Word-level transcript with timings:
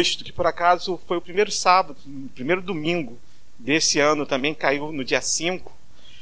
agosto, 0.00 0.24
que 0.24 0.32
por 0.32 0.46
acaso 0.46 0.98
foi 1.06 1.18
o 1.18 1.20
primeiro 1.20 1.52
sábado, 1.52 1.98
o 2.06 2.28
primeiro 2.30 2.62
domingo 2.62 3.18
desse 3.58 4.00
ano, 4.00 4.24
também 4.24 4.54
caiu 4.54 4.90
no 4.90 5.04
dia 5.04 5.20
5. 5.20 5.70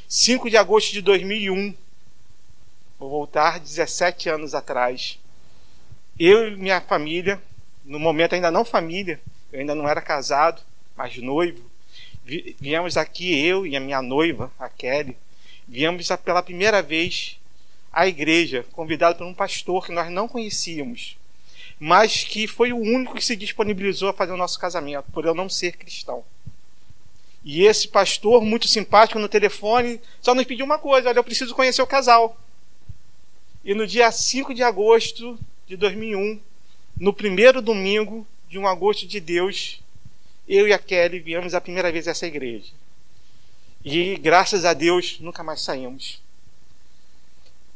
5 0.07 0.49
de 0.49 0.57
agosto 0.57 0.91
de 0.91 1.01
2001. 1.01 1.73
Vou 2.99 3.09
voltar 3.09 3.59
17 3.59 4.29
anos 4.29 4.53
atrás. 4.53 5.17
Eu 6.19 6.49
e 6.49 6.57
minha 6.57 6.81
família, 6.81 7.41
no 7.85 7.97
momento 7.97 8.35
ainda 8.35 8.51
não 8.51 8.65
família, 8.65 9.19
eu 9.51 9.59
ainda 9.61 9.73
não 9.73 9.87
era 9.87 10.01
casado, 10.01 10.61
mas 10.97 11.17
noivo, 11.17 11.63
viemos 12.25 12.97
aqui, 12.97 13.33
eu 13.45 13.65
e 13.65 13.77
a 13.77 13.79
minha 13.79 14.01
noiva, 14.01 14.51
a 14.59 14.67
Kelly, 14.67 15.15
viemos 15.65 16.09
pela 16.25 16.43
primeira 16.43 16.81
vez 16.81 17.39
à 17.91 18.05
igreja, 18.05 18.65
convidado 18.73 19.17
por 19.17 19.25
um 19.25 19.33
pastor 19.33 19.85
que 19.85 19.93
nós 19.93 20.11
não 20.11 20.27
conhecíamos 20.27 21.17
mas 21.79 22.23
que 22.23 22.45
foi 22.45 22.73
o 22.73 22.77
único 22.77 23.15
que 23.15 23.23
se 23.23 23.35
disponibilizou 23.35 24.09
a 24.09 24.13
fazer 24.13 24.33
o 24.33 24.37
nosso 24.37 24.59
casamento, 24.59 25.11
por 25.13 25.25
eu 25.25 25.33
não 25.33 25.47
ser 25.47 25.77
cristão. 25.77 26.23
E 27.43 27.63
esse 27.63 27.87
pastor, 27.87 28.43
muito 28.43 28.67
simpático 28.67 29.17
no 29.17 29.29
telefone, 29.29 30.01
só 30.21 30.35
nos 30.35 30.45
pediu 30.45 30.65
uma 30.65 30.77
coisa: 30.77 31.09
olha, 31.09 31.19
eu 31.19 31.23
preciso 31.23 31.55
conhecer 31.55 31.81
o 31.81 31.87
casal. 31.87 32.37
E 33.63 33.73
no 33.73 33.87
dia 33.87 34.11
5 34.11 34.53
de 34.53 34.61
agosto 34.61 35.39
de 35.65 35.77
2001, 35.77 36.39
no 36.97 37.13
primeiro 37.13 37.61
domingo 37.61 38.27
de 38.49 38.59
um 38.59 38.67
agosto 38.67 39.07
de 39.07 39.19
Deus, 39.19 39.81
eu 40.47 40.67
e 40.67 40.73
a 40.73 40.79
Kelly 40.79 41.19
viemos 41.19 41.53
a 41.53 41.61
primeira 41.61 41.91
vez 41.91 42.07
a 42.07 42.11
essa 42.11 42.27
igreja. 42.27 42.71
E 43.85 44.17
graças 44.17 44.65
a 44.65 44.73
Deus 44.73 45.17
nunca 45.21 45.43
mais 45.43 45.61
saímos. 45.61 46.21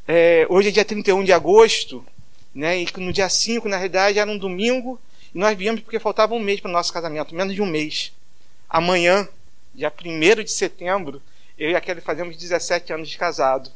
É, 0.05 0.45
hoje 0.49 0.67
é 0.67 0.71
dia 0.71 0.83
31 0.83 1.23
de 1.23 1.31
agosto, 1.31 2.05
né? 2.53 2.81
E 2.81 2.87
no 2.97 3.11
dia 3.11 3.29
5, 3.29 3.67
na 3.67 3.77
realidade, 3.77 4.19
era 4.19 4.29
um 4.29 4.37
domingo, 4.37 4.99
e 5.33 5.37
nós 5.37 5.57
viemos 5.57 5.81
porque 5.81 5.99
faltava 5.99 6.33
um 6.33 6.39
mês 6.39 6.59
para 6.59 6.69
o 6.69 6.71
nosso 6.73 6.93
casamento, 6.93 7.33
menos 7.33 7.55
de 7.55 7.61
um 7.61 7.65
mês. 7.65 8.11
Amanhã, 8.69 9.27
dia 9.73 9.91
1 9.91 10.43
de 10.43 10.51
setembro, 10.51 11.21
eu 11.57 11.71
e 11.71 11.75
a 11.75 11.81
Kelly 11.81 12.01
fazemos 12.01 12.37
17 12.37 12.93
anos 12.93 13.09
de 13.09 13.17
casado. 13.17 13.71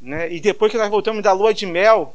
Né? 0.00 0.32
E 0.32 0.40
depois 0.40 0.70
que 0.70 0.78
nós 0.78 0.90
voltamos 0.90 1.22
da 1.22 1.32
lua 1.32 1.52
de 1.52 1.66
mel, 1.66 2.14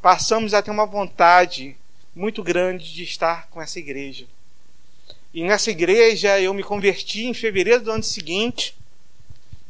passamos 0.00 0.54
a 0.54 0.62
ter 0.62 0.70
uma 0.70 0.86
vontade 0.86 1.76
muito 2.14 2.42
grande 2.42 2.92
de 2.92 3.02
estar 3.04 3.48
com 3.48 3.60
essa 3.60 3.78
igreja. 3.78 4.26
E 5.32 5.42
nessa 5.44 5.70
igreja 5.70 6.40
eu 6.40 6.52
me 6.52 6.62
converti 6.62 7.24
em 7.24 7.34
fevereiro 7.34 7.82
do 7.82 7.90
ano 7.90 8.02
seguinte 8.02 8.76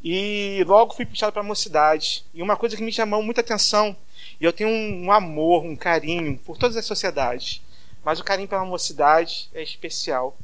e 0.03 0.65
logo 0.67 0.95
fui 0.95 1.07
puxado 1.07 1.33
para 1.33 1.43
a 1.43 1.45
mocidade. 1.45 2.25
E 2.35 2.43
uma 2.43 2.57
coisa 2.57 2.77
que 2.77 2.83
me 2.83 2.93
chamou 2.93 3.23
muita 3.23 3.41
atenção 3.41 3.97
e 4.43 4.45
eu 4.45 4.53
tenho 4.53 4.69
um, 4.69 5.05
um 5.05 5.13
amor, 5.13 5.65
um 5.65 5.77
carinho 5.77 6.37
por 6.37 6.59
todas 6.59 6.77
as 6.77 6.85
sociedades. 6.85 7.63
Mas 8.05 8.19
o 8.19 8.25
carinho 8.25 8.49
pela 8.49 8.65
mocidade 8.65 9.49
é 9.55 9.63
especial. 9.63 10.37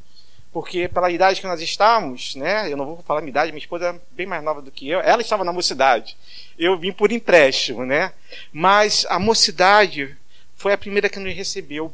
Porque 0.53 0.87
pela 0.87 1.11
idade 1.11 1.41
que 1.41 1.47
nós 1.49 1.61
estávamos, 1.61 2.37
né? 2.37 2.73
Eu 2.73 2.77
não 2.77 2.87
vou 2.87 3.03
falar 3.03 3.21
minha 3.23 3.31
idade, 3.31 3.51
minha 3.51 3.59
esposa 3.59 3.89
é 3.89 4.15
bem 4.15 4.25
mais 4.25 4.41
nova 4.45 4.63
do 4.63 4.71
que 4.71 4.89
eu. 4.89 5.01
Ela 5.01 5.21
estava 5.21 5.43
na 5.43 5.53
mocidade. 5.53 6.17
Eu 6.57 6.79
vim 6.79 6.93
por 6.93 7.11
empréstimo, 7.11 7.85
né? 7.85 8.13
Mas 8.53 9.05
a 9.09 9.19
mocidade 9.19 10.17
foi 10.55 10.73
a 10.73 10.79
primeira 10.79 11.09
que 11.09 11.19
nos 11.19 11.35
recebeu. 11.35 11.93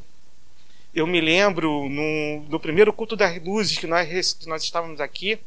Eu 0.94 1.06
me 1.06 1.22
lembro 1.22 1.88
no, 1.88 2.42
no 2.50 2.60
primeiro 2.60 2.92
culto 2.92 3.16
das 3.16 3.42
luzes 3.42 3.78
que 3.78 3.86
nós, 3.86 4.34
que 4.34 4.46
nós 4.46 4.62
estávamos 4.62 5.00
aqui, 5.00 5.38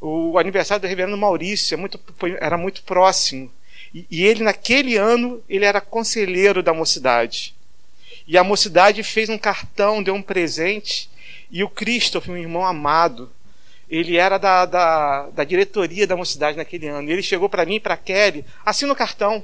o 0.00 0.38
aniversário 0.38 0.80
do 0.80 0.86
reverendo 0.86 1.16
Maurício 1.16 1.74
é 1.74 1.76
muito, 1.76 2.00
foi, 2.16 2.36
era 2.40 2.56
muito 2.56 2.84
próximo. 2.84 3.50
E, 3.94 4.06
e 4.10 4.24
ele, 4.24 4.42
naquele 4.42 4.96
ano, 4.96 5.42
ele 5.48 5.64
era 5.64 5.80
conselheiro 5.80 6.62
da 6.62 6.74
mocidade. 6.74 7.54
E 8.26 8.36
a 8.36 8.44
mocidade 8.44 9.02
fez 9.02 9.28
um 9.28 9.38
cartão, 9.38 10.02
deu 10.02 10.14
um 10.14 10.22
presente. 10.22 11.08
E 11.50 11.64
o 11.64 11.68
Christopher, 11.68 12.34
um 12.34 12.36
irmão 12.36 12.64
amado, 12.64 13.32
ele 13.88 14.16
era 14.16 14.36
da, 14.36 14.66
da, 14.66 15.30
da 15.30 15.44
diretoria 15.44 16.06
da 16.06 16.16
mocidade 16.16 16.56
naquele 16.56 16.88
ano. 16.88 17.08
E 17.08 17.12
ele 17.12 17.22
chegou 17.22 17.48
para 17.48 17.64
mim 17.64 17.76
e 17.76 17.80
para 17.80 17.96
Kelly, 17.96 18.44
assina 18.64 18.92
o 18.92 18.96
cartão. 18.96 19.42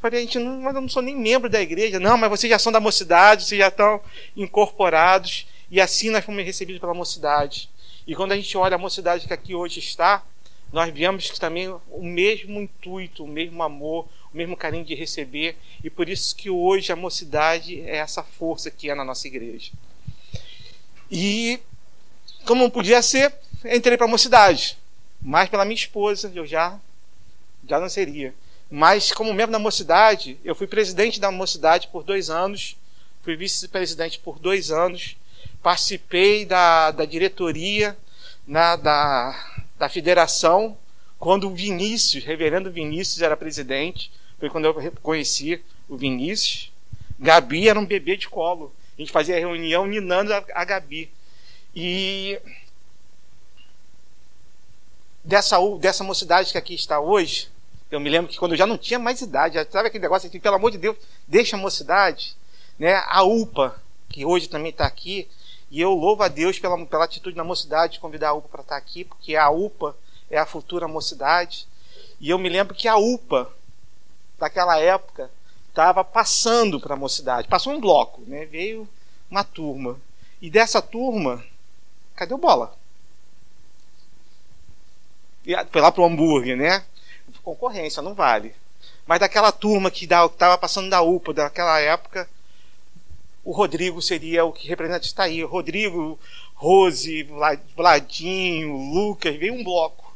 Falei, 0.00 0.20
gente 0.20 0.38
não, 0.38 0.60
mas 0.60 0.74
eu 0.74 0.80
não 0.80 0.88
sou 0.88 1.02
nem 1.02 1.16
membro 1.16 1.48
da 1.48 1.60
igreja. 1.60 1.98
Não, 1.98 2.16
mas 2.16 2.30
vocês 2.30 2.50
já 2.50 2.58
são 2.58 2.72
da 2.72 2.80
mocidade, 2.80 3.44
vocês 3.44 3.58
já 3.58 3.68
estão 3.68 4.00
incorporados. 4.36 5.46
E 5.70 5.80
assim 5.80 6.10
nós 6.10 6.24
fomos 6.24 6.44
recebidos 6.44 6.80
pela 6.80 6.94
mocidade. 6.94 7.70
E 8.06 8.14
quando 8.14 8.32
a 8.32 8.36
gente 8.36 8.56
olha 8.56 8.74
a 8.74 8.78
mocidade 8.78 9.26
que 9.26 9.32
aqui 9.32 9.54
hoje 9.54 9.78
está, 9.78 10.22
nós 10.72 10.92
viemos 10.92 11.28
também 11.38 11.68
o 11.68 12.02
mesmo 12.02 12.60
intuito, 12.60 13.24
o 13.24 13.28
mesmo 13.28 13.62
amor, 13.62 14.08
o 14.32 14.36
mesmo 14.36 14.56
carinho 14.56 14.84
de 14.84 14.94
receber, 14.94 15.56
e 15.82 15.90
por 15.90 16.08
isso 16.08 16.34
que 16.36 16.48
hoje 16.48 16.92
a 16.92 16.96
mocidade 16.96 17.80
é 17.80 17.96
essa 17.96 18.22
força 18.22 18.70
que 18.70 18.88
é 18.88 18.94
na 18.94 19.04
nossa 19.04 19.26
igreja. 19.26 19.72
E 21.10 21.58
como 22.46 22.70
podia 22.70 23.02
ser, 23.02 23.34
entrei 23.64 23.96
para 23.96 24.06
a 24.06 24.10
mocidade, 24.10 24.78
mas 25.20 25.48
pela 25.48 25.64
minha 25.64 25.74
esposa 25.74 26.30
eu 26.34 26.46
já 26.46 26.78
já 27.68 27.78
não 27.78 27.88
seria. 27.88 28.34
Mas 28.70 29.12
como 29.12 29.34
membro 29.34 29.52
da 29.52 29.58
mocidade, 29.58 30.38
eu 30.44 30.54
fui 30.54 30.66
presidente 30.66 31.20
da 31.20 31.30
mocidade 31.30 31.88
por 31.88 32.02
dois 32.02 32.30
anos, 32.30 32.76
fui 33.22 33.36
vice-presidente 33.36 34.18
por 34.18 34.38
dois 34.38 34.70
anos, 34.70 35.16
participei 35.62 36.44
da, 36.44 36.90
da 36.90 37.04
diretoria 37.04 37.96
na, 38.46 38.76
da, 38.76 39.59
da 39.80 39.88
federação, 39.88 40.76
quando 41.18 41.48
o 41.48 41.54
Vinícius, 41.54 42.22
reverendo 42.22 42.70
Vinícius, 42.70 43.22
era 43.22 43.34
presidente. 43.34 44.12
Foi 44.38 44.50
quando 44.50 44.66
eu 44.66 44.92
conheci 45.02 45.64
o 45.88 45.96
Vinícius. 45.96 46.70
Gabi 47.18 47.66
era 47.66 47.80
um 47.80 47.86
bebê 47.86 48.14
de 48.14 48.28
colo. 48.28 48.74
A 48.96 49.00
gente 49.00 49.10
fazia 49.10 49.38
reunião 49.38 49.86
ninando 49.86 50.34
a, 50.34 50.44
a 50.54 50.64
Gabi. 50.66 51.10
E 51.74 52.38
dessa, 55.24 55.56
dessa 55.78 56.04
mocidade 56.04 56.52
que 56.52 56.58
aqui 56.58 56.74
está 56.74 57.00
hoje, 57.00 57.48
eu 57.90 57.98
me 57.98 58.10
lembro 58.10 58.30
que 58.30 58.36
quando 58.36 58.52
eu 58.52 58.58
já 58.58 58.66
não 58.66 58.76
tinha 58.76 58.98
mais 58.98 59.22
idade, 59.22 59.54
já 59.54 59.64
sabe 59.64 59.88
aquele 59.88 60.02
negócio 60.02 60.28
assim, 60.28 60.38
pelo 60.38 60.56
amor 60.56 60.70
de 60.70 60.76
Deus, 60.76 60.96
deixa 61.26 61.56
a 61.56 61.58
mocidade, 61.58 62.36
né? 62.78 63.02
A 63.06 63.22
UPA, 63.22 63.82
que 64.10 64.26
hoje 64.26 64.46
também 64.46 64.72
está 64.72 64.84
aqui, 64.84 65.26
e 65.70 65.80
eu 65.80 65.92
louvo 65.92 66.22
a 66.22 66.28
Deus 66.28 66.58
pela, 66.58 66.84
pela 66.84 67.04
atitude 67.04 67.36
da 67.36 67.44
mocidade 67.44 67.94
de 67.94 68.00
convidar 68.00 68.30
a 68.30 68.34
UPA 68.34 68.48
para 68.48 68.60
estar 68.62 68.76
aqui, 68.76 69.04
porque 69.04 69.36
a 69.36 69.48
UPA 69.50 69.96
é 70.28 70.36
a 70.36 70.44
futura 70.46 70.88
mocidade. 70.88 71.66
E 72.20 72.28
eu 72.28 72.38
me 72.38 72.48
lembro 72.48 72.74
que 72.74 72.88
a 72.88 72.96
UPA, 72.96 73.50
daquela 74.36 74.78
época, 74.80 75.30
estava 75.68 76.02
passando 76.02 76.80
para 76.80 76.94
a 76.94 76.98
mocidade. 76.98 77.46
Passou 77.46 77.72
um 77.72 77.80
bloco, 77.80 78.22
né? 78.26 78.46
veio 78.46 78.88
uma 79.30 79.44
turma. 79.44 79.96
E 80.42 80.50
dessa 80.50 80.82
turma, 80.82 81.44
cadê 82.16 82.34
o 82.34 82.38
bola? 82.38 82.74
Foi 85.70 85.80
lá 85.80 85.92
para 85.92 86.02
o 86.02 86.04
hambúrguer, 86.04 86.56
né? 86.56 86.84
Concorrência, 87.44 88.02
não 88.02 88.14
vale. 88.14 88.54
Mas 89.06 89.20
daquela 89.20 89.52
turma 89.52 89.90
que 89.90 90.04
estava 90.04 90.58
passando 90.58 90.90
da 90.90 91.00
UPA 91.00 91.32
daquela 91.32 91.78
época, 91.80 92.28
o 93.44 93.52
Rodrigo 93.52 94.02
seria 94.02 94.44
o 94.44 94.52
que 94.52 94.68
representa 94.68 95.06
está 95.06 95.24
aí. 95.24 95.42
Rodrigo, 95.42 96.18
Rose, 96.54 97.26
Vladinho, 97.74 98.76
Lucas, 98.76 99.36
veio 99.36 99.54
um 99.54 99.64
bloco, 99.64 100.14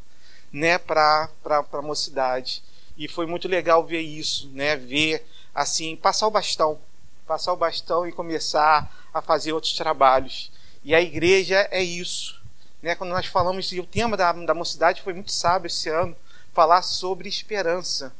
né, 0.52 0.78
para 0.78 1.28
a 1.72 1.82
mocidade. 1.82 2.62
E 2.96 3.08
foi 3.08 3.26
muito 3.26 3.48
legal 3.48 3.84
ver 3.84 4.00
isso, 4.00 4.48
né, 4.50 4.76
ver 4.76 5.24
assim, 5.54 5.96
passar 5.96 6.26
o 6.26 6.30
bastão, 6.30 6.78
passar 7.26 7.52
o 7.52 7.56
bastão 7.56 8.06
e 8.06 8.12
começar 8.12 8.92
a 9.12 9.22
fazer 9.22 9.52
outros 9.52 9.74
trabalhos. 9.74 10.50
E 10.84 10.94
a 10.94 11.00
igreja 11.00 11.66
é 11.70 11.82
isso, 11.82 12.41
né? 12.82 12.94
Quando 12.94 13.10
nós 13.10 13.26
falamos 13.26 13.72
e 13.72 13.80
o 13.80 13.86
tema 13.86 14.16
da, 14.16 14.32
da 14.32 14.52
mocidade 14.52 15.00
foi 15.00 15.14
muito 15.14 15.32
sábio 15.32 15.68
esse 15.68 15.88
ano, 15.88 16.14
falar 16.52 16.82
sobre 16.82 17.28
esperança, 17.28 18.14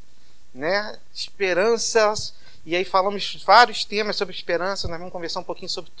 né? 0.53 0.97
Esperanças 1.13 2.33
e 2.65 2.75
aí 2.75 2.83
falamos 2.83 3.43
vários 3.45 3.85
temas 3.85 4.15
sobre 4.15 4.33
esperança, 4.33 4.87
nós 4.87 4.97
vamos 4.97 5.13
conversar 5.13 5.39
um 5.39 5.43
pouquinho 5.43 5.69
sobre 5.69 5.91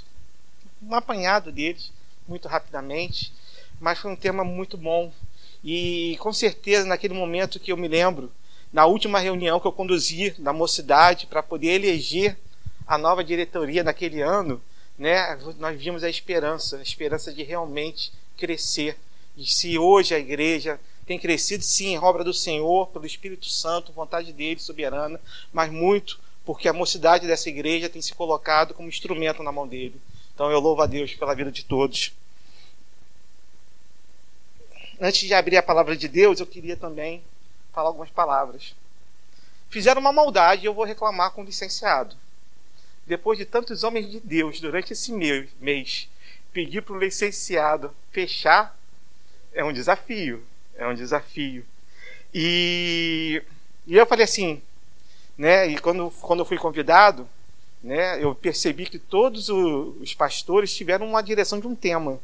um 0.81 0.95
apanhado 0.95 1.51
deles, 1.51 1.91
muito 2.27 2.47
rapidamente, 2.47 3.31
mas 3.79 3.99
foi 3.99 4.11
um 4.11 4.15
tema 4.15 4.43
muito 4.43 4.75
bom. 4.75 5.13
E 5.63 6.17
com 6.19 6.33
certeza, 6.33 6.87
naquele 6.87 7.13
momento 7.13 7.59
que 7.59 7.71
eu 7.71 7.77
me 7.77 7.87
lembro, 7.87 8.31
na 8.73 8.85
última 8.85 9.19
reunião 9.19 9.59
que 9.59 9.67
eu 9.67 9.71
conduzi 9.71 10.35
na 10.39 10.51
mocidade 10.51 11.27
para 11.27 11.43
poder 11.43 11.75
eleger 11.75 12.37
a 12.87 12.97
nova 12.97 13.23
diretoria 13.23 13.83
naquele 13.83 14.21
ano, 14.21 14.61
né, 14.97 15.37
nós 15.59 15.79
vimos 15.79 16.03
a 16.03 16.09
esperança, 16.09 16.77
a 16.77 16.81
esperança 16.81 17.33
de 17.33 17.43
realmente 17.43 18.11
crescer. 18.37 18.97
E 19.37 19.45
se 19.45 19.77
hoje 19.77 20.15
a 20.15 20.19
igreja 20.19 20.79
tem 21.05 21.19
crescido, 21.19 21.63
sim, 21.63 21.93
em 21.93 21.99
obra 21.99 22.23
do 22.23 22.33
Senhor, 22.33 22.87
pelo 22.87 23.05
Espírito 23.05 23.45
Santo, 23.45 23.91
vontade 23.91 24.33
dele, 24.33 24.59
soberana, 24.59 25.19
mas 25.53 25.71
muito 25.71 26.19
porque 26.45 26.67
a 26.67 26.73
mocidade 26.73 27.25
dessa 27.27 27.49
igreja 27.49 27.89
tem 27.89 28.01
se 28.01 28.13
colocado 28.13 28.73
como 28.73 28.87
instrumento 28.87 29.41
na 29.41 29.51
mão 29.51 29.67
dele. 29.67 29.99
Então 30.33 30.51
eu 30.51 30.59
louvo 30.59 30.81
a 30.81 30.85
Deus 30.85 31.13
pela 31.15 31.33
vida 31.33 31.51
de 31.51 31.65
todos. 31.65 32.13
Antes 35.01 35.27
de 35.27 35.33
abrir 35.33 35.57
a 35.57 35.63
palavra 35.63 35.97
de 35.97 36.07
Deus, 36.07 36.39
eu 36.39 36.45
queria 36.45 36.77
também 36.77 37.23
falar 37.73 37.89
algumas 37.89 38.09
palavras. 38.09 38.75
Fizeram 39.69 39.99
uma 39.99 40.13
maldade 40.13 40.63
e 40.63 40.65
eu 40.65 40.73
vou 40.73 40.85
reclamar 40.85 41.31
com 41.31 41.41
o 41.41 41.45
licenciado. 41.45 42.15
depois 43.05 43.37
de 43.37 43.45
tantos 43.45 43.83
homens 43.83 44.09
de 44.09 44.19
Deus 44.19 44.59
durante 44.59 44.93
esse 44.93 45.11
mês, 45.11 46.09
pedir 46.51 46.81
para 46.81 46.95
o 46.95 46.99
licenciado 46.99 47.93
fechar 48.11 48.75
é 49.53 49.63
um 49.63 49.71
desafio. 49.71 50.43
É 50.75 50.87
um 50.87 50.93
desafio. 50.93 51.65
E, 52.33 53.41
e 53.87 53.95
eu 53.95 54.05
falei 54.05 54.25
assim, 54.25 54.61
né? 55.37 55.67
E 55.67 55.77
quando, 55.77 56.11
quando 56.21 56.39
eu 56.39 56.45
fui 56.45 56.57
convidado, 56.57 57.27
né? 57.85 58.21
Eu 58.21 58.33
percebi 58.33 58.87
que 58.87 58.97
todos 58.97 59.47
os 59.47 60.13
pastores 60.15 60.73
tiveram 60.73 61.07
uma 61.07 61.21
direção 61.21 61.59
de 61.59 61.67
um 61.67 61.75
tema. 61.75 62.19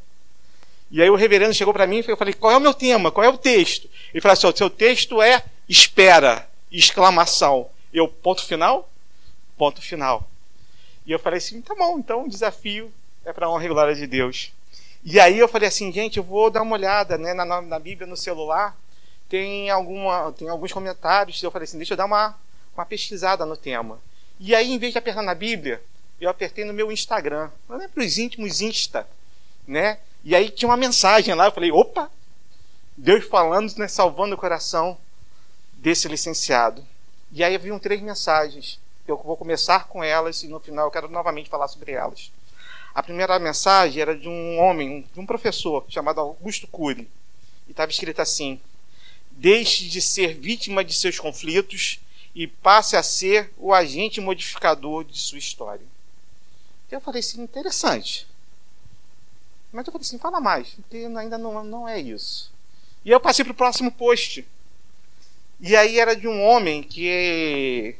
E 0.89 1.01
aí 1.01 1.09
o 1.09 1.15
reverendo 1.15 1.53
chegou 1.53 1.71
para 1.71 1.85
mim 1.85 1.99
e 1.99 2.09
eu 2.09 2.17
falei: 2.17 2.33
qual 2.33 2.51
é 2.51 2.57
o 2.57 2.61
meu 2.61 2.73
tema? 2.73 3.11
Qual 3.11 3.23
é 3.23 3.29
o 3.29 3.37
texto? 3.37 3.87
Ele 4.11 4.19
falou 4.19 4.33
assim: 4.33 4.47
o 4.47 4.57
seu 4.57 4.71
texto 4.71 5.21
é 5.21 5.43
espera, 5.69 6.49
exclamação. 6.71 7.69
Eu, 7.93 8.07
ponto 8.07 8.43
final? 8.43 8.89
Ponto 9.55 9.79
final. 9.81 10.27
E 11.05 11.11
eu 11.11 11.19
falei 11.19 11.37
assim: 11.37 11.61
tá 11.61 11.75
bom, 11.75 11.99
então 11.99 12.25
o 12.25 12.29
desafio 12.29 12.91
é 13.23 13.31
para 13.31 13.47
honra 13.47 13.65
e 13.65 13.69
glória 13.69 13.95
de 13.95 14.07
Deus. 14.07 14.51
E 15.03 15.19
aí 15.19 15.37
eu 15.37 15.47
falei 15.47 15.67
assim: 15.67 15.91
gente, 15.91 16.17
eu 16.17 16.23
vou 16.23 16.49
dar 16.49 16.63
uma 16.63 16.75
olhada 16.75 17.19
né, 17.19 17.35
na, 17.35 17.61
na 17.61 17.79
Bíblia 17.79 18.07
no 18.07 18.17
celular. 18.17 18.75
Tem, 19.29 19.69
alguma, 19.69 20.33
tem 20.33 20.49
alguns 20.49 20.73
comentários. 20.73 21.41
Eu 21.43 21.51
falei 21.51 21.65
assim: 21.65 21.77
deixa 21.77 21.93
eu 21.93 21.97
dar 21.97 22.05
uma, 22.05 22.35
uma 22.75 22.85
pesquisada 22.85 23.45
no 23.45 23.57
tema. 23.57 23.99
E 24.39 24.55
aí, 24.55 24.71
em 24.71 24.77
vez 24.77 24.91
de 24.91 24.97
apertar 24.97 25.21
na 25.21 25.35
Bíblia, 25.35 25.81
eu 26.19 26.29
apertei 26.29 26.65
no 26.65 26.73
meu 26.73 26.91
Instagram. 26.91 27.49
Não 27.67 27.81
é 27.81 27.87
para 27.87 28.03
os 28.03 28.17
íntimos 28.17 28.61
Insta. 28.61 29.07
Né? 29.67 29.99
E 30.23 30.35
aí 30.35 30.49
tinha 30.49 30.69
uma 30.69 30.77
mensagem 30.77 31.33
lá. 31.33 31.45
Eu 31.45 31.51
falei: 31.51 31.71
opa, 31.71 32.11
Deus 32.95 33.25
falando, 33.25 33.73
né, 33.77 33.87
salvando 33.87 34.35
o 34.35 34.37
coração 34.37 34.97
desse 35.73 36.07
licenciado. 36.07 36.85
E 37.31 37.43
aí 37.43 37.55
haviam 37.55 37.79
três 37.79 38.01
mensagens. 38.01 38.79
Eu 39.07 39.17
vou 39.17 39.35
começar 39.35 39.87
com 39.87 40.03
elas 40.03 40.43
e 40.43 40.47
no 40.47 40.59
final 40.59 40.85
eu 40.85 40.91
quero 40.91 41.09
novamente 41.09 41.49
falar 41.49 41.67
sobre 41.67 41.91
elas. 41.91 42.31
A 42.93 43.01
primeira 43.01 43.39
mensagem 43.39 44.01
era 44.01 44.15
de 44.15 44.27
um 44.27 44.59
homem, 44.59 45.07
de 45.13 45.19
um 45.19 45.25
professor 45.25 45.85
chamado 45.89 46.19
Augusto 46.19 46.67
Cury. 46.67 47.09
E 47.67 47.71
estava 47.71 47.89
escrito 47.89 48.21
assim: 48.21 48.59
Deixe 49.31 49.87
de 49.87 50.01
ser 50.01 50.35
vítima 50.35 50.83
de 50.83 50.93
seus 50.93 51.17
conflitos 51.19 51.99
e 52.33 52.47
passe 52.47 52.95
a 52.95 53.03
ser 53.03 53.51
o 53.57 53.73
agente 53.73 54.21
modificador 54.21 55.03
de 55.03 55.17
sua 55.19 55.37
história. 55.37 55.85
Eu 56.89 57.01
falei 57.01 57.19
assim, 57.19 57.41
interessante. 57.41 58.27
Mas 59.71 59.85
eu 59.85 59.91
falei 59.91 60.05
assim, 60.05 60.19
fala 60.19 60.41
mais, 60.41 60.75
ainda 61.17 61.37
não, 61.37 61.63
não 61.63 61.87
é 61.87 61.99
isso. 61.99 62.51
E 63.05 63.09
eu 63.09 63.19
passei 63.19 63.43
para 63.45 63.53
o 63.53 63.55
próximo 63.55 63.91
post. 63.91 64.45
E 65.59 65.75
aí 65.75 65.99
era 65.99 66.15
de 66.15 66.27
um 66.27 66.43
homem 66.43 66.83
que, 66.83 67.95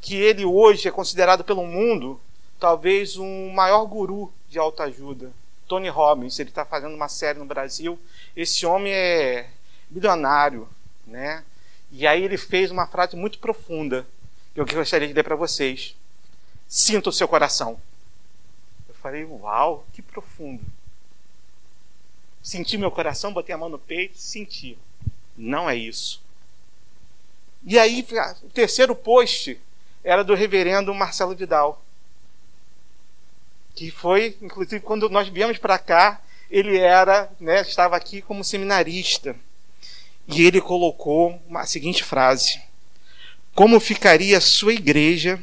que 0.00 0.16
ele 0.16 0.44
hoje 0.44 0.88
é 0.88 0.90
considerado 0.90 1.44
pelo 1.44 1.66
mundo 1.66 2.20
talvez 2.58 3.16
um 3.16 3.50
maior 3.50 3.84
guru 3.86 4.32
de 4.48 4.58
autoajuda. 4.58 5.32
Tony 5.66 5.88
Robbins, 5.88 6.38
ele 6.38 6.50
está 6.50 6.64
fazendo 6.64 6.94
uma 6.94 7.08
série 7.08 7.38
no 7.38 7.44
Brasil. 7.44 7.98
Esse 8.36 8.66
homem 8.66 8.92
é 8.92 9.48
bilionário, 9.90 10.68
né? 11.06 11.44
E 11.92 12.06
aí 12.06 12.24
ele 12.24 12.38
fez 12.38 12.70
uma 12.70 12.86
frase 12.86 13.14
muito 13.14 13.38
profunda 13.38 14.06
que 14.54 14.60
eu 14.60 14.66
gostaria 14.66 15.06
de 15.06 15.14
ler 15.14 15.22
para 15.22 15.36
vocês. 15.36 15.94
Sinta 16.66 17.10
o 17.10 17.12
seu 17.12 17.28
coração. 17.28 17.78
Eu 18.88 18.94
falei, 18.94 19.24
uau, 19.24 19.86
que 19.92 20.00
profundo. 20.00 20.64
Senti 22.42 22.78
meu 22.78 22.90
coração, 22.90 23.32
botei 23.32 23.54
a 23.54 23.58
mão 23.58 23.68
no 23.68 23.78
peito, 23.78 24.18
senti. 24.18 24.78
Não 25.36 25.68
é 25.68 25.76
isso. 25.76 26.20
E 27.64 27.78
aí, 27.78 28.04
o 28.42 28.48
terceiro 28.48 28.96
post 28.96 29.60
era 30.02 30.24
do 30.24 30.34
reverendo 30.34 30.94
Marcelo 30.94 31.36
Vidal. 31.36 31.82
Que 33.74 33.90
foi, 33.90 34.36
inclusive, 34.40 34.80
quando 34.80 35.08
nós 35.08 35.28
viemos 35.28 35.58
para 35.58 35.78
cá, 35.78 36.20
ele 36.50 36.78
era, 36.78 37.30
né, 37.38 37.60
estava 37.60 37.96
aqui 37.96 38.20
como 38.20 38.42
seminarista. 38.42 39.36
E 40.34 40.46
ele 40.46 40.60
colocou 40.60 41.40
a 41.54 41.66
seguinte 41.66 42.02
frase: 42.02 42.60
Como 43.54 43.78
ficaria 43.80 44.38
a 44.38 44.40
sua 44.40 44.72
igreja 44.72 45.42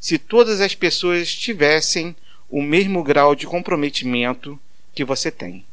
se 0.00 0.18
todas 0.18 0.60
as 0.60 0.74
pessoas 0.74 1.34
tivessem 1.34 2.14
o 2.48 2.62
mesmo 2.62 3.02
grau 3.02 3.34
de 3.34 3.46
comprometimento 3.46 4.58
que 4.94 5.04
você 5.04 5.30
tem? 5.30 5.64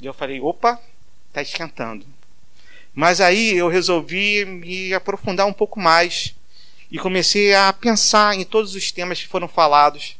E 0.00 0.06
eu 0.06 0.14
falei: 0.14 0.40
opa, 0.40 0.80
está 1.28 1.42
esquentando. 1.42 2.06
Mas 2.94 3.20
aí 3.20 3.56
eu 3.56 3.68
resolvi 3.68 4.44
me 4.44 4.92
aprofundar 4.92 5.46
um 5.46 5.52
pouco 5.52 5.78
mais 5.78 6.34
e 6.90 6.98
comecei 6.98 7.54
a 7.54 7.72
pensar 7.72 8.34
em 8.34 8.44
todos 8.44 8.74
os 8.74 8.90
temas 8.90 9.20
que 9.20 9.28
foram 9.28 9.46
falados 9.46 10.16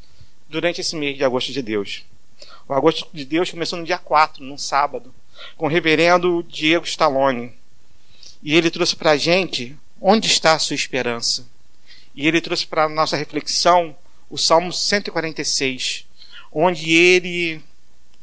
durante 0.48 0.80
esse 0.80 0.94
mês 0.94 1.16
de 1.16 1.24
agosto 1.24 1.52
de 1.52 1.62
Deus. 1.62 2.04
O 2.68 2.74
agosto 2.74 3.08
de 3.12 3.24
Deus 3.24 3.50
começou 3.50 3.78
no 3.78 3.84
dia 3.84 3.98
4, 3.98 4.44
num 4.44 4.58
sábado, 4.58 5.12
com 5.56 5.66
o 5.66 5.68
reverendo 5.68 6.44
Diego 6.48 6.84
Stallone. 6.84 7.52
E 8.42 8.54
ele 8.54 8.70
trouxe 8.70 8.94
para 8.94 9.12
a 9.12 9.16
gente 9.16 9.76
onde 10.00 10.28
está 10.28 10.54
a 10.54 10.58
sua 10.58 10.74
esperança. 10.76 11.46
E 12.14 12.26
ele 12.26 12.40
trouxe 12.40 12.66
para 12.66 12.84
a 12.84 12.88
nossa 12.88 13.16
reflexão 13.16 13.96
o 14.30 14.36
Salmo 14.36 14.72
146, 14.72 16.06
onde 16.52 16.92
ele 16.92 17.62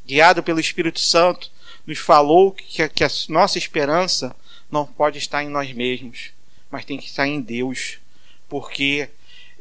guiado 0.06 0.44
pelo 0.44 0.60
Espírito 0.60 1.00
Santo, 1.00 1.52
nos 1.86 1.98
falou 1.98 2.52
que 2.52 2.82
a, 2.82 2.90
que 2.90 3.04
a 3.04 3.10
nossa 3.30 3.58
esperança 3.58 4.36
não 4.72 4.86
pode 4.86 5.18
estar 5.18 5.44
em 5.44 5.50
nós 5.50 5.72
mesmos, 5.72 6.32
mas 6.70 6.86
tem 6.86 6.98
que 6.98 7.08
estar 7.08 7.28
em 7.28 7.42
Deus, 7.42 8.00
porque 8.48 9.10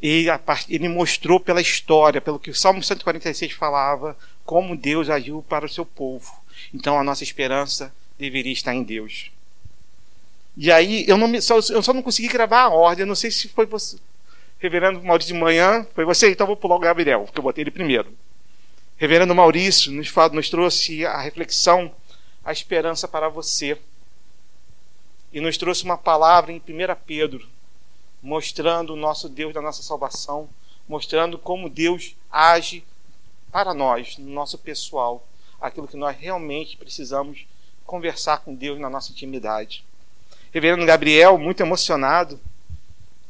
ele, 0.01 0.27
ele 0.69 0.89
mostrou 0.89 1.39
pela 1.39 1.61
história, 1.61 2.21
pelo 2.21 2.39
que 2.39 2.49
o 2.49 2.55
Salmo 2.55 2.83
146 2.83 3.53
falava, 3.53 4.17
como 4.43 4.75
Deus 4.75 5.09
agiu 5.09 5.43
para 5.47 5.65
o 5.65 5.69
seu 5.69 5.85
povo. 5.85 6.31
Então 6.75 6.99
a 6.99 7.03
nossa 7.03 7.23
esperança 7.23 7.93
deveria 8.19 8.51
estar 8.51 8.75
em 8.75 8.83
Deus. 8.83 9.31
E 10.57 10.69
aí 10.69 11.05
eu, 11.07 11.17
me, 11.17 11.41
só, 11.41 11.55
eu 11.55 11.81
só 11.81 11.93
não 11.93 12.01
consegui 12.01 12.27
gravar 12.27 12.63
a 12.63 12.69
ordem, 12.69 13.03
eu 13.03 13.07
não 13.07 13.15
sei 13.15 13.31
se 13.31 13.47
foi 13.47 13.65
você, 13.65 13.97
reverendo 14.59 15.01
Maurício 15.01 15.33
de 15.33 15.39
manhã, 15.39 15.87
foi 15.95 16.03
você, 16.03 16.29
então 16.31 16.45
vou 16.45 16.57
pular 16.57 16.75
o 16.75 16.79
Gabriel, 16.79 17.23
porque 17.23 17.39
eu 17.39 17.43
botei 17.43 17.63
ele 17.63 17.71
primeiro. 17.71 18.13
Reverendo 18.97 19.33
Maurício 19.33 19.89
nos, 19.91 20.13
nos 20.33 20.49
trouxe 20.49 21.05
a 21.05 21.21
reflexão, 21.21 21.93
a 22.43 22.51
esperança 22.51 23.07
para 23.07 23.29
você. 23.29 23.77
E 25.31 25.39
nos 25.41 25.57
trouxe 25.57 25.83
uma 25.83 25.97
palavra 25.97 26.51
em 26.51 26.57
1 26.57 26.61
Pedro, 27.05 27.45
mostrando 28.21 28.93
o 28.93 28.97
nosso 28.97 29.27
Deus 29.27 29.53
da 29.53 29.61
nossa 29.61 29.81
salvação, 29.81 30.49
mostrando 30.87 31.37
como 31.37 31.69
Deus 31.69 32.15
age 32.31 32.85
para 33.51 33.73
nós, 33.73 34.17
no 34.17 34.29
nosso 34.31 34.57
pessoal, 34.57 35.25
aquilo 35.67 35.87
que 35.87 35.97
nós 35.97 36.15
realmente 36.17 36.77
precisamos 36.77 37.45
conversar 37.85 38.39
com 38.39 38.53
Deus 38.53 38.79
na 38.79 38.89
nossa 38.89 39.11
intimidade. 39.11 39.83
Reverendo 40.53 40.85
Gabriel, 40.85 41.37
muito 41.37 41.61
emocionado, 41.61 42.39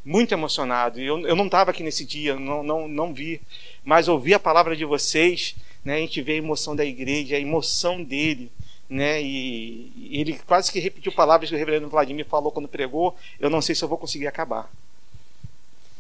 muito 0.04 0.32
emocionado. 0.32 1.00
Eu, 1.00 1.28
eu 1.28 1.36
não 1.36 1.46
estava 1.46 1.72
aqui 1.72 1.82
nesse 1.82 2.06
dia, 2.06 2.36
não, 2.36 2.64
não, 2.64 2.88
não 2.88 3.14
vi, 3.14 3.42
mas 3.84 4.08
ouvi 4.08 4.34
a 4.34 4.40
palavra 4.40 4.76
de 4.76 4.86
vocês, 4.86 5.56
né, 5.84 5.96
a 5.96 6.00
gente 6.00 6.22
vê 6.22 6.34
a 6.34 6.38
emoção 6.38 6.76
da 6.76 6.86
igreja, 6.86 7.36
a 7.36 7.40
emoção 7.40 8.04
dele, 8.04 8.52
né, 8.88 9.22
e, 9.22 9.92
e 9.96 10.22
ele 10.22 10.40
quase 10.46 10.72
que 10.72 10.80
repetiu 10.80 11.12
palavras 11.12 11.50
que 11.50 11.56
o 11.56 11.60
reverendo 11.60 11.90
Vladimir 11.90 12.26
falou 12.26 12.52
quando 12.52 12.68
pregou, 12.68 13.16
eu 13.40 13.50
não 13.50 13.62
sei 13.62 13.74
se 13.74 13.84
eu 13.84 13.90
vou 13.90 13.98
conseguir 13.98 14.28
acabar. 14.28 14.72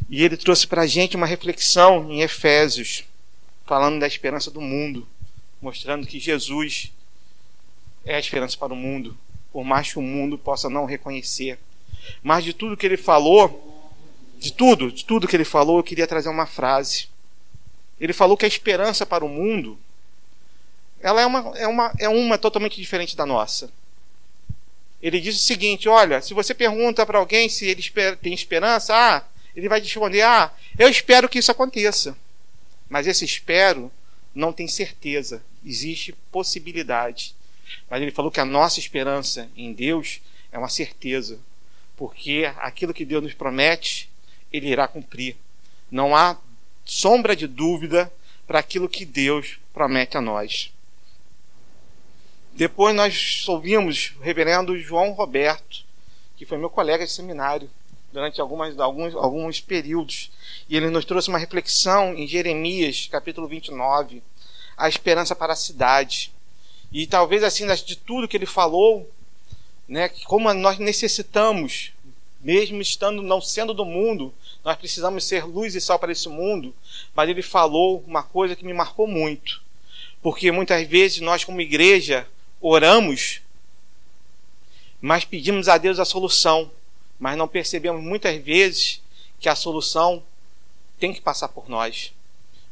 E 0.07 0.23
ele 0.23 0.37
trouxe 0.37 0.67
para 0.67 0.83
a 0.83 0.87
gente 0.87 1.15
uma 1.15 1.25
reflexão 1.25 2.11
em 2.11 2.21
Efésios, 2.21 3.03
falando 3.65 3.99
da 3.99 4.05
esperança 4.05 4.51
do 4.51 4.61
mundo, 4.61 5.07
mostrando 5.65 6.05
que 6.05 6.19
Jesus 6.19 6.91
é 8.05 8.15
a 8.15 8.19
esperança 8.19 8.55
para 8.55 8.71
o 8.71 8.75
mundo, 8.75 9.17
por 9.51 9.63
mais 9.63 9.91
que 9.91 9.97
o 9.97 10.01
mundo 10.01 10.37
possa 10.37 10.69
não 10.69 10.85
reconhecer. 10.85 11.57
Mas 12.21 12.43
de 12.43 12.53
tudo 12.53 12.77
que 12.77 12.85
ele 12.85 12.97
falou, 12.97 13.89
de 14.37 14.53
tudo, 14.53 14.91
de 14.91 15.03
tudo 15.03 15.27
que 15.27 15.35
ele 15.35 15.43
falou, 15.43 15.77
eu 15.77 15.83
queria 15.83 16.05
trazer 16.05 16.29
uma 16.29 16.45
frase. 16.45 17.07
Ele 17.99 18.13
falou 18.13 18.37
que 18.37 18.45
a 18.45 18.47
esperança 18.47 19.07
para 19.07 19.25
o 19.25 19.29
mundo 19.29 19.75
ela 21.01 21.19
é 21.21 21.25
uma, 21.25 21.57
é 21.57 21.67
uma, 21.67 21.93
é 21.99 22.09
uma 22.09 22.37
totalmente 22.37 22.79
diferente 22.79 23.17
da 23.17 23.25
nossa. 23.25 23.71
Ele 25.01 25.19
diz 25.19 25.35
o 25.35 25.43
seguinte: 25.43 25.89
olha, 25.89 26.21
se 26.21 26.35
você 26.35 26.53
pergunta 26.53 27.03
para 27.07 27.17
alguém 27.17 27.49
se 27.49 27.65
ele 27.65 27.83
tem 28.21 28.33
esperança, 28.35 28.93
ah, 28.95 29.23
ele 29.55 29.67
vai 29.67 29.79
responder: 29.79 30.21
ah, 30.21 30.53
eu 30.77 30.87
espero 30.89 31.27
que 31.27 31.39
isso 31.39 31.51
aconteça. 31.51 32.15
Mas 32.87 33.07
esse 33.07 33.25
espero 33.25 33.91
não 34.35 34.51
tem 34.51 34.67
certeza, 34.67 35.41
existe 35.65 36.13
possibilidade. 36.31 37.35
Mas 37.89 38.01
ele 38.01 38.11
falou 38.11 38.31
que 38.31 38.39
a 38.39 38.45
nossa 38.45 38.79
esperança 38.79 39.49
em 39.55 39.73
Deus 39.73 40.21
é 40.51 40.57
uma 40.57 40.69
certeza, 40.69 41.39
porque 41.95 42.51
aquilo 42.57 42.93
que 42.93 43.05
Deus 43.05 43.23
nos 43.23 43.33
promete, 43.33 44.09
ele 44.51 44.69
irá 44.69 44.87
cumprir. 44.87 45.35
Não 45.89 46.15
há 46.15 46.37
sombra 46.85 47.35
de 47.35 47.47
dúvida 47.47 48.11
para 48.45 48.59
aquilo 48.59 48.87
que 48.87 49.05
Deus 49.05 49.57
promete 49.73 50.17
a 50.17 50.21
nós. 50.21 50.71
Depois 52.53 52.95
nós 52.95 53.45
ouvimos 53.49 54.13
o 54.17 54.21
reverendo 54.21 54.79
João 54.79 55.11
Roberto, 55.11 55.83
que 56.37 56.45
foi 56.45 56.57
meu 56.57 56.69
colega 56.69 57.05
de 57.05 57.11
seminário. 57.11 57.69
durante 58.13 58.39
algumas, 58.39 58.79
alguns, 58.79 59.13
alguns 59.13 59.59
períodos. 59.59 60.31
E 60.69 60.77
ele 60.77 60.89
nos 60.89 61.03
trouxe 61.03 61.27
uma 61.27 61.37
reflexão 61.37 62.13
em 62.15 62.25
Jeremias, 62.25 63.09
capítulo 63.11 63.45
29, 63.45 64.23
a 64.77 64.89
esperança 64.89 65.35
para 65.35 65.53
a 65.53 65.55
cidade. 65.55 66.31
E 66.91 67.05
talvez 67.07 67.43
assim, 67.43 67.67
de 67.85 67.95
tudo 67.95 68.27
que 68.27 68.37
ele 68.37 68.45
falou, 68.45 69.09
né, 69.87 70.09
como 70.25 70.53
nós 70.53 70.77
necessitamos, 70.77 71.91
mesmo 72.41 72.81
estando 72.81 73.21
não 73.21 73.41
sendo 73.41 73.73
do 73.73 73.85
mundo, 73.85 74.33
nós 74.63 74.77
precisamos 74.77 75.23
ser 75.23 75.45
luz 75.45 75.75
e 75.75 75.81
sal 75.81 75.97
para 75.97 76.11
esse 76.11 76.29
mundo. 76.29 76.73
Mas 77.13 77.29
ele 77.29 77.41
falou 77.41 78.03
uma 78.07 78.23
coisa 78.23 78.55
que 78.55 78.65
me 78.65 78.73
marcou 78.73 79.07
muito. 79.07 79.61
Porque 80.21 80.51
muitas 80.51 80.87
vezes 80.87 81.19
nós, 81.21 81.43
como 81.43 81.61
igreja, 81.61 82.27
oramos, 82.61 83.41
mas 85.01 85.23
pedimos 85.23 85.67
a 85.67 85.77
Deus 85.77 85.99
a 85.99 86.05
solução, 86.05 86.71
mas 87.19 87.37
não 87.37 87.47
percebemos 87.47 88.01
muitas 88.01 88.41
vezes 88.41 89.01
que 89.39 89.49
a 89.49 89.55
solução 89.55 90.23
tem 90.99 91.13
que 91.13 91.21
passar 91.21 91.49
por 91.49 91.69
nós. 91.69 92.11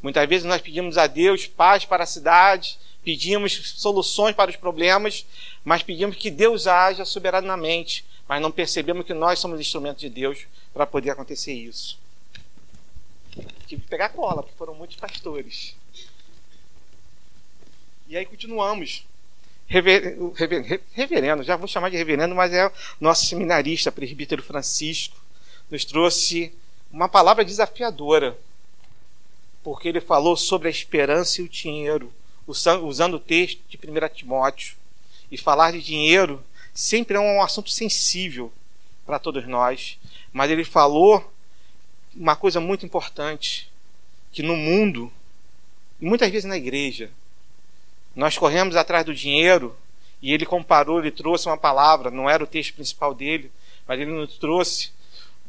Muitas 0.03 0.27
vezes 0.27 0.45
nós 0.45 0.61
pedimos 0.61 0.97
a 0.97 1.07
Deus 1.07 1.47
paz 1.47 1.85
para 1.85 2.03
a 2.03 2.05
cidade, 2.05 2.77
pedimos 3.05 3.53
soluções 3.77 4.35
para 4.35 4.51
os 4.51 4.57
problemas, 4.57 5.25
mas 5.63 5.81
pedimos 5.81 6.17
que 6.17 6.29
Deus 6.29 6.67
haja 6.67 7.05
soberanamente, 7.05 8.05
mas 8.27 8.41
não 8.41 8.51
percebemos 8.51 9.05
que 9.05 9.13
nós 9.13 9.39
somos 9.39 9.61
instrumentos 9.61 10.01
de 10.01 10.09
Deus 10.09 10.45
para 10.73 10.85
poder 10.85 11.11
acontecer 11.11 11.53
isso. 11.53 11.97
Tive 13.65 13.81
que 13.81 13.87
pegar 13.87 14.09
cola, 14.09 14.43
porque 14.43 14.57
foram 14.57 14.75
muitos 14.75 14.97
pastores. 14.97 15.73
E 18.07 18.17
aí 18.17 18.25
continuamos. 18.25 19.05
Rever, 19.65 20.17
rever, 20.35 20.81
reverendo, 20.91 21.43
já 21.43 21.55
vou 21.55 21.67
chamar 21.67 21.89
de 21.89 21.95
reverendo, 21.95 22.35
mas 22.35 22.51
é 22.51 22.69
nosso 22.99 23.25
seminarista, 23.25 23.91
presbítero 23.91 24.43
Francisco, 24.43 25.15
nos 25.71 25.85
trouxe 25.85 26.53
uma 26.91 27.07
palavra 27.07 27.45
desafiadora, 27.45 28.37
porque 29.63 29.87
ele 29.87 30.01
falou 30.01 30.35
sobre 30.35 30.67
a 30.67 30.71
esperança 30.71 31.41
e 31.41 31.45
o 31.45 31.49
dinheiro, 31.49 32.13
usando 32.45 33.15
o 33.15 33.19
texto 33.19 33.61
de 33.69 33.77
1 33.77 34.13
Timóteo. 34.13 34.75
E 35.31 35.37
falar 35.37 35.71
de 35.71 35.81
dinheiro 35.81 36.43
sempre 36.73 37.15
é 37.15 37.19
um 37.19 37.41
assunto 37.41 37.71
sensível 37.71 38.51
para 39.05 39.17
todos 39.17 39.47
nós, 39.47 39.97
mas 40.31 40.51
ele 40.51 40.63
falou 40.63 41.33
uma 42.15 42.35
coisa 42.35 42.59
muito 42.59 42.85
importante, 42.85 43.71
que 44.31 44.43
no 44.43 44.55
mundo, 44.55 45.11
e 45.99 46.05
muitas 46.05 46.29
vezes 46.29 46.45
na 46.45 46.57
igreja, 46.57 47.09
nós 48.15 48.37
corremos 48.37 48.75
atrás 48.75 49.05
do 49.05 49.13
dinheiro 49.13 49.75
e 50.21 50.33
ele 50.33 50.45
comparou, 50.45 50.99
ele 50.99 51.11
trouxe 51.11 51.47
uma 51.47 51.57
palavra, 51.57 52.11
não 52.11 52.29
era 52.29 52.43
o 52.43 52.47
texto 52.47 52.73
principal 52.75 53.13
dele, 53.13 53.51
mas 53.87 53.99
ele 53.99 54.11
nos 54.11 54.37
trouxe 54.37 54.91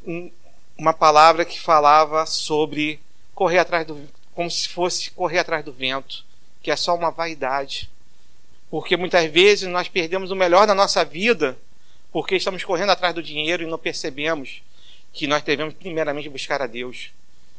um, 0.07 0.31
uma 0.77 0.93
palavra 0.93 1.45
que 1.45 1.61
falava 1.61 2.27
sobre 2.27 3.01
correr 3.35 3.59
atrás 3.59 3.87
do 3.87 4.09
como 4.35 4.51
se 4.51 4.69
fosse 4.69 5.11
correr 5.13 5.39
atrás 5.39 5.65
do 5.65 5.73
vento, 5.73 6.25
que 6.61 6.71
é 6.71 6.77
só 6.77 6.95
uma 6.95 7.11
vaidade. 7.11 7.89
Porque 8.69 8.97
muitas 8.97 9.31
vezes 9.31 9.69
nós 9.69 9.89
perdemos 9.89 10.31
o 10.31 10.37
melhor 10.37 10.67
da 10.67 10.75
nossa 10.75 11.05
vida 11.05 11.57
porque 12.11 12.37
estamos 12.37 12.63
correndo 12.65 12.91
atrás 12.91 13.15
do 13.15 13.23
dinheiro 13.23 13.63
e 13.63 13.67
não 13.67 13.79
percebemos 13.79 14.63
que 15.13 15.27
nós 15.27 15.43
devemos 15.43 15.75
primeiramente 15.75 16.29
buscar 16.29 16.61
a 16.63 16.67
Deus. 16.67 17.11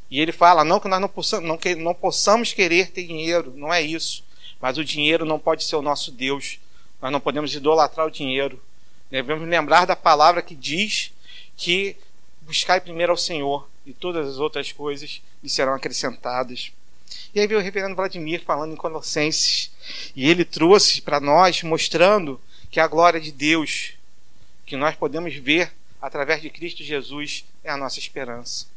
E 0.10 0.20
ele 0.20 0.32
fala, 0.32 0.63
não 0.63 0.79
que 0.79 0.88
nós 0.88 1.01
não 1.01 1.08
possamos, 1.08 1.48
não, 1.48 1.58
que, 1.58 1.75
não 1.75 1.94
possamos 1.94 2.53
querer 2.53 2.91
ter 2.91 3.08
dinheiro, 3.08 3.53
não 3.55 3.74
é 3.74 3.82
isso. 3.82 4.24
Mas 4.62 4.77
o 4.77 4.84
dinheiro 4.84 5.25
não 5.25 5.39
pode 5.39 5.63
ser 5.63 5.75
o 5.75 5.82
nosso 5.82 6.12
Deus. 6.12 6.60
Nós 7.01 7.12
não 7.12 7.20
podemos 7.20 7.53
idolatrar 7.53 8.05
o 8.08 8.12
dinheiro. 8.12 8.62
Devemos 9.10 9.48
lembrar 9.48 9.86
da 9.86 9.96
palavra 9.96 10.41
que 10.41 10.55
diz 10.55 11.12
que 11.55 11.96
buscai 12.41 12.79
primeiro 12.79 13.12
ao 13.12 13.17
Senhor 13.17 13.67
e 13.85 13.93
todas 13.93 14.27
as 14.27 14.37
outras 14.37 14.71
coisas 14.71 15.21
lhe 15.43 15.49
serão 15.49 15.73
acrescentadas. 15.73 16.71
E 17.33 17.39
aí 17.39 17.47
veio 17.47 17.59
o 17.59 17.63
reverendo 17.63 17.95
Vladimir 17.95 18.41
falando 18.43 18.73
em 18.73 18.77
Colossenses, 18.77 19.71
e 20.15 20.29
ele 20.29 20.43
trouxe 20.43 21.01
para 21.01 21.19
nós, 21.19 21.61
mostrando 21.63 22.39
que 22.71 22.79
a 22.79 22.87
glória 22.87 23.19
de 23.19 23.31
Deus, 23.31 23.93
que 24.65 24.75
nós 24.75 24.95
podemos 24.95 25.35
ver 25.35 25.71
através 26.01 26.41
de 26.41 26.49
Cristo 26.49 26.83
Jesus, 26.83 27.45
é 27.63 27.69
a 27.69 27.77
nossa 27.77 27.99
esperança. 27.99 28.67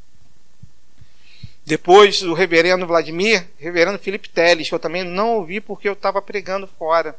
Depois 1.68 2.22
do 2.22 2.32
reverendo 2.32 2.86
Vladimir, 2.86 3.46
reverendo 3.58 3.98
Felipe 3.98 4.28
Teles, 4.30 4.68
que 4.68 4.74
eu 4.74 4.78
também 4.78 5.04
não 5.04 5.34
ouvi 5.36 5.60
porque 5.60 5.86
eu 5.86 5.92
estava 5.92 6.22
pregando 6.22 6.66
fora. 6.66 7.14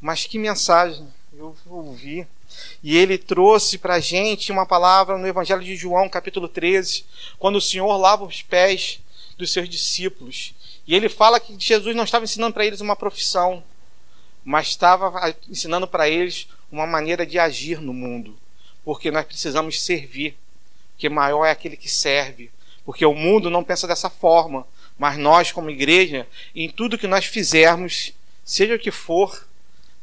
Mas 0.00 0.24
que 0.24 0.38
mensagem 0.38 1.06
eu 1.36 1.54
ouvi. 1.66 2.26
E 2.82 2.96
ele 2.96 3.18
trouxe 3.18 3.78
para 3.78 3.94
a 3.94 4.00
gente 4.00 4.52
uma 4.52 4.66
palavra 4.66 5.18
no 5.18 5.26
Evangelho 5.26 5.62
de 5.62 5.76
João, 5.76 6.08
capítulo 6.08 6.48
13, 6.48 7.04
quando 7.38 7.56
o 7.56 7.60
Senhor 7.60 7.96
lava 7.96 8.24
os 8.24 8.42
pés 8.42 9.00
dos 9.36 9.52
seus 9.52 9.68
discípulos. 9.68 10.54
E 10.86 10.94
ele 10.94 11.08
fala 11.08 11.40
que 11.40 11.56
Jesus 11.58 11.94
não 11.96 12.04
estava 12.04 12.24
ensinando 12.24 12.54
para 12.54 12.64
eles 12.64 12.80
uma 12.80 12.96
profissão, 12.96 13.62
mas 14.44 14.68
estava 14.68 15.34
ensinando 15.48 15.86
para 15.86 16.08
eles 16.08 16.46
uma 16.70 16.86
maneira 16.86 17.26
de 17.26 17.38
agir 17.38 17.80
no 17.80 17.92
mundo. 17.92 18.36
Porque 18.84 19.10
nós 19.10 19.24
precisamos 19.24 19.82
servir, 19.82 20.36
que 20.96 21.08
maior 21.08 21.44
é 21.44 21.50
aquele 21.50 21.76
que 21.76 21.88
serve. 21.88 22.50
Porque 22.84 23.04
o 23.04 23.14
mundo 23.14 23.50
não 23.50 23.64
pensa 23.64 23.88
dessa 23.88 24.08
forma, 24.08 24.64
mas 24.96 25.18
nós, 25.18 25.50
como 25.50 25.70
igreja, 25.70 26.26
em 26.54 26.68
tudo 26.68 26.96
que 26.96 27.08
nós 27.08 27.24
fizermos, 27.24 28.12
seja 28.44 28.76
o 28.76 28.78
que 28.78 28.92
for, 28.92 29.44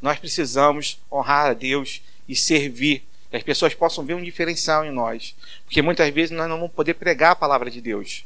nós 0.01 0.19
precisamos 0.19 0.99
honrar 1.09 1.51
a 1.51 1.53
Deus 1.53 2.01
e 2.27 2.35
servir, 2.35 3.03
que 3.29 3.37
as 3.37 3.43
pessoas 3.43 3.73
possam 3.73 4.05
ver 4.05 4.13
um 4.13 4.23
diferencial 4.23 4.85
em 4.85 4.91
nós. 4.91 5.35
Porque 5.65 5.81
muitas 5.81 6.09
vezes 6.13 6.31
nós 6.31 6.47
não 6.47 6.57
vamos 6.57 6.73
poder 6.73 6.93
pregar 6.93 7.31
a 7.31 7.35
palavra 7.35 7.71
de 7.71 7.81
Deus, 7.81 8.23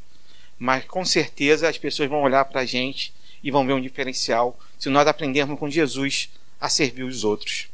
mas 0.59 0.85
com 0.85 1.05
certeza 1.05 1.69
as 1.69 1.77
pessoas 1.77 2.09
vão 2.09 2.23
olhar 2.23 2.45
para 2.45 2.61
a 2.61 2.65
gente 2.65 3.13
e 3.43 3.51
vão 3.51 3.65
ver 3.65 3.73
um 3.73 3.81
diferencial 3.81 4.59
se 4.77 4.89
nós 4.89 5.07
aprendermos 5.07 5.59
com 5.59 5.69
Jesus 5.69 6.29
a 6.59 6.69
servir 6.69 7.03
os 7.03 7.23
outros. 7.23 7.69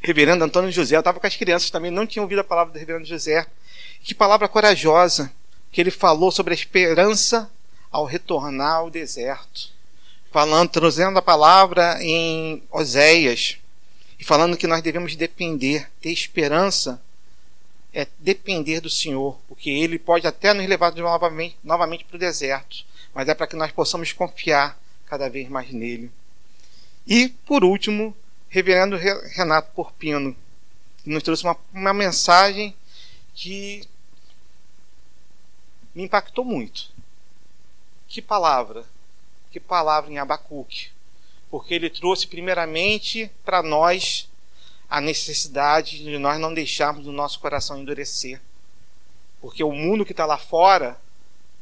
Reverendo 0.00 0.44
Antônio 0.44 0.72
José, 0.72 0.96
eu 0.96 1.00
estava 1.00 1.20
com 1.20 1.26
as 1.26 1.36
crianças 1.36 1.70
também, 1.70 1.90
não 1.90 2.06
tinham 2.06 2.24
ouvido 2.24 2.40
a 2.40 2.44
palavra 2.44 2.72
do 2.72 2.78
Reverendo 2.78 3.06
José. 3.06 3.46
Que 4.02 4.14
palavra 4.14 4.48
corajosa 4.48 5.32
que 5.70 5.80
ele 5.80 5.90
falou 5.90 6.32
sobre 6.32 6.52
a 6.52 6.56
esperança 6.56 7.50
ao 7.90 8.04
retornar 8.04 8.78
ao 8.78 8.90
deserto. 8.90 9.70
Falando, 10.32 10.70
trazendo 10.70 11.18
a 11.18 11.22
palavra 11.22 12.02
em 12.02 12.62
Oséias, 12.70 13.58
e 14.22 14.24
falando 14.24 14.56
que 14.56 14.68
nós 14.68 14.80
devemos 14.80 15.16
depender, 15.16 15.90
ter 16.00 16.12
esperança 16.12 17.02
é 17.92 18.06
depender 18.20 18.78
do 18.78 18.88
Senhor, 18.88 19.36
porque 19.48 19.68
Ele 19.68 19.98
pode 19.98 20.28
até 20.28 20.54
nos 20.54 20.64
levar 20.64 20.94
novamente, 20.94 21.58
novamente 21.64 22.04
para 22.04 22.14
o 22.14 22.20
deserto, 22.20 22.84
mas 23.12 23.28
é 23.28 23.34
para 23.34 23.48
que 23.48 23.56
nós 23.56 23.72
possamos 23.72 24.12
confiar 24.12 24.78
cada 25.06 25.28
vez 25.28 25.48
mais 25.48 25.72
nele. 25.72 26.08
E, 27.04 27.30
por 27.44 27.64
último, 27.64 28.16
Reverendo 28.48 28.96
Renato 28.96 29.72
Porpino, 29.72 30.36
que 31.02 31.10
nos 31.10 31.24
trouxe 31.24 31.42
uma, 31.42 31.56
uma 31.74 31.92
mensagem 31.92 32.76
que 33.34 33.82
me 35.92 36.04
impactou 36.04 36.44
muito. 36.44 36.92
Que 38.06 38.22
palavra! 38.22 38.84
Que 39.50 39.58
palavra 39.58 40.12
em 40.12 40.18
Abacuque! 40.18 40.91
Porque 41.52 41.74
ele 41.74 41.90
trouxe 41.90 42.26
primeiramente 42.26 43.30
para 43.44 43.62
nós 43.62 44.26
a 44.88 45.02
necessidade 45.02 45.98
de 45.98 46.18
nós 46.18 46.40
não 46.40 46.54
deixarmos 46.54 47.06
o 47.06 47.12
nosso 47.12 47.38
coração 47.40 47.78
endurecer. 47.78 48.40
Porque 49.38 49.62
o 49.62 49.70
mundo 49.70 50.06
que 50.06 50.12
está 50.12 50.24
lá 50.24 50.38
fora, 50.38 50.98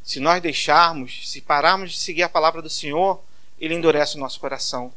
se 0.05 0.21
nós 0.21 0.41
deixarmos, 0.41 1.29
se 1.29 1.41
pararmos 1.41 1.91
de 1.91 1.97
seguir 1.97 2.23
a 2.23 2.29
palavra 2.29 2.63
do 2.63 2.71
Senhor, 2.71 3.21
ele 3.61 3.75
endurece 3.75 4.15
o 4.15 4.21
nosso 4.21 4.39
coração. 4.39 4.95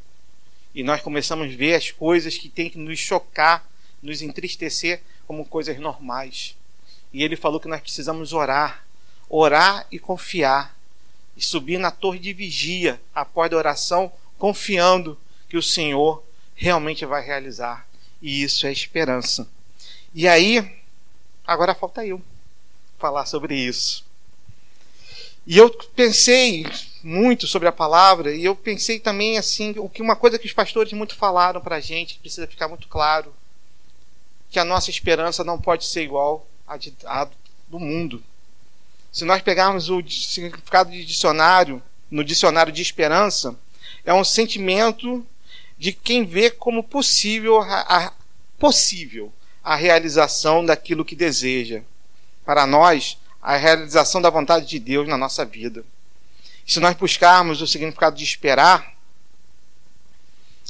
E 0.75 0.83
nós 0.83 1.01
começamos 1.01 1.51
a 1.51 1.57
ver 1.57 1.73
as 1.73 1.89
coisas 1.89 2.37
que 2.37 2.47
têm 2.47 2.69
que 2.69 2.77
nos 2.77 2.99
chocar, 2.99 3.67
nos 3.99 4.21
entristecer 4.21 5.01
como 5.25 5.43
coisas 5.43 5.79
normais. 5.79 6.55
E 7.11 7.23
ele 7.23 7.35
falou 7.35 7.59
que 7.59 7.67
nós 7.67 7.81
precisamos 7.81 8.31
orar, 8.31 8.85
orar 9.27 9.87
e 9.91 9.97
confiar, 9.97 10.77
e 11.35 11.43
subir 11.43 11.79
na 11.79 11.89
torre 11.89 12.19
de 12.19 12.31
vigia 12.31 13.01
após 13.15 13.51
a 13.51 13.57
oração 13.57 14.11
confiando 14.43 15.17
que 15.47 15.55
o 15.55 15.63
Senhor 15.63 16.21
realmente 16.53 17.05
vai 17.05 17.25
realizar. 17.25 17.87
E 18.21 18.43
isso 18.43 18.67
é 18.67 18.73
esperança. 18.73 19.47
E 20.13 20.27
aí, 20.27 20.83
agora 21.47 21.73
falta 21.73 22.05
eu 22.05 22.21
falar 22.99 23.25
sobre 23.25 23.55
isso. 23.55 24.03
E 25.47 25.57
eu 25.57 25.69
pensei 25.95 26.65
muito 27.01 27.47
sobre 27.47 27.69
a 27.69 27.71
palavra 27.71 28.35
e 28.35 28.43
eu 28.43 28.53
pensei 28.53 28.99
também 28.99 29.37
assim, 29.37 29.75
o 29.77 29.87
que 29.87 30.01
uma 30.01 30.17
coisa 30.17 30.37
que 30.37 30.45
os 30.45 30.51
pastores 30.51 30.91
muito 30.91 31.15
falaram 31.15 31.61
para 31.61 31.77
a 31.77 31.79
gente, 31.79 32.15
que 32.15 32.19
precisa 32.19 32.45
ficar 32.45 32.67
muito 32.67 32.89
claro, 32.89 33.33
que 34.49 34.59
a 34.59 34.65
nossa 34.65 34.89
esperança 34.89 35.41
não 35.45 35.57
pode 35.57 35.85
ser 35.85 36.03
igual 36.03 36.45
à, 36.67 36.75
de, 36.75 36.93
à 37.05 37.29
do 37.69 37.79
mundo. 37.79 38.21
Se 39.09 39.23
nós 39.23 39.41
pegarmos 39.41 39.89
o 39.89 40.03
significado 40.05 40.91
de 40.91 41.05
dicionário, 41.05 41.81
no 42.11 42.25
dicionário 42.25 42.73
de 42.73 42.81
esperança, 42.81 43.57
é 44.05 44.13
um 44.13 44.23
sentimento 44.23 45.25
de 45.77 45.91
quem 45.91 46.25
vê 46.25 46.49
como 46.49 46.83
possível 46.83 47.61
a, 47.61 47.81
a, 47.81 48.13
possível 48.57 49.33
a 49.63 49.75
realização 49.75 50.65
daquilo 50.65 51.05
que 51.05 51.15
deseja. 51.15 51.81
Para 52.45 52.67
nós, 52.67 53.17
a 53.41 53.55
realização 53.55 54.21
da 54.21 54.29
vontade 54.29 54.65
de 54.65 54.79
Deus 54.79 55.07
na 55.07 55.17
nossa 55.17 55.45
vida. 55.45 55.85
Se 56.65 56.79
nós 56.79 56.95
buscarmos 56.95 57.61
o 57.61 57.67
significado 57.67 58.15
de 58.15 58.23
esperar, 58.23 58.93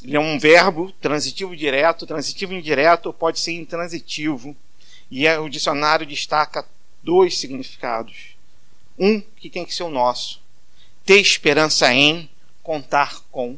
ele 0.02 0.16
é 0.16 0.20
um 0.20 0.38
verbo 0.38 0.92
transitivo 1.00 1.56
direto, 1.56 2.06
transitivo 2.06 2.52
indireto, 2.52 3.06
ou 3.06 3.12
pode 3.12 3.40
ser 3.40 3.52
intransitivo. 3.52 4.56
E 5.10 5.26
é, 5.26 5.38
o 5.38 5.48
dicionário 5.48 6.04
destaca 6.04 6.66
dois 7.02 7.38
significados. 7.38 8.36
Um 8.98 9.20
que 9.20 9.48
tem 9.48 9.64
que 9.64 9.74
ser 9.74 9.84
o 9.84 9.90
nosso: 9.90 10.42
ter 11.04 11.20
esperança 11.20 11.92
em, 11.92 12.28
contar 12.64 13.20
com. 13.30 13.56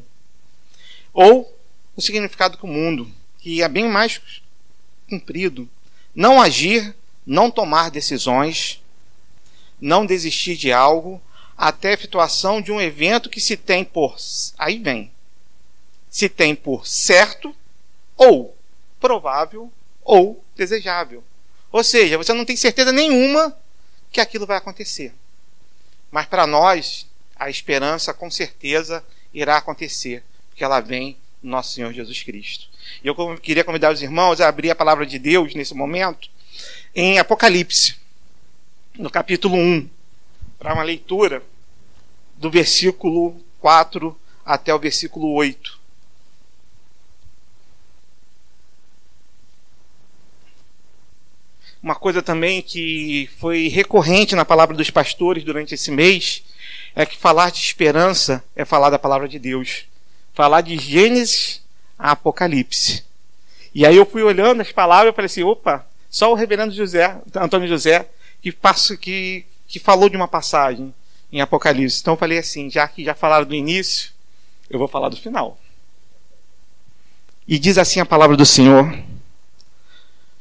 Ou 1.11 1.51
o 1.95 2.01
significado 2.01 2.59
mundo, 2.67 3.11
que 3.39 3.63
é 3.63 3.67
bem 3.67 3.89
mais 3.89 4.21
cumprido: 5.09 5.67
não 6.13 6.39
agir, 6.39 6.95
não 7.25 7.49
tomar 7.49 7.89
decisões, 7.89 8.83
não 9.81 10.05
desistir 10.05 10.55
de 10.55 10.71
algo, 10.71 11.19
até 11.57 11.89
a 11.89 11.93
efetuação 11.93 12.61
de 12.61 12.71
um 12.71 12.79
evento 12.79 13.29
que 13.29 13.41
se 13.41 13.57
tem 13.57 13.83
por. 13.83 14.15
Aí 14.59 14.77
vem. 14.77 15.11
Se 16.09 16.29
tem 16.29 16.55
por 16.55 16.85
certo, 16.85 17.55
ou 18.15 18.55
provável, 18.99 19.71
ou 20.03 20.43
desejável. 20.55 21.23
Ou 21.71 21.83
seja, 21.83 22.17
você 22.17 22.33
não 22.33 22.45
tem 22.45 22.55
certeza 22.55 22.91
nenhuma 22.91 23.55
que 24.11 24.21
aquilo 24.21 24.45
vai 24.45 24.57
acontecer. 24.57 25.13
Mas 26.09 26.25
para 26.25 26.47
nós, 26.47 27.05
a 27.39 27.49
esperança 27.49 28.13
com 28.13 28.29
certeza 28.29 29.03
irá 29.33 29.57
acontecer, 29.57 30.23
porque 30.49 30.63
ela 30.63 30.79
vem 30.79 31.17
do 31.41 31.49
nosso 31.49 31.73
Senhor 31.73 31.93
Jesus 31.93 32.23
Cristo. 32.23 32.67
E 33.03 33.07
eu 33.07 33.37
queria 33.37 33.63
convidar 33.63 33.91
os 33.91 34.01
irmãos 34.01 34.41
a 34.41 34.47
abrir 34.47 34.71
a 34.71 34.75
palavra 34.75 35.05
de 35.05 35.19
Deus 35.19 35.53
nesse 35.53 35.73
momento 35.73 36.29
em 36.95 37.19
Apocalipse, 37.19 37.95
no 38.97 39.09
capítulo 39.09 39.55
1, 39.55 39.89
para 40.57 40.73
uma 40.73 40.83
leitura 40.83 41.43
do 42.35 42.49
versículo 42.49 43.39
4 43.59 44.17
até 44.45 44.73
o 44.73 44.79
versículo 44.79 45.31
8. 45.33 45.77
Uma 51.81 51.95
coisa 51.95 52.21
também 52.21 52.61
que 52.61 53.29
foi 53.37 53.67
recorrente 53.67 54.35
na 54.35 54.43
palavra 54.43 54.75
dos 54.75 54.89
pastores 54.89 55.43
durante 55.43 55.75
esse 55.75 55.91
mês 55.91 56.43
é 56.95 57.05
que 57.05 57.17
falar 57.17 57.51
de 57.51 57.59
esperança 57.59 58.43
é 58.55 58.65
falar 58.65 58.89
da 58.89 58.99
palavra 58.99 59.27
de 59.27 59.37
Deus. 59.39 59.85
Falar 60.33 60.61
de 60.61 60.77
Gênesis 60.77 61.61
a 61.97 62.11
Apocalipse. 62.11 63.03
E 63.73 63.85
aí 63.85 63.95
eu 63.95 64.05
fui 64.05 64.23
olhando 64.23 64.61
as 64.61 64.71
palavras 64.71 65.13
e 65.13 65.15
falei 65.15 65.27
assim, 65.27 65.43
opa, 65.43 65.85
só 66.09 66.31
o 66.31 66.35
reverendo 66.35 66.73
José, 66.73 67.19
Antônio 67.35 67.67
José, 67.67 68.07
que, 68.41 68.51
passo, 68.51 68.97
que, 68.97 69.45
que 69.67 69.79
falou 69.79 70.09
de 70.09 70.15
uma 70.15 70.27
passagem 70.27 70.93
em 71.31 71.41
Apocalipse. 71.41 71.99
Então 72.01 72.13
eu 72.13 72.17
falei 72.17 72.37
assim, 72.37 72.69
já 72.69 72.87
que 72.87 73.03
já 73.03 73.13
falaram 73.13 73.45
do 73.45 73.55
início, 73.55 74.11
eu 74.69 74.79
vou 74.79 74.87
falar 74.87 75.09
do 75.09 75.17
final. 75.17 75.57
E 77.47 77.57
diz 77.57 77.77
assim 77.77 77.99
a 77.99 78.05
palavra 78.05 78.35
do 78.35 78.45
Senhor: 78.45 78.97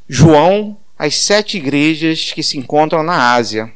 João 0.09 0.77
às 0.99 1.15
sete 1.15 1.57
igrejas 1.57 2.33
que 2.33 2.43
se 2.43 2.59
encontram 2.59 3.03
na 3.03 3.35
Ásia. 3.35 3.73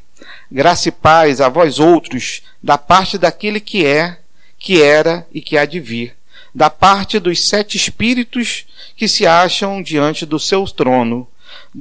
Graça 0.52 0.88
e 0.88 0.92
paz 0.92 1.40
a 1.40 1.48
vós 1.48 1.78
outros, 1.78 2.42
da 2.62 2.76
parte 2.76 3.16
daquele 3.16 3.60
que 3.60 3.86
é, 3.86 4.18
que 4.58 4.82
era 4.82 5.26
e 5.32 5.40
que 5.40 5.56
há 5.56 5.64
de 5.64 5.78
vir, 5.78 6.16
da 6.54 6.68
parte 6.68 7.18
dos 7.18 7.46
sete 7.48 7.76
espíritos 7.76 8.66
que 8.96 9.06
se 9.06 9.26
acham 9.26 9.80
diante 9.82 10.26
do 10.26 10.38
seu 10.38 10.64
trono, 10.66 11.28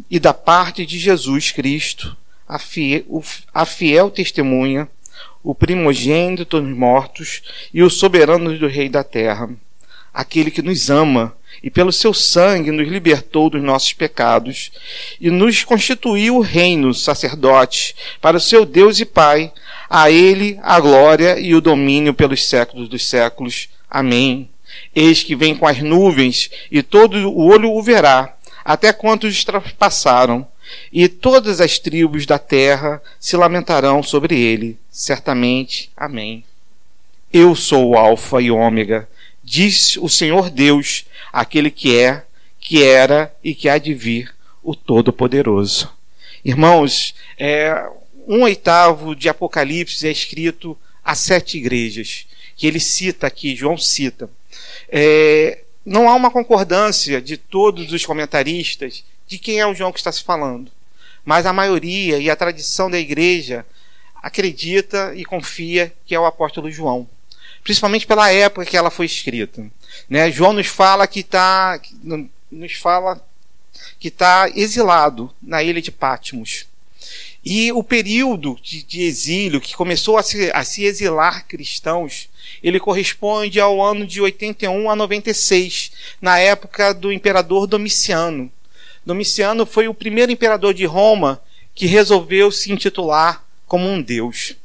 e 0.10 0.20
da 0.20 0.34
parte 0.34 0.86
de 0.86 1.00
Jesus 1.00 1.52
Cristo, 1.52 2.16
a 2.48 2.60
fiel, 2.60 3.04
a 3.54 3.66
fiel 3.66 4.10
testemunha, 4.12 4.88
o 5.44 5.56
primogênito 5.56 6.62
dos 6.62 6.78
mortos 6.78 7.42
e 7.74 7.82
o 7.82 7.90
soberano 7.90 8.58
do 8.58 8.68
Rei 8.68 8.90
da 8.90 9.04
terra, 9.04 9.50
aquele 10.14 10.52
que 10.52 10.62
nos 10.62 10.90
ama 10.90 11.36
e 11.62 11.70
pelo 11.70 11.92
seu 11.92 12.14
sangue 12.14 12.72
nos 12.72 12.88
libertou 12.88 13.50
dos 13.50 13.62
nossos 13.62 13.94
pecados 13.94 14.72
e 15.20 15.30
nos 15.30 15.64
constituiu 15.64 16.40
reino 16.40 16.94
sacerdote 16.94 17.96
para 18.22 18.38
o 18.38 18.42
seu 18.42 18.66
Deus 18.66 19.00
e 19.00 19.06
Pai. 19.06 19.52
A 19.90 20.12
ele 20.12 20.60
a 20.62 20.80
glória 20.80 21.40
e 21.40 21.56
o 21.56 21.62
domínio 21.62 22.14
pelos 22.14 22.46
séculos 22.46 22.88
dos 22.88 23.08
séculos. 23.08 23.70
Amém. 23.90 24.50
Eis 24.96 25.24
que 25.24 25.36
vem 25.36 25.56
com 25.56 25.68
as 25.68 25.80
nuvens 25.80 26.50
e 26.72 26.84
todo 26.84 27.30
o 27.30 27.48
olho 27.48 27.72
o 27.72 27.82
verá, 27.82 28.36
até 28.64 28.94
quantos 28.94 29.44
trapassaram, 29.44 30.48
e 30.94 31.08
todas 31.08 31.60
as 31.60 31.80
tribos 31.80 32.28
da 32.28 32.38
terra 32.38 33.02
se 33.20 33.36
lamentarão 33.36 34.04
sobre 34.04 34.40
ele. 34.40 34.78
Certamente. 34.92 35.90
Amém. 35.98 36.44
Eu 37.34 37.56
sou 37.56 37.90
o 37.90 37.98
Alfa 37.98 38.42
e 38.42 38.52
Ômega, 38.52 39.08
diz 39.44 39.98
o 39.98 40.10
Senhor 40.10 40.50
Deus, 40.50 41.06
aquele 41.32 41.72
que 41.72 41.98
é, 41.98 42.24
que 42.60 42.84
era 42.84 43.34
e 43.44 43.56
que 43.56 43.70
há 43.70 43.78
de 43.78 43.94
vir, 43.94 44.34
o 44.62 44.76
Todo-Poderoso. 44.76 45.92
Irmãos, 46.44 47.16
é, 47.38 47.90
um 48.28 48.44
oitavo 48.44 49.16
de 49.16 49.30
Apocalipse 49.30 50.08
é 50.08 50.12
escrito 50.12 50.78
a 51.04 51.16
sete 51.16 51.58
igrejas, 51.58 52.28
que 52.56 52.68
ele 52.68 52.80
cita 52.80 53.28
aqui, 53.28 53.56
João 53.56 53.78
cita. 53.78 54.30
É, 54.90 55.64
não 55.86 56.10
há 56.10 56.16
uma 56.16 56.30
concordância 56.30 57.22
de 57.22 57.38
todos 57.38 57.92
os 57.92 58.06
comentaristas 58.06 59.04
de 59.26 59.38
quem 59.38 59.60
é 59.60 59.66
o 59.66 59.74
João 59.74 59.92
que 59.92 60.00
está 60.00 60.12
se 60.12 60.24
falando, 60.24 60.72
mas 61.26 61.46
a 61.46 61.54
maioria 61.54 62.18
e 62.18 62.30
a 62.30 62.36
tradição 62.36 62.90
da 62.90 63.00
igreja 63.00 63.66
acredita 64.16 65.14
e 65.16 65.24
confia 65.24 65.94
que 66.06 66.14
é 66.14 66.20
o 66.20 66.26
apóstolo 66.26 66.70
João, 66.70 67.08
principalmente 67.64 68.08
pela 68.08 68.32
época 68.32 68.66
que 68.66 68.78
ela 68.78 68.90
foi 68.90 69.06
escrita. 69.06 69.66
Né? 70.10 70.32
João 70.32 70.54
nos 70.54 70.68
fala 70.68 71.08
que 71.08 71.22
está 71.22 71.80
nos 72.52 72.74
fala 72.74 73.24
que 74.00 74.08
está 74.08 74.50
exilado 74.56 75.34
na 75.42 75.62
ilha 75.62 75.82
de 75.82 75.92
Patmos. 75.92 76.66
E 77.44 77.72
o 77.72 77.82
período 77.84 78.58
de, 78.62 78.84
de 78.84 79.04
exílio 79.04 79.62
que 79.62 79.76
começou 79.76 80.18
a 80.18 80.24
se, 80.24 80.52
a 80.54 80.64
se, 80.64 80.84
exilar 80.84 81.48
cristãos, 81.48 82.30
ele 82.62 82.80
corresponde 82.80 83.60
ao 83.60 83.82
ano 83.82 84.06
de 84.06 84.20
81 84.20 84.90
a 84.90 84.96
96, 84.96 85.92
na 86.22 86.38
época 86.38 86.94
do 86.94 87.14
imperador 87.14 87.66
Domiciano. 87.66 88.52
Domiciano 89.06 89.66
foi 89.66 89.88
o 89.88 89.94
primeiro 89.94 90.32
imperador 90.32 90.74
de 90.74 90.86
Roma 90.86 91.42
que 91.74 91.86
resolveu 91.86 92.52
se 92.52 92.72
intitular 92.72 93.46
como 93.66 93.88
um 93.88 94.02
deus 94.02 94.56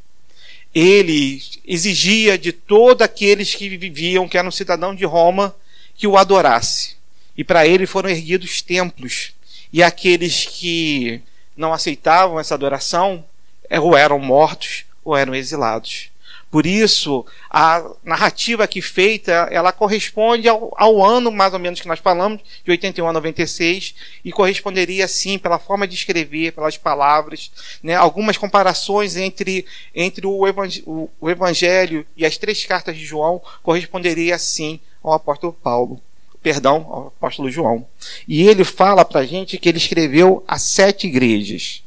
ele 0.74 1.40
exigia 1.64 2.36
de 2.36 2.52
todos 2.52 3.02
aqueles 3.02 3.54
que 3.54 3.76
viviam, 3.76 4.28
que 4.28 4.36
eram 4.36 4.50
cidadãos 4.50 4.96
de 4.96 5.04
Roma, 5.04 5.54
que 5.94 6.06
o 6.06 6.16
adorasse. 6.16 6.96
E 7.36 7.44
para 7.44 7.66
ele 7.66 7.86
foram 7.86 8.10
erguidos 8.10 8.60
templos. 8.60 9.32
E 9.72 9.82
aqueles 9.82 10.44
que 10.44 11.20
não 11.56 11.72
aceitavam 11.72 12.40
essa 12.40 12.54
adoração 12.54 13.24
ou 13.70 13.96
eram 13.96 14.18
mortos 14.18 14.84
ou 15.04 15.16
eram 15.16 15.34
exilados. 15.34 16.10
Por 16.54 16.66
isso, 16.66 17.26
a 17.50 17.84
narrativa 18.04 18.62
aqui 18.62 18.80
feita, 18.80 19.48
ela 19.50 19.72
corresponde 19.72 20.48
ao, 20.48 20.72
ao, 20.76 21.04
ano, 21.04 21.32
mais 21.32 21.52
ou 21.52 21.58
menos, 21.58 21.80
que 21.80 21.88
nós 21.88 21.98
falamos, 21.98 22.40
de 22.64 22.70
81 22.70 23.08
a 23.08 23.12
96, 23.12 23.92
e 24.24 24.30
corresponderia, 24.30 25.08
sim, 25.08 25.36
pela 25.36 25.58
forma 25.58 25.84
de 25.84 25.96
escrever, 25.96 26.52
pelas 26.52 26.76
palavras, 26.76 27.50
né, 27.82 27.96
algumas 27.96 28.36
comparações 28.36 29.16
entre, 29.16 29.66
entre 29.92 30.28
o, 30.28 30.46
evangelho, 30.46 31.10
o, 31.20 31.28
Evangelho 31.28 32.06
e 32.16 32.24
as 32.24 32.36
três 32.36 32.64
cartas 32.64 32.96
de 32.96 33.04
João, 33.04 33.42
corresponderia, 33.60 34.38
sim, 34.38 34.78
ao 35.02 35.12
apóstolo 35.12 35.52
Paulo 35.52 36.00
perdão, 36.40 36.86
ao 36.88 37.06
apóstolo 37.08 37.50
João. 37.50 37.84
E 38.28 38.46
ele 38.46 38.62
fala 38.62 39.04
para 39.04 39.22
a 39.22 39.26
gente 39.26 39.58
que 39.58 39.68
ele 39.68 39.78
escreveu 39.78 40.44
a 40.46 40.56
sete 40.56 41.08
igrejas. 41.08 41.82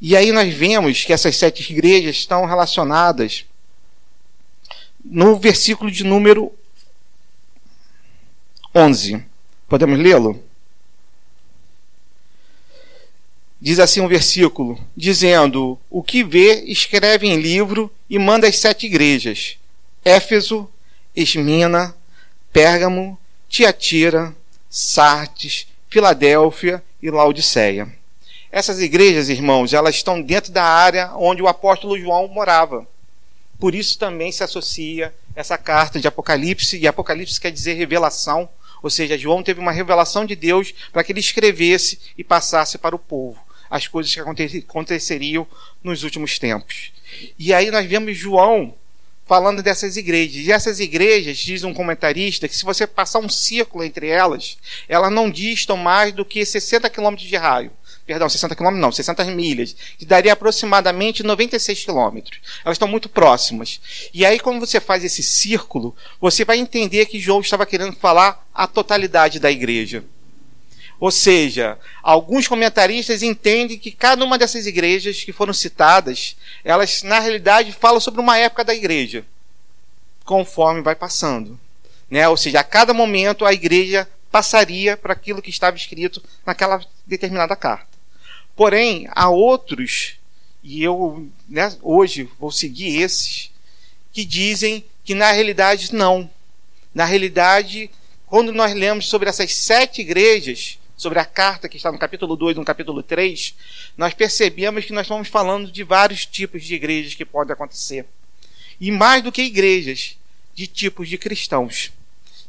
E 0.00 0.16
aí 0.16 0.32
nós 0.32 0.54
vemos 0.54 1.04
que 1.04 1.12
essas 1.12 1.36
sete 1.36 1.70
igrejas 1.70 2.16
estão 2.16 2.46
relacionadas 2.46 3.44
no 5.10 5.38
versículo 5.38 5.90
de 5.90 6.04
número 6.04 6.52
11. 8.74 9.24
Podemos 9.66 9.98
lê-lo? 9.98 10.42
Diz 13.60 13.80
assim 13.80 14.00
um 14.00 14.08
versículo, 14.08 14.78
dizendo: 14.96 15.78
O 15.90 16.02
que 16.02 16.22
vê, 16.22 16.62
escreve 16.64 17.26
em 17.26 17.40
livro 17.40 17.90
e 18.08 18.18
manda 18.18 18.46
às 18.46 18.58
sete 18.58 18.86
igrejas: 18.86 19.58
Éfeso, 20.04 20.68
Esmina, 21.16 21.96
Pérgamo, 22.52 23.18
Tiatira, 23.48 24.34
Sartes, 24.70 25.66
Filadélfia 25.88 26.82
e 27.02 27.10
Laodiceia. 27.10 27.92
Essas 28.52 28.80
igrejas, 28.80 29.28
irmãos, 29.28 29.72
elas 29.72 29.96
estão 29.96 30.22
dentro 30.22 30.52
da 30.52 30.64
área 30.64 31.12
onde 31.16 31.42
o 31.42 31.48
apóstolo 31.48 31.98
João 31.98 32.28
morava. 32.28 32.86
Por 33.58 33.74
isso 33.74 33.98
também 33.98 34.30
se 34.30 34.44
associa 34.44 35.14
essa 35.34 35.58
carta 35.58 36.00
de 36.00 36.08
Apocalipse, 36.08 36.78
e 36.78 36.86
Apocalipse 36.86 37.40
quer 37.40 37.50
dizer 37.50 37.74
revelação, 37.74 38.48
Ou 38.82 38.90
seja, 38.90 39.18
João 39.18 39.42
teve 39.42 39.60
uma 39.60 39.72
revelação 39.72 40.24
de 40.24 40.36
Deus 40.36 40.72
para 40.92 41.02
que 41.02 41.12
ele 41.12 41.20
escrevesse 41.20 41.98
e 42.16 42.22
passasse 42.22 42.78
para 42.78 42.94
o 42.94 42.98
povo 42.98 43.38
as 43.70 43.86
coisas 43.86 44.14
que 44.14 44.20
aconteceriam 44.60 45.46
nos 45.82 46.02
últimos 46.02 46.38
tempos. 46.38 46.92
E 47.38 47.52
aí 47.52 47.70
nós 47.70 47.86
vemos 47.86 48.16
João 48.16 48.74
falando 49.26 49.62
dessas 49.62 49.96
igrejas. 49.98 50.46
E 50.46 50.50
essas 50.50 50.80
igrejas, 50.80 51.36
diz 51.36 51.62
um 51.64 51.74
comentarista, 51.74 52.48
que 52.48 52.56
se 52.56 52.64
você 52.64 52.86
passar 52.86 53.18
um 53.18 53.28
círculo 53.28 53.84
entre 53.84 54.08
elas, 54.08 54.56
elas 54.88 55.12
não 55.12 55.30
distam 55.30 55.76
mais 55.76 56.14
do 56.14 56.24
que 56.24 56.44
60 56.44 56.88
quilômetros 56.88 57.28
de 57.28 57.36
raio. 57.36 57.70
Perdão, 58.08 58.26
60 58.26 58.56
quilômetros 58.56 58.80
não, 58.80 58.90
60 58.90 59.22
milhas, 59.26 59.76
que 59.98 60.06
daria 60.06 60.32
aproximadamente 60.32 61.22
96 61.22 61.84
quilômetros. 61.84 62.40
Elas 62.64 62.76
estão 62.76 62.88
muito 62.88 63.06
próximas. 63.06 63.82
E 64.14 64.24
aí, 64.24 64.40
quando 64.40 64.60
você 64.60 64.80
faz 64.80 65.04
esse 65.04 65.22
círculo, 65.22 65.94
você 66.18 66.42
vai 66.42 66.56
entender 66.56 67.04
que 67.04 67.20
João 67.20 67.42
estava 67.42 67.66
querendo 67.66 67.94
falar 67.94 68.48
a 68.54 68.66
totalidade 68.66 69.38
da 69.38 69.50
igreja. 69.50 70.02
Ou 70.98 71.10
seja, 71.10 71.78
alguns 72.02 72.48
comentaristas 72.48 73.22
entendem 73.22 73.78
que 73.78 73.90
cada 73.90 74.24
uma 74.24 74.38
dessas 74.38 74.66
igrejas 74.66 75.22
que 75.22 75.30
foram 75.30 75.52
citadas, 75.52 76.34
elas 76.64 77.02
na 77.02 77.20
realidade 77.20 77.72
falam 77.72 78.00
sobre 78.00 78.22
uma 78.22 78.38
época 78.38 78.64
da 78.64 78.74
igreja, 78.74 79.22
conforme 80.24 80.80
vai 80.80 80.94
passando. 80.94 81.60
Né? 82.10 82.26
Ou 82.26 82.38
seja, 82.38 82.60
a 82.60 82.64
cada 82.64 82.94
momento 82.94 83.44
a 83.44 83.52
igreja 83.52 84.08
passaria 84.32 84.96
para 84.96 85.12
aquilo 85.12 85.42
que 85.42 85.50
estava 85.50 85.76
escrito 85.76 86.22
naquela 86.46 86.80
determinada 87.06 87.54
carta. 87.54 87.97
Porém, 88.58 89.06
há 89.12 89.30
outros, 89.30 90.16
e 90.64 90.82
eu 90.82 91.30
né, 91.48 91.72
hoje 91.80 92.28
vou 92.40 92.50
seguir 92.50 93.00
esses, 93.00 93.52
que 94.12 94.24
dizem 94.24 94.84
que 95.04 95.14
na 95.14 95.30
realidade 95.30 95.94
não. 95.94 96.28
Na 96.92 97.04
realidade, 97.04 97.88
quando 98.26 98.52
nós 98.52 98.74
lemos 98.74 99.08
sobre 99.08 99.28
essas 99.28 99.54
sete 99.54 100.00
igrejas, 100.00 100.76
sobre 100.96 101.20
a 101.20 101.24
carta 101.24 101.68
que 101.68 101.76
está 101.76 101.92
no 101.92 102.00
capítulo 102.00 102.34
2 102.34 102.56
e 102.56 102.58
no 102.58 102.64
capítulo 102.64 103.00
3, 103.00 103.54
nós 103.96 104.12
percebemos 104.12 104.84
que 104.84 104.92
nós 104.92 105.06
estamos 105.06 105.28
falando 105.28 105.70
de 105.70 105.84
vários 105.84 106.26
tipos 106.26 106.64
de 106.64 106.74
igrejas 106.74 107.14
que 107.14 107.24
podem 107.24 107.52
acontecer. 107.52 108.06
E 108.80 108.90
mais 108.90 109.22
do 109.22 109.30
que 109.30 109.42
igrejas, 109.42 110.18
de 110.52 110.66
tipos 110.66 111.08
de 111.08 111.16
cristãos. 111.16 111.92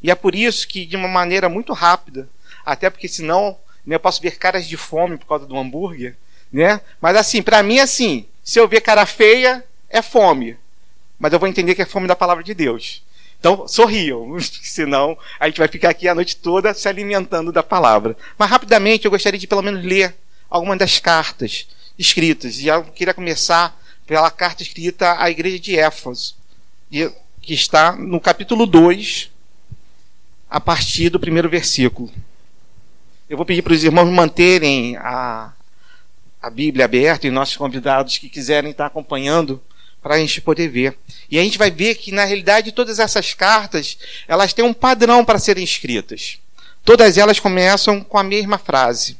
E 0.01 0.09
é 0.09 0.15
por 0.15 0.33
isso 0.33 0.67
que, 0.67 0.87
de 0.87 0.95
uma 0.95 1.07
maneira 1.07 1.47
muito 1.47 1.71
rápida, 1.71 2.27
até 2.65 2.89
porque 2.89 3.07
senão 3.07 3.55
né, 3.89 3.95
eu 3.95 3.99
posso 3.99 4.21
ver 4.21 4.37
caras 4.37 4.67
de 4.67 4.77
fome 4.77 5.17
por 5.17 5.25
causa 5.25 5.47
do 5.47 5.57
hambúrguer, 5.57 6.15
né? 6.53 6.79
Mas 7.01 7.17
assim, 7.17 7.41
para 7.41 7.63
mim, 7.63 7.79
assim, 7.79 8.27
se 8.43 8.59
eu 8.59 8.67
ver 8.67 8.81
cara 8.81 9.03
feia, 9.05 9.65
é 9.89 10.01
fome. 10.01 10.55
Mas 11.17 11.33
eu 11.33 11.39
vou 11.39 11.49
entender 11.49 11.73
que 11.73 11.81
é 11.81 11.85
fome 11.85 12.07
da 12.07 12.15
palavra 12.15 12.43
de 12.43 12.53
Deus. 12.53 13.03
Então, 13.39 13.67
sorriam, 13.67 14.37
senão 14.61 15.17
a 15.39 15.47
gente 15.47 15.57
vai 15.57 15.67
ficar 15.67 15.89
aqui 15.89 16.07
a 16.07 16.13
noite 16.13 16.35
toda 16.35 16.71
se 16.73 16.87
alimentando 16.87 17.51
da 17.51 17.63
palavra. 17.63 18.15
Mas 18.37 18.49
rapidamente 18.49 19.05
eu 19.05 19.11
gostaria 19.11 19.39
de 19.39 19.47
pelo 19.47 19.63
menos 19.63 19.83
ler 19.83 20.15
algumas 20.47 20.77
das 20.77 20.99
cartas 20.99 21.67
escritas. 21.97 22.59
E 22.59 22.67
eu 22.67 22.83
queria 22.83 23.13
começar 23.13 23.75
pela 24.05 24.29
carta 24.29 24.61
escrita 24.61 25.19
à 25.19 25.31
igreja 25.31 25.59
de 25.59 25.79
Éfeso, 25.79 26.35
que 26.91 27.53
está 27.53 27.95
no 27.95 28.21
capítulo 28.21 28.67
2, 28.67 29.31
a 30.47 30.59
partir 30.59 31.09
do 31.09 31.19
primeiro 31.19 31.49
versículo. 31.49 32.11
Eu 33.29 33.37
vou 33.37 33.45
pedir 33.45 33.61
para 33.61 33.73
os 33.73 33.83
irmãos 33.83 34.09
manterem 34.09 34.97
a, 34.97 35.53
a 36.41 36.49
Bíblia 36.49 36.85
aberta 36.85 37.27
e 37.27 37.29
nossos 37.29 37.55
convidados 37.55 38.17
que 38.17 38.27
quiserem 38.27 38.71
estar 38.71 38.87
acompanhando 38.87 39.61
para 40.01 40.15
a 40.15 40.17
gente 40.17 40.41
poder 40.41 40.67
ver. 40.67 40.97
E 41.29 41.37
a 41.37 41.43
gente 41.43 41.55
vai 41.55 41.69
ver 41.69 41.93
que, 41.93 42.11
na 42.11 42.25
realidade, 42.25 42.71
todas 42.71 42.97
essas 42.97 43.35
cartas, 43.35 43.99
elas 44.27 44.51
têm 44.51 44.65
um 44.65 44.73
padrão 44.73 45.23
para 45.23 45.37
serem 45.37 45.63
escritas. 45.63 46.39
Todas 46.83 47.19
elas 47.19 47.39
começam 47.39 48.03
com 48.03 48.17
a 48.17 48.23
mesma 48.23 48.57
frase. 48.57 49.15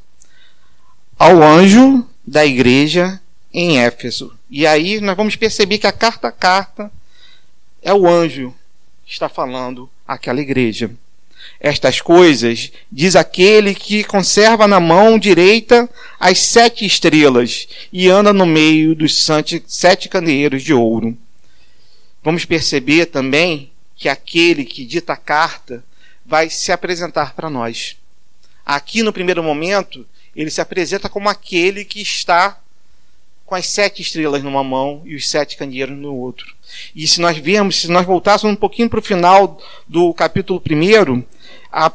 Ao 1.15 1.43
anjo 1.43 2.04
da 2.26 2.43
igreja 2.43 3.22
em 3.54 3.80
Éfeso. 3.80 4.36
E 4.50 4.65
aí 4.65 5.00
nós 5.00 5.15
vamos 5.15 5.36
perceber 5.36 5.78
que 5.78 5.86
a 5.86 5.91
carta 5.91 6.30
a 6.30 6.32
carta 6.32 6.91
é 7.80 7.93
o 7.93 8.08
anjo 8.08 8.56
que 9.06 9.13
está 9.13 9.30
falando 9.30 9.88
àquela 10.08 10.41
igreja. 10.41 10.89
Estas 11.59 12.01
coisas 12.01 12.71
diz 12.91 13.15
aquele 13.15 13.73
que 13.73 14.03
conserva 14.03 14.67
na 14.67 14.79
mão 14.79 15.19
direita 15.19 15.89
as 16.19 16.39
sete 16.39 16.85
estrelas 16.85 17.67
e 17.91 18.09
anda 18.09 18.33
no 18.33 18.45
meio 18.45 18.95
dos 18.95 19.25
sete 19.67 20.09
candeeiros 20.09 20.63
de 20.63 20.73
ouro. 20.73 21.17
Vamos 22.23 22.45
perceber 22.45 23.07
também 23.07 23.71
que 23.95 24.07
aquele 24.07 24.63
que 24.65 24.85
dita 24.85 25.13
a 25.13 25.17
carta 25.17 25.83
vai 26.25 26.49
se 26.49 26.71
apresentar 26.71 27.33
para 27.33 27.49
nós. 27.49 27.97
Aqui 28.65 29.01
no 29.01 29.12
primeiro 29.12 29.43
momento, 29.43 30.05
ele 30.35 30.51
se 30.51 30.62
apresenta 30.62 31.09
como 31.09 31.27
aquele 31.27 31.83
que 31.83 32.01
está 32.01 32.59
com 33.49 33.55
as 33.55 33.65
sete 33.65 34.03
estrelas 34.03 34.43
numa 34.43 34.63
mão 34.63 35.01
e 35.05 35.15
os 35.15 35.27
sete 35.27 35.57
candeeiros 35.57 35.97
no 35.97 36.15
outro. 36.15 36.55
E 36.95 37.07
se 37.07 37.19
nós 37.19 37.35
vemos, 37.35 37.81
se 37.81 37.88
nós 37.88 38.05
voltássemos 38.05 38.53
um 38.53 38.59
pouquinho 38.59 38.88
para 38.88 38.99
o 38.99 39.03
final 39.03 39.59
do 39.88 40.13
capítulo 40.13 40.62
primeiro, 40.62 41.25
a, 41.71 41.91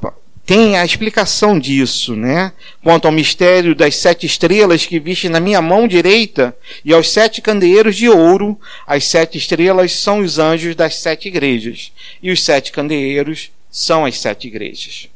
tem 0.47 0.77
a 0.77 0.85
explicação 0.85 1.59
disso, 1.59 2.15
né? 2.15 2.53
Quanto 2.83 3.07
ao 3.07 3.13
mistério 3.13 3.75
das 3.75 3.97
sete 3.97 4.27
estrelas 4.27 4.85
que 4.85 5.01
viste 5.01 5.29
na 5.29 5.41
minha 5.41 5.63
mão 5.63 5.89
direita 5.89 6.55
e 6.85 6.93
aos 6.93 7.11
sete 7.11 7.41
candeeiros 7.41 7.97
de 7.97 8.09
ouro, 8.09 8.59
as 8.87 9.05
sete 9.07 9.39
estrelas 9.39 9.93
são 9.93 10.21
os 10.21 10.39
anjos 10.39 10.77
das 10.77 10.97
sete 10.97 11.29
igrejas 11.29 11.93
e 12.23 12.31
os 12.31 12.43
sete 12.43 12.73
candeeiros 12.73 13.51
são 13.71 14.05
as 14.05 14.19
sete 14.19 14.47
igrejas. 14.47 15.09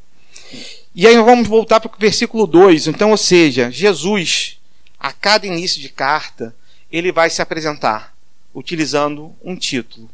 E 0.95 1.07
aí 1.07 1.17
vamos 1.17 1.47
voltar 1.47 1.79
para 1.79 1.91
o 1.95 2.01
versículo 2.01 2.47
2. 2.47 2.89
Então, 2.89 3.11
ou 3.11 3.17
seja, 3.17 3.71
Jesus, 3.71 4.59
a 4.99 5.13
cada 5.13 5.47
início 5.47 5.81
de 5.81 5.91
carta, 5.91 6.55
ele 6.91 7.13
vai 7.13 7.29
se 7.31 7.43
apresentar 7.43 8.17
utilizando 8.55 9.33
um 9.45 9.55
título. 9.55 10.11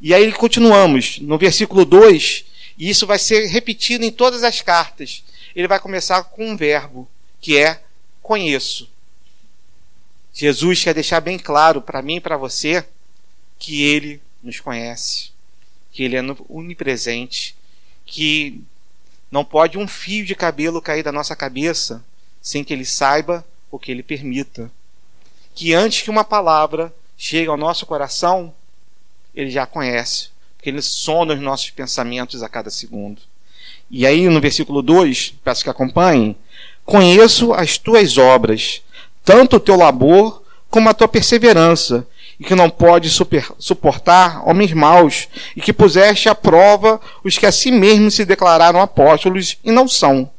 E 0.00 0.12
aí 0.12 0.30
continuamos. 0.32 1.18
No 1.20 1.38
versículo 1.38 1.84
2, 1.84 2.44
e 2.76 2.90
isso 2.90 3.06
vai 3.06 3.18
ser 3.18 3.46
repetido 3.46 4.04
em 4.04 4.10
todas 4.10 4.42
as 4.42 4.60
cartas. 4.60 5.22
Ele 5.54 5.68
vai 5.68 5.78
começar 5.78 6.24
com 6.24 6.50
um 6.50 6.56
verbo, 6.56 7.08
que 7.40 7.56
é 7.56 7.82
conheço. 8.20 8.90
Jesus 10.32 10.82
quer 10.82 10.94
deixar 10.94 11.20
bem 11.20 11.38
claro 11.38 11.80
para 11.80 12.02
mim 12.02 12.16
e 12.16 12.20
para 12.20 12.36
você 12.36 12.84
que 13.58 13.82
ele 13.84 14.20
nos 14.42 14.58
conhece, 14.58 15.30
que 15.92 16.02
ele 16.02 16.16
é 16.16 16.22
onipresente, 16.48 17.56
que 18.04 18.60
não 19.30 19.44
pode 19.44 19.78
um 19.78 19.86
fio 19.86 20.24
de 20.24 20.34
cabelo 20.34 20.82
cair 20.82 21.02
da 21.02 21.12
nossa 21.12 21.36
cabeça 21.36 22.04
sem 22.42 22.64
que 22.64 22.72
ele 22.72 22.84
saiba 22.84 23.46
ou 23.70 23.78
que 23.78 23.92
ele 23.92 24.02
permita. 24.02 24.70
Que 25.54 25.72
antes 25.72 26.02
que 26.02 26.10
uma 26.10 26.24
palavra 26.24 26.92
chegue 27.16 27.48
ao 27.48 27.56
nosso 27.56 27.86
coração, 27.86 28.52
ele 29.32 29.50
já 29.50 29.66
conhece 29.66 30.33
que 30.64 30.70
ele 30.70 30.80
sonda 30.80 31.34
os 31.34 31.40
nossos 31.40 31.68
pensamentos 31.68 32.42
a 32.42 32.48
cada 32.48 32.70
segundo. 32.70 33.20
E 33.90 34.06
aí 34.06 34.26
no 34.30 34.40
versículo 34.40 34.80
2, 34.80 35.34
peço 35.44 35.62
que 35.62 35.68
acompanhem, 35.68 36.34
conheço 36.86 37.52
as 37.52 37.76
tuas 37.76 38.16
obras, 38.16 38.80
tanto 39.22 39.56
o 39.56 39.60
teu 39.60 39.76
labor 39.76 40.42
como 40.70 40.88
a 40.88 40.94
tua 40.94 41.06
perseverança, 41.06 42.08
e 42.40 42.44
que 42.44 42.54
não 42.54 42.70
pode 42.70 43.10
suportar 43.58 44.48
homens 44.48 44.72
maus, 44.72 45.28
e 45.54 45.60
que 45.60 45.70
puseste 45.70 46.30
à 46.30 46.34
prova 46.34 46.98
os 47.22 47.36
que 47.36 47.44
a 47.44 47.52
si 47.52 47.70
mesmos 47.70 48.14
se 48.14 48.24
declararam 48.24 48.80
apóstolos 48.80 49.58
e 49.62 49.70
não 49.70 49.86
são, 49.86 50.30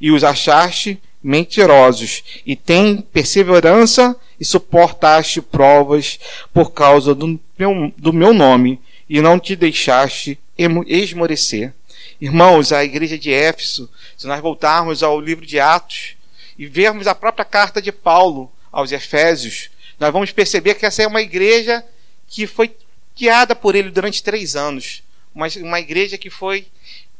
e 0.00 0.12
os 0.12 0.22
achaste 0.22 1.02
mentirosos, 1.20 2.22
e 2.46 2.54
tem 2.54 2.98
perseverança 3.12 4.16
e 4.38 4.44
suportaste 4.44 5.42
provas 5.42 6.20
por 6.54 6.70
causa 6.70 7.16
do 7.16 7.38
meu, 7.58 7.92
do 7.98 8.12
meu 8.12 8.32
nome, 8.32 8.80
e 9.08 9.20
não 9.20 9.38
te 9.38 9.56
deixaste 9.56 10.38
esmorecer. 10.86 11.72
Irmãos, 12.20 12.72
a 12.72 12.84
igreja 12.84 13.18
de 13.18 13.32
Éfeso, 13.32 13.90
se 14.16 14.26
nós 14.26 14.40
voltarmos 14.40 15.02
ao 15.02 15.20
livro 15.20 15.44
de 15.44 15.58
Atos 15.58 16.16
e 16.58 16.66
vermos 16.66 17.06
a 17.06 17.14
própria 17.14 17.44
carta 17.44 17.82
de 17.82 17.90
Paulo 17.90 18.50
aos 18.70 18.92
Efésios, 18.92 19.70
nós 19.98 20.12
vamos 20.12 20.30
perceber 20.30 20.74
que 20.74 20.86
essa 20.86 21.02
é 21.02 21.06
uma 21.06 21.20
igreja 21.20 21.84
que 22.28 22.46
foi 22.46 22.74
guiada 23.16 23.54
por 23.54 23.74
ele 23.74 23.90
durante 23.90 24.22
três 24.22 24.56
anos. 24.56 25.02
Uma, 25.34 25.46
uma 25.58 25.80
igreja 25.80 26.16
que 26.16 26.30
foi 26.30 26.66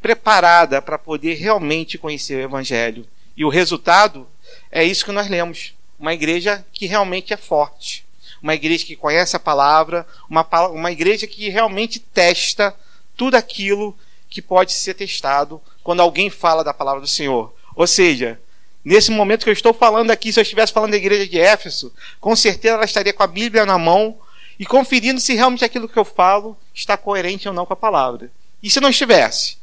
preparada 0.00 0.80
para 0.82 0.98
poder 0.98 1.34
realmente 1.34 1.98
conhecer 1.98 2.36
o 2.36 2.42
Evangelho. 2.42 3.06
E 3.36 3.44
o 3.44 3.48
resultado 3.48 4.26
é 4.70 4.84
isso 4.84 5.04
que 5.04 5.12
nós 5.12 5.28
lemos. 5.28 5.74
Uma 5.98 6.14
igreja 6.14 6.64
que 6.72 6.86
realmente 6.86 7.32
é 7.32 7.36
forte 7.36 8.01
uma 8.42 8.54
igreja 8.54 8.84
que 8.84 8.96
conhece 8.96 9.36
a 9.36 9.40
palavra, 9.40 10.06
uma, 10.28 10.46
uma 10.68 10.90
igreja 10.90 11.26
que 11.26 11.48
realmente 11.48 11.98
testa 11.98 12.74
tudo 13.16 13.36
aquilo 13.36 13.96
que 14.28 14.42
pode 14.42 14.72
ser 14.72 14.94
testado 14.94 15.60
quando 15.82 16.00
alguém 16.00 16.30
fala 16.30 16.64
da 16.64 16.74
palavra 16.74 17.00
do 17.00 17.06
Senhor. 17.06 17.54
Ou 17.76 17.86
seja, 17.86 18.40
nesse 18.84 19.10
momento 19.10 19.44
que 19.44 19.50
eu 19.50 19.54
estou 19.54 19.72
falando 19.72 20.10
aqui, 20.10 20.32
se 20.32 20.40
eu 20.40 20.42
estivesse 20.42 20.72
falando 20.72 20.92
da 20.92 20.96
igreja 20.96 21.26
de 21.28 21.38
Éfeso, 21.38 21.92
com 22.20 22.34
certeza 22.34 22.74
ela 22.74 22.84
estaria 22.84 23.12
com 23.12 23.22
a 23.22 23.26
Bíblia 23.26 23.64
na 23.64 23.78
mão 23.78 24.18
e 24.58 24.66
conferindo 24.66 25.20
se 25.20 25.34
realmente 25.34 25.64
aquilo 25.64 25.88
que 25.88 25.98
eu 25.98 26.04
falo 26.04 26.56
está 26.74 26.96
coerente 26.96 27.48
ou 27.48 27.54
não 27.54 27.66
com 27.66 27.72
a 27.72 27.76
palavra. 27.76 28.30
E 28.62 28.70
se 28.70 28.80
não 28.80 28.90
estivesse? 28.90 29.62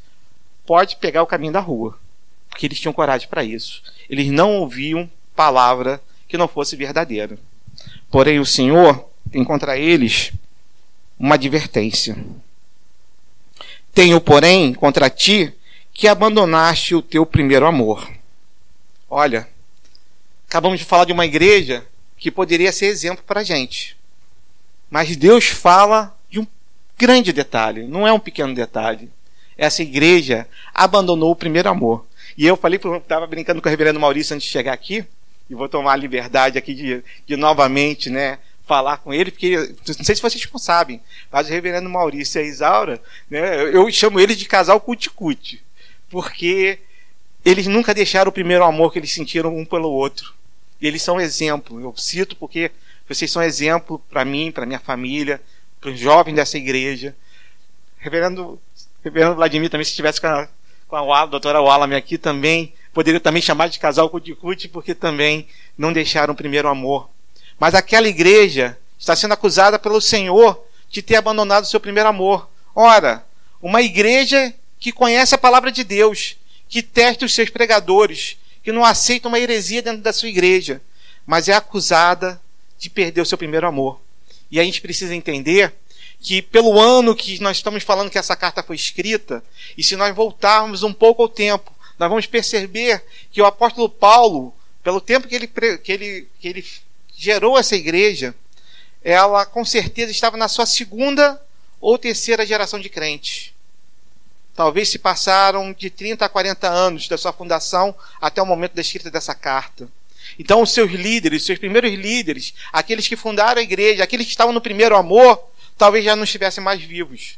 pode 0.70 0.98
pegar 0.98 1.24
o 1.24 1.26
caminho 1.26 1.52
da 1.52 1.60
rua, 1.60 1.98
porque 2.48 2.68
eles 2.68 2.80
tinham 2.80 2.94
coragem 2.94 3.28
para 3.28 3.44
isso. 3.44 3.82
Eles 4.08 4.28
não 4.28 4.58
ouviam 4.58 5.10
palavra 5.36 6.00
que 6.28 6.38
não 6.38 6.48
fosse 6.48 6.76
verdadeira. 6.76 7.40
Porém, 8.10 8.40
o 8.40 8.46
Senhor 8.46 9.08
tem 9.32 9.44
contra 9.44 9.78
eles 9.78 10.32
uma 11.20 11.36
advertência. 11.36 12.18
Tenho, 13.94 14.20
porém, 14.22 14.74
contra 14.74 15.10
ti 15.10 15.54
que 15.94 16.08
abandonaste 16.08 16.96
o 16.96 17.02
teu 17.02 17.26
primeiro 17.26 17.66
amor. 17.66 18.10
Olha, 19.10 19.48
acabamos 20.48 20.80
de 20.80 20.86
falar 20.86 21.06
de 21.06 21.12
uma 21.12 21.26
igreja 21.26 21.86
que 22.18 22.32
poderia 22.32 22.72
ser 22.72 22.86
exemplo 22.86 23.24
para 23.26 23.42
a 23.42 23.44
gente. 23.44 23.98
Mas 24.90 25.16
Deus 25.16 25.46
fala 25.46 26.18
de 26.30 26.40
um 26.40 26.48
grande 26.98 27.32
detalhe, 27.32 27.88
não 27.88 28.08
é 28.08 28.14
um 28.14 28.20
pequeno 28.20 28.56
detalhe. 28.56 29.10
Essa 29.58 29.82
igreja 29.82 30.48
abandonou 30.74 31.32
o 31.32 31.36
primeiro 31.36 31.70
amor. 31.70 32.06
E 32.38 32.46
eu 32.46 32.56
falei, 32.56 32.80
estava 32.80 33.28
brincando 33.28 33.62
com 33.62 33.68
o 33.68 33.70
reverendo 33.70 34.00
Maurício 34.00 34.34
antes 34.34 34.48
de 34.48 34.52
chegar 34.54 34.74
aqui, 34.74 35.06
e 35.50 35.56
vou 35.56 35.68
tomar 35.68 35.94
a 35.94 35.98
liberdade 35.98 36.58
aqui 36.58 36.74
de, 36.74 37.04
de 37.26 37.36
novamente, 37.36 38.10
né, 38.10 38.38
falar 38.66 38.98
com 38.98 39.14
ele, 39.14 39.32
porque 39.32 39.56
não 39.58 40.06
sei 40.06 40.16
se 40.16 40.22
vocês 40.22 40.48
não 40.52 40.60
sabem, 40.60 41.02
mas 41.32 41.48
o 41.48 41.52
reverendo 41.52 41.90
Maurício 41.90 42.40
e 42.40 42.44
a 42.44 42.48
Isaura, 42.48 43.02
né, 43.30 43.64
eu 43.64 43.92
chamo 43.92 44.20
eles 44.20 44.38
de 44.38 44.46
casal 44.46 44.80
cuticute, 44.80 45.64
porque 46.10 46.80
eles 47.44 47.68
nunca 47.68 47.94
deixaram 47.94 48.30
o 48.30 48.34
primeiro 48.34 48.64
amor 48.64 48.92
que 48.92 49.00
eles 49.00 49.12
sentiram 49.12 49.56
um 49.56 49.66
pelo 49.66 49.90
outro. 49.90 50.34
E 50.82 50.88
eles 50.88 51.02
são 51.02 51.20
exemplo. 51.20 51.80
Eu 51.80 51.96
cito 51.98 52.36
porque 52.36 52.72
vocês 53.08 53.32
são 53.32 53.42
exemplo 53.42 54.00
para 54.10 54.24
mim, 54.24 54.52
para 54.52 54.66
minha 54.66 54.80
família, 54.80 55.42
para 55.80 55.90
os 55.90 56.00
jovens 56.00 56.36
dessa 56.36 56.58
igreja. 56.58 57.16
Reverendo, 57.98 58.60
Reverendo 59.04 59.36
Vladimir 59.36 59.70
também, 59.70 59.86
se 59.86 59.92
estivesse 59.92 60.22
com 60.22 60.28
a, 60.28 60.48
com 60.88 60.96
a 60.96 61.02
Wala, 61.02 61.28
doutora 61.28 61.62
Wallace 61.62 61.96
aqui 61.96 62.18
também, 62.18 62.74
poderia 62.94 63.20
também 63.20 63.42
chamar 63.42 63.68
de 63.70 63.80
casal 63.80 64.10
cuticute, 64.10 64.68
porque 64.68 64.96
também 64.96 65.48
não 65.78 65.94
deixaram 65.94 66.34
o 66.34 66.38
primeiro 66.38 66.68
amor. 66.68 67.10
Mas 67.60 67.76
aquela 67.76 68.08
igreja 68.08 68.78
está 68.98 69.16
sendo 69.16 69.34
acusada 69.34 69.78
pelo 69.78 70.02
Senhor 70.02 70.62
de 70.90 71.02
ter 71.02 71.16
abandonado 71.16 71.64
o 71.64 71.68
seu 71.68 71.80
primeiro 71.80 72.10
amor. 72.10 72.50
Ora, 72.76 73.26
uma 73.62 73.82
igreja 73.82 74.54
que 74.80 74.92
conhece 74.92 75.36
a 75.36 75.38
palavra 75.38 75.72
de 75.72 75.84
Deus, 75.84 76.38
que 76.68 76.82
testa 76.82 77.26
os 77.26 77.34
seus 77.34 77.50
pregadores, 77.50 78.38
que 78.64 78.72
não 78.72 78.84
aceita 78.84 79.28
uma 79.28 79.40
heresia 79.40 79.82
dentro 79.82 80.02
da 80.02 80.14
sua 80.14 80.30
igreja, 80.30 80.82
mas 81.26 81.48
é 81.48 81.54
acusada 81.54 82.42
de 82.78 82.90
perder 82.90 83.22
o 83.22 83.26
seu 83.26 83.38
primeiro 83.38 83.68
amor. 83.68 84.00
E 84.50 84.60
a 84.60 84.64
gente 84.64 84.82
precisa 84.82 85.14
entender 85.14 85.74
que 86.22 86.42
pelo 86.42 86.80
ano 86.80 87.16
que 87.16 87.42
nós 87.42 87.58
estamos 87.58 87.84
falando 87.84 88.10
que 88.10 88.18
essa 88.18 88.36
carta 88.36 88.64
foi 88.64 88.76
escrita, 88.76 89.44
e 89.78 89.84
se 89.84 89.96
nós 89.96 90.14
voltarmos 90.16 90.84
um 90.84 90.94
pouco 90.94 91.22
ao 91.22 91.30
tempo, 91.30 91.74
nós 92.00 92.10
vamos 92.10 92.26
perceber 92.26 93.04
que 93.30 93.42
o 93.42 93.46
apóstolo 93.46 93.90
Paulo, 93.90 94.56
pelo 94.82 95.02
tempo 95.02 95.28
que 95.28 95.36
ele, 95.36 95.48
que 95.48 95.92
ele, 95.92 96.28
que 96.40 96.48
ele 96.48 96.66
gerou 97.14 97.60
essa 97.60 97.76
igreja, 97.76 98.34
ela 99.04 99.46
com 99.46 99.66
certeza 99.66 100.10
estava 100.10 100.38
na 100.38 100.48
sua 100.48 100.66
segunda 100.66 101.40
ou 101.82 101.98
terceira 101.98 102.46
geração 102.46 102.80
de 102.80 102.90
crentes. 102.90 103.54
Talvez 104.56 104.90
se 104.90 104.98
passaram 104.98 105.74
de 105.74 105.90
30 105.90 106.26
a 106.26 106.30
40 106.30 106.68
anos 106.70 107.08
da 107.08 107.18
sua 107.18 107.34
fundação 107.34 107.94
até 108.20 108.42
o 108.42 108.46
momento 108.46 108.74
da 108.74 108.82
escrita 108.82 109.12
dessa 109.12 109.36
carta. 109.36 109.90
Então, 110.38 110.62
os 110.62 110.74
seus 110.74 110.92
líderes, 110.92 111.42
os 111.42 111.46
seus 111.46 111.60
primeiros 111.60 111.92
líderes, 111.92 112.54
aqueles 112.72 113.08
que 113.08 113.16
fundaram 113.16 113.60
a 113.60 113.64
igreja, 113.64 114.04
aqueles 114.04 114.26
que 114.26 114.32
estavam 114.32 114.54
no 114.54 114.62
primeiro 114.62 114.96
amor, 114.96 115.42
talvez 115.78 116.06
já 116.06 116.16
não 116.16 116.24
estivessem 116.24 116.64
mais 116.64 116.82
vivos. 116.82 117.38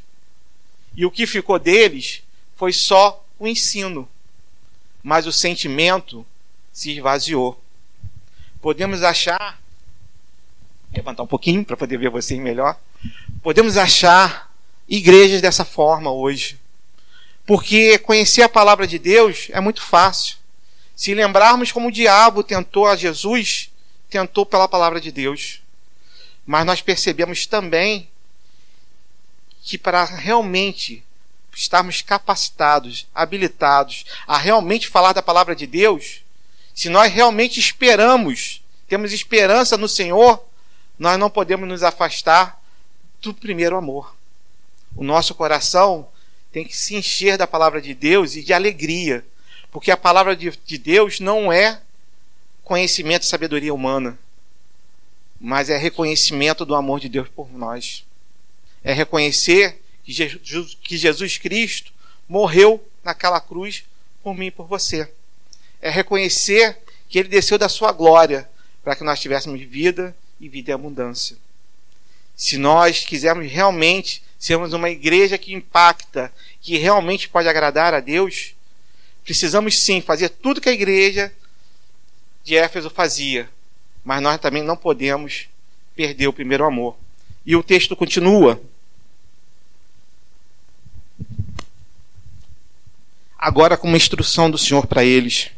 E 0.96 1.06
o 1.06 1.10
que 1.10 1.26
ficou 1.26 1.58
deles 1.58 2.22
foi 2.56 2.72
só 2.72 3.24
o 3.38 3.48
ensino. 3.48 4.08
Mas 5.02 5.26
o 5.26 5.32
sentimento 5.32 6.24
se 6.72 6.92
esvaziou. 6.92 7.60
Podemos 8.60 9.02
achar. 9.02 9.60
Levantar 10.94 11.22
um 11.22 11.26
pouquinho 11.26 11.64
para 11.64 11.76
poder 11.76 11.96
ver 11.96 12.10
vocês 12.10 12.38
melhor. 12.40 12.78
Podemos 13.42 13.76
achar 13.76 14.52
igrejas 14.88 15.40
dessa 15.40 15.64
forma 15.64 16.10
hoje. 16.10 16.60
Porque 17.46 17.98
conhecer 17.98 18.42
a 18.42 18.48
palavra 18.48 18.86
de 18.86 18.98
Deus 18.98 19.48
é 19.52 19.60
muito 19.60 19.82
fácil. 19.82 20.36
Se 20.94 21.14
lembrarmos 21.14 21.72
como 21.72 21.88
o 21.88 21.92
diabo 21.92 22.44
tentou 22.44 22.86
a 22.86 22.94
Jesus, 22.94 23.70
tentou 24.08 24.46
pela 24.46 24.68
palavra 24.68 25.00
de 25.00 25.10
Deus. 25.10 25.60
Mas 26.46 26.64
nós 26.64 26.80
percebemos 26.80 27.46
também 27.46 28.08
que 29.62 29.78
para 29.78 30.04
realmente 30.04 31.02
estarmos 31.54 32.02
capacitados, 32.02 33.06
habilitados 33.14 34.04
a 34.26 34.38
realmente 34.38 34.88
falar 34.88 35.12
da 35.12 35.22
palavra 35.22 35.54
de 35.54 35.66
Deus, 35.66 36.22
se 36.74 36.88
nós 36.88 37.12
realmente 37.12 37.60
esperamos, 37.60 38.62
temos 38.88 39.12
esperança 39.12 39.76
no 39.76 39.88
Senhor, 39.88 40.42
nós 40.98 41.18
não 41.18 41.30
podemos 41.30 41.68
nos 41.68 41.82
afastar 41.82 42.60
do 43.20 43.34
primeiro 43.34 43.76
amor. 43.76 44.14
O 44.96 45.04
nosso 45.04 45.34
coração 45.34 46.08
tem 46.50 46.64
que 46.64 46.76
se 46.76 46.94
encher 46.94 47.38
da 47.38 47.46
palavra 47.46 47.80
de 47.80 47.94
Deus 47.94 48.36
e 48.36 48.42
de 48.42 48.52
alegria, 48.52 49.24
porque 49.70 49.90
a 49.90 49.96
palavra 49.96 50.36
de, 50.36 50.50
de 50.50 50.78
Deus 50.78 51.20
não 51.20 51.52
é 51.52 51.80
conhecimento 52.62 53.22
e 53.22 53.26
sabedoria 53.26 53.72
humana, 53.72 54.18
mas 55.40 55.68
é 55.68 55.76
reconhecimento 55.76 56.64
do 56.64 56.74
amor 56.74 57.00
de 57.00 57.08
Deus 57.08 57.28
por 57.28 57.50
nós. 57.52 58.04
É 58.84 58.92
reconhecer 58.92 59.81
que 60.04 60.96
Jesus, 60.96 61.38
Cristo 61.38 61.92
morreu 62.28 62.84
naquela 63.04 63.40
cruz 63.40 63.84
por 64.22 64.36
mim 64.36 64.46
e 64.46 64.50
por 64.50 64.66
você. 64.66 65.10
É 65.80 65.90
reconhecer 65.90 66.78
que 67.08 67.18
ele 67.18 67.28
desceu 67.28 67.58
da 67.58 67.68
sua 67.68 67.92
glória 67.92 68.48
para 68.82 68.96
que 68.96 69.04
nós 69.04 69.20
tivéssemos 69.20 69.60
vida 69.60 70.16
e 70.40 70.48
vida 70.48 70.70
em 70.70 70.74
abundância. 70.74 71.36
Se 72.34 72.58
nós 72.58 73.04
quisermos 73.04 73.50
realmente 73.50 74.22
sermos 74.38 74.72
uma 74.72 74.90
igreja 74.90 75.38
que 75.38 75.54
impacta, 75.54 76.32
que 76.60 76.76
realmente 76.76 77.28
pode 77.28 77.48
agradar 77.48 77.94
a 77.94 78.00
Deus, 78.00 78.54
precisamos 79.22 79.78
sim 79.78 80.00
fazer 80.00 80.30
tudo 80.30 80.60
que 80.60 80.68
a 80.68 80.72
igreja 80.72 81.32
de 82.42 82.56
Éfeso 82.56 82.90
fazia, 82.90 83.48
mas 84.04 84.20
nós 84.20 84.40
também 84.40 84.62
não 84.62 84.76
podemos 84.76 85.46
perder 85.94 86.26
o 86.26 86.32
primeiro 86.32 86.64
amor. 86.64 86.96
E 87.46 87.54
o 87.54 87.62
texto 87.62 87.94
continua. 87.94 88.60
Agora 93.42 93.76
com 93.76 93.88
uma 93.88 93.96
instrução 93.96 94.48
do 94.48 94.56
Senhor 94.56 94.86
para 94.86 95.04
eles. 95.04 95.50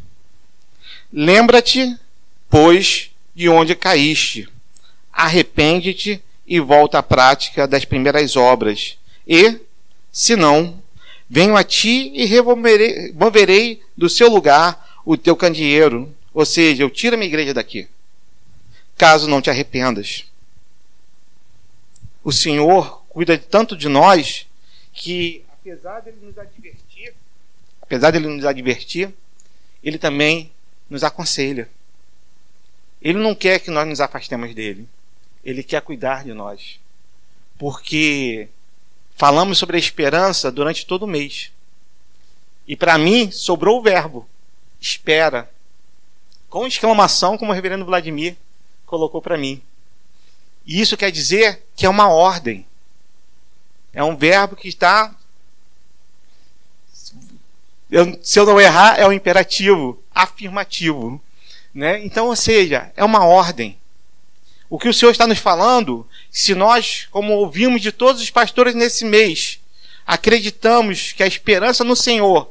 Lembra-te, 1.12 1.94
pois, 2.48 3.10
de 3.34 3.46
onde 3.46 3.74
caíste. 3.74 4.48
Arrepende-te 5.12 6.24
e 6.46 6.58
volta 6.60 7.00
à 7.00 7.02
prática 7.02 7.68
das 7.68 7.84
primeiras 7.84 8.36
obras. 8.36 8.96
E, 9.28 9.60
se 10.10 10.34
não, 10.34 10.82
venho 11.28 11.58
a 11.58 11.62
ti 11.62 12.10
e 12.14 12.24
removerei 12.24 13.82
do 13.94 14.08
seu 14.08 14.30
lugar 14.30 15.02
o 15.04 15.14
teu 15.18 15.36
candeeiro. 15.36 16.10
Ou 16.32 16.46
seja, 16.46 16.82
eu 16.82 16.88
tiro 16.88 17.16
a 17.16 17.18
minha 17.18 17.28
igreja 17.28 17.52
daqui. 17.52 17.86
Caso 18.96 19.28
não 19.28 19.42
te 19.42 19.50
arrependas. 19.50 20.24
O 22.24 22.32
Senhor 22.32 23.02
cuida 23.10 23.36
tanto 23.36 23.76
de 23.76 23.90
nós 23.90 24.46
que, 24.94 25.44
apesar 25.52 26.00
dele 26.00 26.16
nos 26.22 26.38
advertir, 26.38 26.83
apesar 27.94 28.10
dele 28.10 28.28
nos 28.28 28.44
advertir, 28.44 29.12
ele 29.82 29.98
também 29.98 30.50
nos 30.88 31.04
aconselha. 31.04 31.68
Ele 33.00 33.18
não 33.18 33.34
quer 33.34 33.58
que 33.60 33.70
nós 33.70 33.86
nos 33.86 34.00
afastemos 34.00 34.54
dele. 34.54 34.88
Ele 35.44 35.62
quer 35.62 35.82
cuidar 35.82 36.24
de 36.24 36.32
nós. 36.32 36.80
Porque 37.58 38.48
falamos 39.14 39.58
sobre 39.58 39.76
a 39.76 39.80
esperança 39.80 40.50
durante 40.50 40.86
todo 40.86 41.04
o 41.04 41.08
mês. 41.08 41.52
E 42.66 42.74
para 42.74 42.96
mim 42.98 43.30
sobrou 43.30 43.78
o 43.78 43.82
verbo 43.82 44.28
espera. 44.84 45.50
Com 46.48 46.66
exclamação, 46.66 47.36
como 47.36 47.50
o 47.50 47.54
reverendo 47.54 47.84
Vladimir 47.84 48.36
colocou 48.86 49.20
para 49.20 49.38
mim. 49.38 49.62
E 50.66 50.80
isso 50.80 50.96
quer 50.96 51.10
dizer 51.10 51.64
que 51.74 51.86
é 51.86 51.88
uma 51.88 52.08
ordem. 52.08 52.66
É 53.92 54.04
um 54.04 54.16
verbo 54.16 54.54
que 54.54 54.68
está. 54.68 55.14
Se 58.22 58.40
eu 58.40 58.46
não 58.46 58.60
errar, 58.60 58.98
é 58.98 59.06
um 59.06 59.12
imperativo 59.12 60.02
afirmativo. 60.12 61.20
Né? 61.72 62.04
Então, 62.04 62.26
ou 62.26 62.36
seja, 62.36 62.92
é 62.96 63.04
uma 63.04 63.24
ordem. 63.24 63.78
O 64.68 64.78
que 64.78 64.88
o 64.88 64.94
Senhor 64.94 65.12
está 65.12 65.26
nos 65.26 65.38
falando, 65.38 66.06
se 66.30 66.54
nós, 66.54 67.06
como 67.10 67.34
ouvimos 67.34 67.80
de 67.80 67.92
todos 67.92 68.20
os 68.20 68.30
pastores 68.30 68.74
nesse 68.74 69.04
mês, 69.04 69.60
acreditamos 70.06 71.12
que 71.12 71.22
a 71.22 71.26
esperança 71.26 71.84
no 71.84 71.94
Senhor 71.94 72.50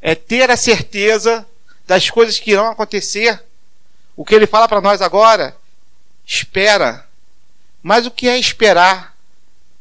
é 0.00 0.14
ter 0.14 0.50
a 0.50 0.56
certeza 0.56 1.46
das 1.86 2.08
coisas 2.08 2.38
que 2.38 2.52
irão 2.52 2.68
acontecer, 2.68 3.42
o 4.16 4.24
que 4.24 4.34
ele 4.34 4.46
fala 4.46 4.68
para 4.68 4.80
nós 4.80 5.02
agora, 5.02 5.56
espera. 6.26 7.06
Mas 7.82 8.06
o 8.06 8.10
que 8.10 8.28
é 8.28 8.38
esperar 8.38 9.14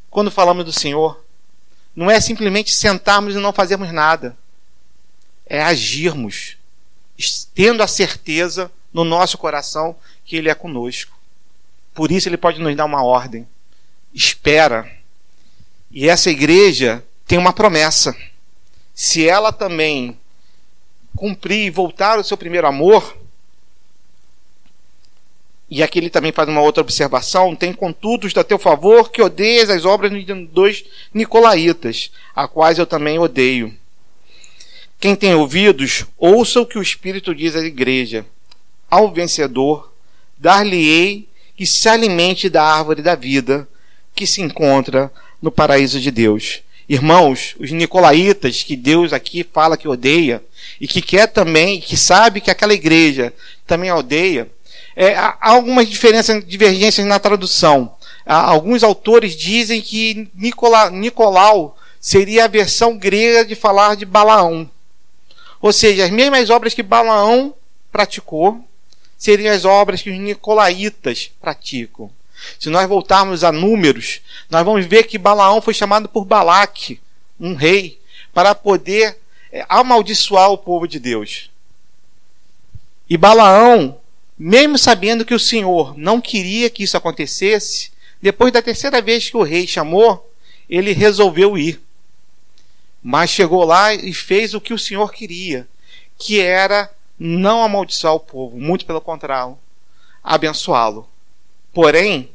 quando 0.09 0.31
falamos 0.31 0.65
do 0.65 0.71
Senhor? 0.71 1.23
Não 1.95 2.11
é 2.11 2.19
simplesmente 2.19 2.73
sentarmos 2.73 3.35
e 3.35 3.39
não 3.39 3.53
fazermos 3.53 3.91
nada. 3.91 4.37
É 5.49 5.61
agirmos, 5.61 6.57
tendo 7.53 7.81
a 7.81 7.87
certeza 7.87 8.71
no 8.93 9.03
nosso 9.03 9.37
coração 9.37 9.95
que 10.25 10.35
Ele 10.35 10.49
é 10.49 10.55
conosco. 10.55 11.17
Por 11.93 12.11
isso 12.11 12.29
Ele 12.29 12.37
pode 12.37 12.59
nos 12.59 12.75
dar 12.75 12.85
uma 12.85 13.03
ordem. 13.03 13.47
Espera. 14.13 14.91
E 15.91 16.07
essa 16.09 16.29
igreja 16.29 17.03
tem 17.25 17.37
uma 17.37 17.53
promessa. 17.53 18.15
Se 18.93 19.27
ela 19.27 19.51
também 19.51 20.17
cumprir 21.15 21.65
e 21.65 21.69
voltar 21.69 22.17
ao 22.17 22.23
seu 22.23 22.37
primeiro 22.37 22.67
amor, 22.67 23.17
e 25.69 25.83
aqui 25.83 25.99
ele 25.99 26.09
também 26.09 26.31
faz 26.31 26.47
uma 26.47 26.61
outra 26.61 26.81
observação: 26.81 27.55
tem 27.55 27.73
contudo 27.73 28.27
a 28.39 28.43
teu 28.43 28.57
favor 28.57 29.11
que 29.11 29.21
odeias 29.21 29.69
as 29.69 29.83
obras 29.85 30.11
dos 30.49 30.85
Nicolaitas, 31.13 32.11
a 32.35 32.47
quais 32.47 32.79
eu 32.79 32.85
também 32.85 33.19
odeio. 33.19 33.75
Quem 34.99 35.15
tem 35.15 35.35
ouvidos, 35.35 36.05
ouça 36.17 36.59
o 36.59 36.65
que 36.65 36.79
o 36.79 36.81
Espírito 36.81 37.35
diz 37.35 37.55
à 37.55 37.59
igreja. 37.59 38.25
Ao 38.89 39.13
vencedor, 39.13 39.93
dar-lhe-ei 40.35 41.29
que 41.55 41.67
se 41.67 41.87
alimente 41.87 42.49
da 42.49 42.63
árvore 42.63 43.03
da 43.03 43.13
vida, 43.13 43.67
que 44.15 44.25
se 44.25 44.41
encontra 44.41 45.11
no 45.39 45.51
paraíso 45.51 45.99
de 45.99 46.09
Deus. 46.09 46.61
Irmãos, 46.89 47.55
os 47.59 47.69
nicolaítas, 47.71 48.63
que 48.63 48.75
Deus 48.75 49.13
aqui 49.13 49.45
fala 49.53 49.77
que 49.77 49.87
odeia, 49.87 50.43
e 50.81 50.87
que 50.87 51.01
quer 51.01 51.27
também, 51.27 51.79
que 51.79 51.95
sabe 51.95 52.41
que 52.41 52.49
aquela 52.49 52.73
igreja 52.73 53.31
também 53.67 53.91
odeia, 53.91 54.49
é, 54.95 55.13
há 55.13 55.37
algumas 55.41 55.87
diferenças, 55.87 56.43
divergências 56.43 57.05
na 57.05 57.19
tradução. 57.19 57.93
Alguns 58.25 58.83
autores 58.83 59.35
dizem 59.35 59.79
que 59.79 60.27
Nicola, 60.33 60.89
Nicolau 60.89 61.77
seria 61.99 62.45
a 62.45 62.47
versão 62.47 62.97
grega 62.97 63.45
de 63.45 63.53
falar 63.53 63.95
de 63.95 64.03
Balaão. 64.03 64.67
Ou 65.61 65.73
seja, 65.73 66.05
as 66.05 66.11
mesmas 66.11 66.49
obras 66.49 66.73
que 66.73 66.83
Balaão 66.83 67.53
praticou 67.91 68.63
seriam 69.17 69.53
as 69.53 69.65
obras 69.65 70.01
que 70.01 70.09
os 70.09 70.17
nicolaítas 70.17 71.31
praticam. 71.41 72.11
Se 72.59 72.69
nós 72.69 72.87
voltarmos 72.87 73.43
a 73.43 73.51
números, 73.51 74.21
nós 74.49 74.63
vamos 74.63 74.85
ver 74.85 75.03
que 75.03 75.17
Balaão 75.17 75.61
foi 75.61 75.73
chamado 75.73 76.07
por 76.07 76.23
Balaque, 76.23 76.99
um 77.39 77.55
rei, 77.55 77.99
para 78.33 78.53
poder 78.53 79.17
é, 79.51 79.65
amaldiçoar 79.67 80.51
o 80.51 80.57
povo 80.57 80.87
de 80.87 80.99
Deus. 80.99 81.49
E 83.09 83.17
Balaão 83.17 83.97
mesmo 84.37 84.77
sabendo 84.77 85.25
que 85.25 85.33
o 85.33 85.39
Senhor 85.39 85.97
não 85.97 86.21
queria 86.21 86.69
que 86.69 86.83
isso 86.83 86.95
acontecesse, 86.95 87.91
depois 88.21 88.53
da 88.53 88.61
terceira 88.61 89.01
vez 89.01 89.29
que 89.29 89.37
o 89.37 89.43
rei 89.43 89.65
chamou, 89.65 90.31
ele 90.69 90.91
resolveu 90.91 91.57
ir. 91.57 91.81
Mas 93.09 93.29
chegou 93.29 93.63
lá 93.63 93.93
e 93.93 94.13
fez 94.13 94.53
o 94.53 94.59
que 94.59 94.73
o 94.73 94.77
Senhor 94.77 95.13
queria, 95.13 95.65
que 96.19 96.41
era 96.41 96.91
não 97.17 97.63
amaldiçoar 97.63 98.13
o 98.13 98.19
povo, 98.19 98.59
muito 98.59 98.85
pelo 98.85 98.99
contrário, 98.99 99.57
abençoá-lo. 100.21 101.07
Porém, 101.71 102.29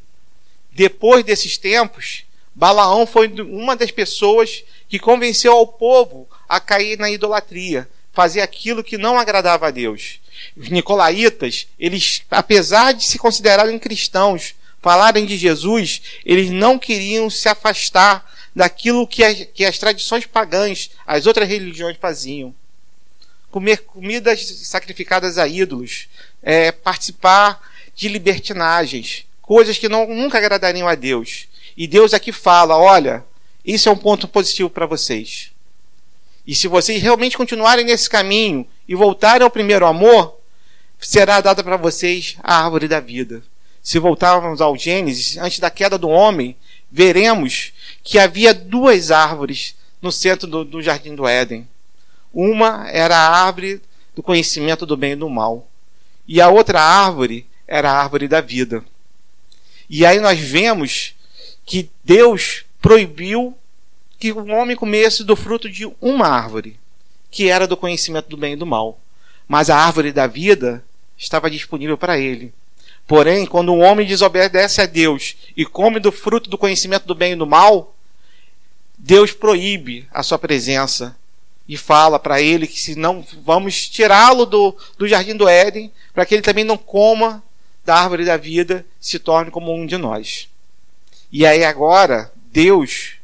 depois 0.70 1.26
desses 1.26 1.58
tempos, 1.58 2.24
Balaão 2.54 3.06
foi 3.06 3.28
uma 3.42 3.76
das 3.76 3.90
pessoas 3.90 4.64
que 4.88 4.98
convenceu 4.98 5.52
ao 5.52 5.66
povo 5.66 6.26
a 6.48 6.58
cair 6.58 6.98
na 6.98 7.10
idolatria, 7.10 7.86
fazer 8.10 8.40
aquilo 8.40 8.82
que 8.82 8.96
não 8.96 9.18
agradava 9.18 9.66
a 9.66 9.70
Deus. 9.70 10.20
Os 10.56 10.70
nicolaítas, 10.70 11.68
eles, 11.78 12.22
apesar 12.30 12.92
de 12.92 13.04
se 13.04 13.18
considerarem 13.18 13.78
cristãos, 13.78 14.54
falarem 14.80 15.26
de 15.26 15.36
Jesus, 15.36 16.00
eles 16.24 16.50
não 16.50 16.78
queriam 16.78 17.28
se 17.28 17.46
afastar 17.46 18.24
daquilo 18.54 19.06
que 19.06 19.24
as, 19.24 19.46
que 19.54 19.64
as 19.64 19.78
tradições 19.78 20.26
pagãs, 20.26 20.90
as 21.06 21.26
outras 21.26 21.48
religiões 21.48 21.96
faziam. 21.96 22.54
Comer 23.50 23.78
comidas 23.78 24.46
sacrificadas 24.64 25.38
a 25.38 25.46
ídolos, 25.46 26.08
é, 26.42 26.72
participar 26.72 27.60
de 27.94 28.08
libertinagens, 28.08 29.26
coisas 29.40 29.76
que 29.76 29.88
não, 29.88 30.06
nunca 30.06 30.38
agradariam 30.38 30.88
a 30.88 30.94
Deus. 30.94 31.46
E 31.76 31.86
Deus 31.86 32.14
aqui 32.14 32.32
fala: 32.32 32.76
olha, 32.76 33.24
isso 33.64 33.88
é 33.88 33.92
um 33.92 33.96
ponto 33.96 34.26
positivo 34.26 34.70
para 34.70 34.86
vocês. 34.86 35.50
E 36.46 36.54
se 36.54 36.66
vocês 36.66 37.00
realmente 37.00 37.36
continuarem 37.36 37.84
nesse 37.84 38.10
caminho 38.10 38.66
e 38.88 38.94
voltarem 38.94 39.44
ao 39.44 39.50
primeiro 39.50 39.86
amor, 39.86 40.38
será 40.98 41.40
dada 41.40 41.62
para 41.62 41.76
vocês 41.76 42.36
a 42.42 42.64
árvore 42.64 42.88
da 42.88 43.00
vida. 43.00 43.42
Se 43.82 43.98
voltarmos 43.98 44.60
ao 44.60 44.76
Gênesis, 44.76 45.36
antes 45.36 45.58
da 45.58 45.70
queda 45.70 45.98
do 45.98 46.08
homem, 46.08 46.56
veremos 46.90 47.72
que 48.02 48.18
havia 48.18 48.52
duas 48.52 49.10
árvores 49.10 49.76
no 50.00 50.10
centro 50.10 50.46
do, 50.48 50.64
do 50.64 50.82
jardim 50.82 51.14
do 51.14 51.26
Éden. 51.26 51.68
Uma 52.32 52.88
era 52.90 53.16
a 53.16 53.44
árvore 53.44 53.80
do 54.14 54.22
conhecimento 54.22 54.84
do 54.84 54.96
bem 54.96 55.12
e 55.12 55.16
do 55.16 55.28
mal, 55.28 55.68
e 56.26 56.40
a 56.40 56.48
outra 56.48 56.80
árvore 56.80 57.46
era 57.66 57.90
a 57.90 57.98
árvore 57.98 58.28
da 58.28 58.40
vida. 58.40 58.84
E 59.88 60.04
aí 60.04 60.20
nós 60.20 60.38
vemos 60.38 61.14
que 61.64 61.90
Deus 62.02 62.64
proibiu 62.80 63.56
que 64.18 64.32
o 64.32 64.46
homem 64.48 64.76
comesse 64.76 65.24
do 65.24 65.36
fruto 65.36 65.68
de 65.68 65.86
uma 66.00 66.28
árvore, 66.28 66.78
que 67.30 67.48
era 67.48 67.66
do 67.66 67.76
conhecimento 67.76 68.28
do 68.28 68.36
bem 68.36 68.52
e 68.54 68.56
do 68.56 68.66
mal. 68.66 69.00
Mas 69.48 69.68
a 69.68 69.76
árvore 69.76 70.12
da 70.12 70.26
vida 70.26 70.84
estava 71.16 71.50
disponível 71.50 71.98
para 71.98 72.18
ele. 72.18 72.52
Porém, 73.06 73.46
quando 73.46 73.72
um 73.72 73.82
homem 73.82 74.06
desobedece 74.06 74.80
a 74.80 74.86
Deus 74.86 75.36
e 75.56 75.64
come 75.64 76.00
do 76.00 76.12
fruto 76.12 76.48
do 76.48 76.58
conhecimento 76.58 77.06
do 77.06 77.14
bem 77.14 77.32
e 77.32 77.36
do 77.36 77.46
mal, 77.46 77.94
Deus 78.96 79.32
proíbe 79.32 80.06
a 80.12 80.22
sua 80.22 80.38
presença 80.38 81.16
e 81.68 81.76
fala 81.76 82.18
para 82.18 82.40
ele 82.40 82.66
que 82.66 82.80
se 82.80 82.94
não 82.94 83.24
vamos 83.44 83.88
tirá-lo 83.88 84.46
do, 84.46 84.76
do 84.96 85.08
jardim 85.08 85.36
do 85.36 85.48
Éden, 85.48 85.92
para 86.12 86.24
que 86.24 86.34
ele 86.34 86.42
também 86.42 86.64
não 86.64 86.76
coma 86.76 87.42
da 87.84 87.96
árvore 87.96 88.24
da 88.24 88.36
vida, 88.36 88.86
se 89.00 89.18
torne 89.18 89.50
como 89.50 89.74
um 89.74 89.86
de 89.86 89.96
nós. 89.96 90.48
E 91.30 91.44
aí 91.44 91.64
agora 91.64 92.32
Deus 92.52 93.16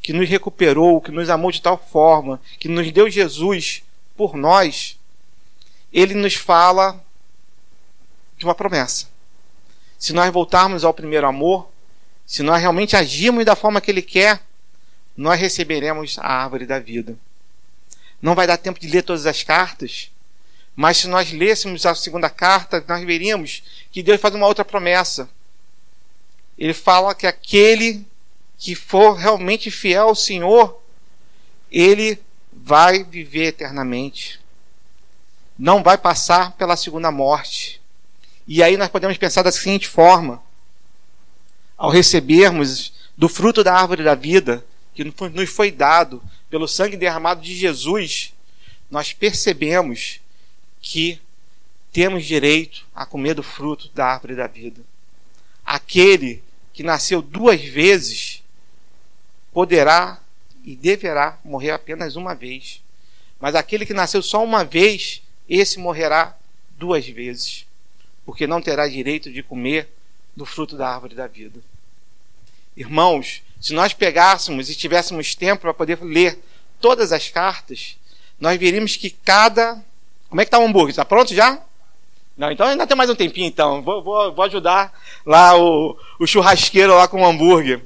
que 0.00 0.12
nos 0.12 0.28
recuperou, 0.28 1.02
que 1.02 1.10
nos 1.10 1.28
amou 1.28 1.52
de 1.52 1.60
tal 1.60 1.76
forma, 1.76 2.40
que 2.58 2.68
nos 2.68 2.90
deu 2.90 3.10
Jesus 3.10 3.82
por 4.16 4.36
nós, 4.36 4.98
ele 5.92 6.14
nos 6.14 6.34
fala 6.34 7.04
de 8.38 8.44
uma 8.44 8.54
promessa. 8.54 9.06
Se 9.98 10.12
nós 10.12 10.32
voltarmos 10.32 10.84
ao 10.84 10.94
primeiro 10.94 11.26
amor, 11.26 11.68
se 12.24 12.42
nós 12.42 12.60
realmente 12.60 12.96
agirmos 12.96 13.44
da 13.44 13.56
forma 13.56 13.80
que 13.80 13.90
ele 13.90 14.02
quer, 14.02 14.40
nós 15.16 15.40
receberemos 15.40 16.18
a 16.18 16.26
árvore 16.26 16.64
da 16.64 16.78
vida. 16.78 17.16
Não 18.22 18.34
vai 18.34 18.46
dar 18.46 18.56
tempo 18.56 18.78
de 18.78 18.88
ler 18.88 19.02
todas 19.02 19.26
as 19.26 19.42
cartas, 19.42 20.10
mas 20.76 20.98
se 20.98 21.08
nós 21.08 21.32
lêssemos 21.32 21.84
a 21.84 21.94
segunda 21.94 22.30
carta, 22.30 22.84
nós 22.86 23.04
veríamos 23.04 23.64
que 23.90 24.02
Deus 24.02 24.20
faz 24.20 24.34
uma 24.34 24.46
outra 24.46 24.64
promessa. 24.64 25.28
Ele 26.56 26.72
fala 26.72 27.14
que 27.14 27.26
aquele 27.26 28.06
que 28.56 28.74
for 28.74 29.14
realmente 29.14 29.70
fiel 29.70 30.08
ao 30.08 30.14
Senhor, 30.14 30.80
ele 31.70 32.20
vai 32.52 33.02
viver 33.02 33.46
eternamente. 33.46 34.40
Não 35.58 35.82
vai 35.82 35.98
passar 35.98 36.52
pela 36.52 36.76
segunda 36.76 37.10
morte. 37.10 37.77
E 38.48 38.62
aí 38.62 38.78
nós 38.78 38.88
podemos 38.88 39.18
pensar 39.18 39.42
da 39.42 39.52
seguinte 39.52 39.86
forma: 39.86 40.42
ao 41.76 41.90
recebermos 41.90 42.94
do 43.16 43.28
fruto 43.28 43.62
da 43.62 43.74
árvore 43.74 44.02
da 44.02 44.14
vida, 44.14 44.64
que 44.94 45.04
nos 45.04 45.50
foi 45.50 45.70
dado 45.70 46.22
pelo 46.48 46.66
sangue 46.66 46.96
derramado 46.96 47.42
de 47.42 47.54
Jesus, 47.54 48.32
nós 48.90 49.12
percebemos 49.12 50.20
que 50.80 51.20
temos 51.92 52.24
direito 52.24 52.86
a 52.94 53.04
comer 53.04 53.34
do 53.34 53.42
fruto 53.42 53.90
da 53.94 54.06
árvore 54.06 54.34
da 54.34 54.46
vida. 54.46 54.80
Aquele 55.64 56.42
que 56.72 56.82
nasceu 56.82 57.20
duas 57.20 57.62
vezes 57.62 58.42
poderá 59.52 60.20
e 60.64 60.74
deverá 60.74 61.38
morrer 61.44 61.72
apenas 61.72 62.16
uma 62.16 62.34
vez. 62.34 62.82
Mas 63.38 63.54
aquele 63.54 63.84
que 63.84 63.94
nasceu 63.94 64.22
só 64.22 64.42
uma 64.42 64.64
vez, 64.64 65.22
esse 65.48 65.78
morrerá 65.78 66.36
duas 66.78 67.06
vezes, 67.06 67.66
porque 68.28 68.46
não 68.46 68.60
terá 68.60 68.86
direito 68.86 69.32
de 69.32 69.42
comer 69.42 69.88
do 70.36 70.44
fruto 70.44 70.76
da 70.76 70.86
árvore 70.86 71.14
da 71.14 71.26
vida. 71.26 71.60
Irmãos, 72.76 73.42
se 73.58 73.72
nós 73.72 73.94
pegássemos 73.94 74.68
e 74.68 74.76
tivéssemos 74.76 75.34
tempo 75.34 75.62
para 75.62 75.72
poder 75.72 75.98
ler 76.02 76.38
todas 76.78 77.10
as 77.10 77.30
cartas, 77.30 77.96
nós 78.38 78.58
veríamos 78.58 78.96
que 78.96 79.08
cada. 79.08 79.82
Como 80.28 80.42
é 80.42 80.44
que 80.44 80.48
está 80.48 80.58
o 80.58 80.66
hambúrguer? 80.66 80.90
Está 80.90 81.06
pronto 81.06 81.34
já? 81.34 81.58
Não, 82.36 82.52
então 82.52 82.66
ainda 82.66 82.86
tem 82.86 82.94
mais 82.94 83.08
um 83.08 83.14
tempinho, 83.14 83.46
então. 83.46 83.80
Vou, 83.80 84.02
vou, 84.02 84.34
vou 84.34 84.44
ajudar 84.44 84.92
lá 85.24 85.56
o, 85.56 85.98
o 86.20 86.26
churrasqueiro 86.26 86.94
lá 86.94 87.08
com 87.08 87.22
o 87.22 87.26
hambúrguer. 87.26 87.80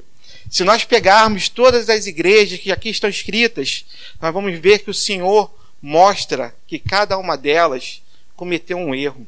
Se 0.50 0.64
nós 0.64 0.82
pegarmos 0.82 1.48
todas 1.48 1.88
as 1.88 2.06
igrejas 2.08 2.58
que 2.58 2.72
aqui 2.72 2.88
estão 2.88 3.08
escritas, 3.08 3.84
nós 4.20 4.34
vamos 4.34 4.58
ver 4.58 4.80
que 4.80 4.90
o 4.90 4.94
Senhor 4.94 5.48
mostra 5.80 6.52
que 6.66 6.80
cada 6.80 7.16
uma 7.16 7.36
delas 7.38 8.02
cometeu 8.34 8.76
um 8.76 8.92
erro. 8.92 9.24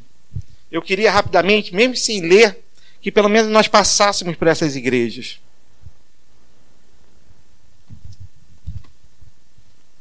Eu 0.75 0.83
queria 0.83 1.11
rapidamente, 1.11 1.75
mesmo 1.75 1.97
sem 1.97 2.21
ler, 2.21 2.59
que 3.01 3.13
pelo 3.13 3.29
menos 3.29 3.51
nós 3.51 3.69
passássemos 3.69 4.37
por 4.37 4.49
essas 4.49 4.77
igrejas. 4.77 5.39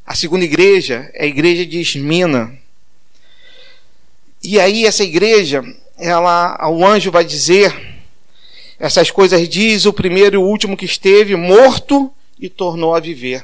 a 0.05 0.15
segunda 0.15 0.45
igreja 0.45 1.09
é 1.15 1.23
a 1.23 1.27
igreja 1.27 1.65
de 1.65 1.79
Esmina. 1.79 2.55
E 4.43 4.59
aí 4.59 4.85
essa 4.85 5.03
igreja, 5.03 5.63
ela, 5.97 6.69
o 6.69 6.85
anjo 6.85 7.09
vai 7.09 7.25
dizer 7.25 7.73
essas 8.77 9.09
coisas 9.09 9.49
diz 9.49 9.85
o 9.85 9.93
primeiro 9.93 10.35
e 10.35 10.37
o 10.37 10.43
último 10.43 10.77
que 10.77 10.85
esteve 10.85 11.35
morto 11.35 12.13
e 12.39 12.47
tornou 12.47 12.93
a 12.93 12.99
viver. 12.99 13.43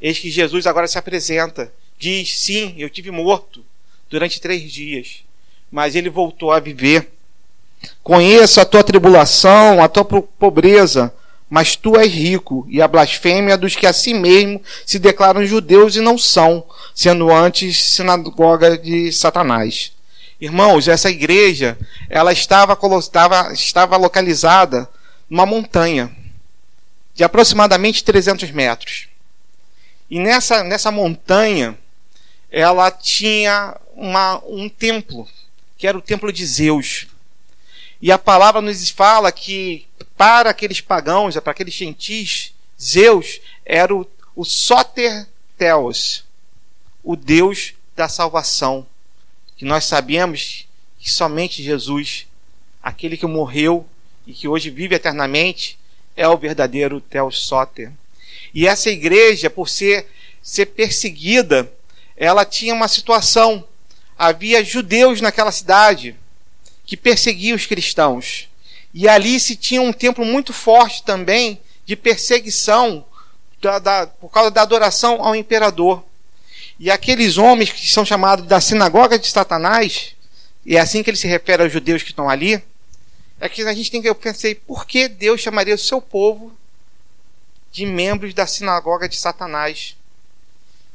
Eis 0.00 0.18
que 0.18 0.30
Jesus 0.30 0.66
agora 0.66 0.88
se 0.88 0.96
apresenta, 0.96 1.70
diz: 1.98 2.38
Sim, 2.38 2.74
eu 2.78 2.88
tive 2.88 3.10
morto 3.10 3.62
durante 4.08 4.40
três 4.40 4.72
dias, 4.72 5.24
mas 5.70 5.94
ele 5.94 6.10
voltou 6.10 6.52
a 6.52 6.60
viver. 6.60 7.12
Conheço 8.02 8.60
a 8.60 8.64
tua 8.64 8.82
tribulação, 8.82 9.82
a 9.82 9.88
tua 9.88 10.04
pobreza, 10.04 11.12
mas 11.48 11.76
tu 11.76 11.96
és 11.96 12.12
rico, 12.12 12.66
e 12.68 12.82
a 12.82 12.88
blasfêmia 12.88 13.56
dos 13.56 13.74
que 13.74 13.86
a 13.86 13.92
si 13.92 14.12
mesmo 14.12 14.60
se 14.84 14.98
declaram 14.98 15.46
judeus 15.46 15.96
e 15.96 16.00
não 16.00 16.18
são, 16.18 16.64
sendo 16.94 17.32
antes 17.32 17.94
sinagoga 17.94 18.76
de 18.76 19.12
Satanás. 19.12 19.92
Irmãos, 20.40 20.86
essa 20.86 21.10
igreja, 21.10 21.76
ela 22.08 22.32
estava, 22.32 22.78
estava, 22.98 23.52
estava 23.52 23.96
localizada 23.96 24.88
numa 25.28 25.46
montanha 25.46 26.10
de 27.14 27.24
aproximadamente 27.24 28.04
300 28.04 28.50
metros. 28.52 29.08
E 30.08 30.20
nessa, 30.20 30.62
nessa 30.62 30.92
montanha, 30.92 31.76
ela 32.50 32.90
tinha 32.90 33.76
uma, 33.96 34.40
um 34.46 34.68
templo, 34.68 35.26
que 35.78 35.86
era 35.86 35.96
o 35.96 36.02
templo 36.02 36.32
de 36.32 36.44
Zeus. 36.44 37.06
E 38.02 38.12
a 38.12 38.18
palavra 38.18 38.60
nos 38.60 38.90
fala 38.90 39.32
que 39.32 39.86
para 40.16 40.50
aqueles 40.50 40.80
pagãos, 40.80 41.36
para 41.38 41.52
aqueles 41.52 41.74
gentis, 41.74 42.52
Zeus 42.80 43.40
era 43.64 43.94
o, 43.94 44.06
o 44.34 44.44
Soter 44.44 45.26
Theos, 45.56 46.24
o 47.02 47.16
Deus 47.16 47.74
da 47.96 48.08
salvação. 48.08 48.86
Que 49.56 49.64
nós 49.64 49.84
sabemos 49.84 50.66
que 50.98 51.10
somente 51.10 51.62
Jesus, 51.62 52.26
aquele 52.82 53.16
que 53.16 53.26
morreu 53.26 53.86
e 54.26 54.32
que 54.32 54.46
hoje 54.46 54.70
vive 54.70 54.94
eternamente, 54.94 55.78
é 56.16 56.28
o 56.28 56.36
verdadeiro 56.36 57.00
Theos 57.00 57.40
Soter. 57.40 57.92
E 58.52 58.66
essa 58.66 58.90
igreja, 58.90 59.48
por 59.48 59.68
ser, 59.68 60.06
ser 60.42 60.66
perseguida, 60.66 61.72
ela 62.16 62.44
tinha 62.44 62.74
uma 62.74 62.88
situação. 62.88 63.66
Havia 64.18 64.64
judeus 64.64 65.20
naquela 65.20 65.52
cidade 65.52 66.16
que 66.84 66.96
perseguiam 66.96 67.54
os 67.54 67.66
cristãos. 67.66 68.48
E 68.92 69.08
ali 69.08 69.38
se 69.38 69.54
tinha 69.54 69.80
um 69.80 69.92
templo 69.92 70.24
muito 70.24 70.52
forte 70.52 71.02
também 71.04 71.60
de 71.86 71.94
perseguição 71.94 73.04
da, 73.60 73.78
da, 73.78 74.06
por 74.06 74.30
causa 74.30 74.50
da 74.50 74.62
adoração 74.62 75.22
ao 75.24 75.36
imperador. 75.36 76.04
E 76.80 76.90
aqueles 76.90 77.38
homens 77.38 77.70
que 77.70 77.88
são 77.88 78.04
chamados 78.04 78.46
da 78.46 78.60
sinagoga 78.60 79.18
de 79.18 79.28
Satanás, 79.28 80.14
e 80.64 80.76
é 80.76 80.80
assim 80.80 81.02
que 81.02 81.10
ele 81.10 81.16
se 81.16 81.26
refere 81.26 81.62
aos 81.62 81.72
judeus 81.72 82.02
que 82.02 82.10
estão 82.10 82.28
ali, 82.28 82.62
é 83.40 83.48
que 83.48 83.62
a 83.62 83.74
gente 83.74 83.90
tem 83.90 84.02
que 84.02 84.12
pensar 84.14 84.54
por 84.66 84.86
que 84.86 85.08
Deus 85.08 85.40
chamaria 85.40 85.74
o 85.74 85.78
seu 85.78 86.00
povo 86.00 86.52
de 87.70 87.86
membros 87.86 88.34
da 88.34 88.46
sinagoga 88.46 89.08
de 89.08 89.16
Satanás. 89.16 89.96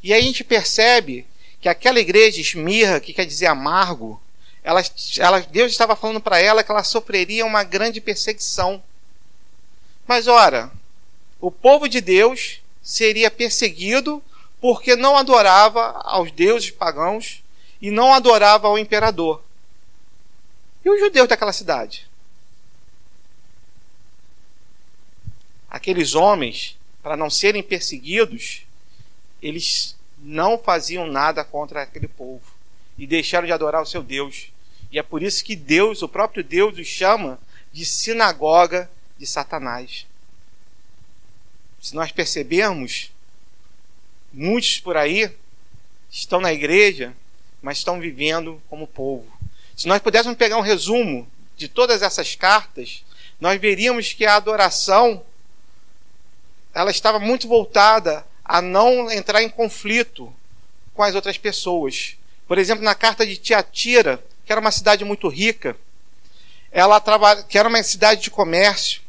E 0.02 0.14
aí 0.14 0.22
a 0.22 0.26
gente 0.26 0.44
percebe 0.44 1.26
que 1.64 1.70
aquela 1.70 1.98
igreja 1.98 2.42
esmirra, 2.42 3.00
que 3.00 3.14
quer 3.14 3.26
dizer 3.26 3.46
amargo, 3.46 4.22
ela, 4.62 4.84
ela, 5.18 5.40
Deus 5.40 5.72
estava 5.72 5.96
falando 5.96 6.20
para 6.20 6.38
ela 6.38 6.62
que 6.62 6.70
ela 6.70 6.84
sofreria 6.84 7.46
uma 7.46 7.64
grande 7.64 8.02
perseguição. 8.02 8.84
Mas 10.06 10.28
ora, 10.28 10.70
o 11.40 11.50
povo 11.50 11.88
de 11.88 12.02
Deus 12.02 12.60
seria 12.82 13.32
perseguido 13.32 14.22
porque 14.60 14.98
não 14.98 15.16
adorava 15.16 16.02
aos 16.04 16.34
deuses 16.34 16.70
pagãos 16.70 17.42
e 17.82 17.90
não 17.90 18.14
adorava 18.14 18.68
ao 18.68 18.78
imperador. 18.78 19.42
E 20.84 20.90
os 20.90 21.00
judeus 21.00 21.30
daquela 21.30 21.54
cidade? 21.54 22.06
Aqueles 25.70 26.14
homens, 26.14 26.78
para 27.02 27.16
não 27.16 27.30
serem 27.30 27.64
perseguidos, 27.64 28.64
eles 29.42 29.96
não 30.24 30.58
faziam 30.58 31.06
nada 31.06 31.44
contra 31.44 31.82
aquele 31.82 32.08
povo 32.08 32.42
e 32.98 33.06
deixaram 33.06 33.46
de 33.46 33.52
adorar 33.52 33.82
o 33.82 33.86
seu 33.86 34.02
Deus. 34.02 34.52
E 34.90 34.98
é 34.98 35.04
por 35.04 35.22
isso 35.22 35.44
que 35.44 35.56
Deus, 35.56 36.02
o 36.02 36.08
próprio 36.08 36.44
Deus, 36.44 36.78
os 36.78 36.88
chama 36.88 37.38
de 37.74 37.86
sinagoga 37.86 38.90
de 39.18 39.28
Satanás. 39.28 40.08
Se 41.82 41.94
nós 41.94 42.12
percebermos, 42.12 43.12
muitos 44.32 44.80
por 44.80 44.96
aí 44.96 45.30
estão 46.10 46.40
na 46.40 46.54
igreja, 46.54 47.14
mas 47.62 47.80
estão 47.80 48.00
vivendo 48.00 48.62
como 48.70 48.88
povo. 48.88 49.30
Se 49.76 49.88
nós 49.88 50.02
pudéssemos 50.02 50.38
pegar 50.38 50.58
um 50.58 50.62
resumo 50.62 51.28
de 51.58 51.68
todas 51.68 52.02
essas 52.02 52.36
cartas, 52.36 53.04
nós 53.42 53.60
veríamos 53.60 54.14
que 54.14 54.26
a 54.26 54.36
adoração 54.36 55.24
ela 56.74 56.92
estava 56.92 57.20
muito 57.20 57.48
voltada 57.48 58.26
a 58.44 58.62
não 58.62 59.10
entrar 59.12 59.42
em 59.42 59.50
conflito 59.50 60.34
com 60.94 61.04
as 61.04 61.16
outras 61.16 61.38
pessoas. 61.38 62.18
Por 62.48 62.58
exemplo, 62.58 62.84
na 62.84 62.96
carta 62.96 63.26
de 63.26 63.38
Tiatira, 63.38 64.24
que 64.46 64.52
era 64.52 64.62
uma 64.62 64.72
cidade 64.72 65.06
muito 65.06 65.28
rica, 65.28 65.76
ela 66.72 67.00
trabalha, 67.00 67.44
que 67.44 67.58
era 67.58 67.70
uma 67.70 67.82
cidade 67.84 68.22
de 68.22 68.32
comércio. 68.32 69.02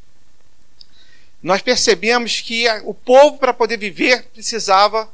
Nós 1.43 1.61
percebemos 1.61 2.41
que 2.41 2.67
o 2.85 2.95
povo, 2.95 3.39
para 3.39 3.53
poder 3.53 3.77
viver, 3.77 4.25
precisava 4.33 5.11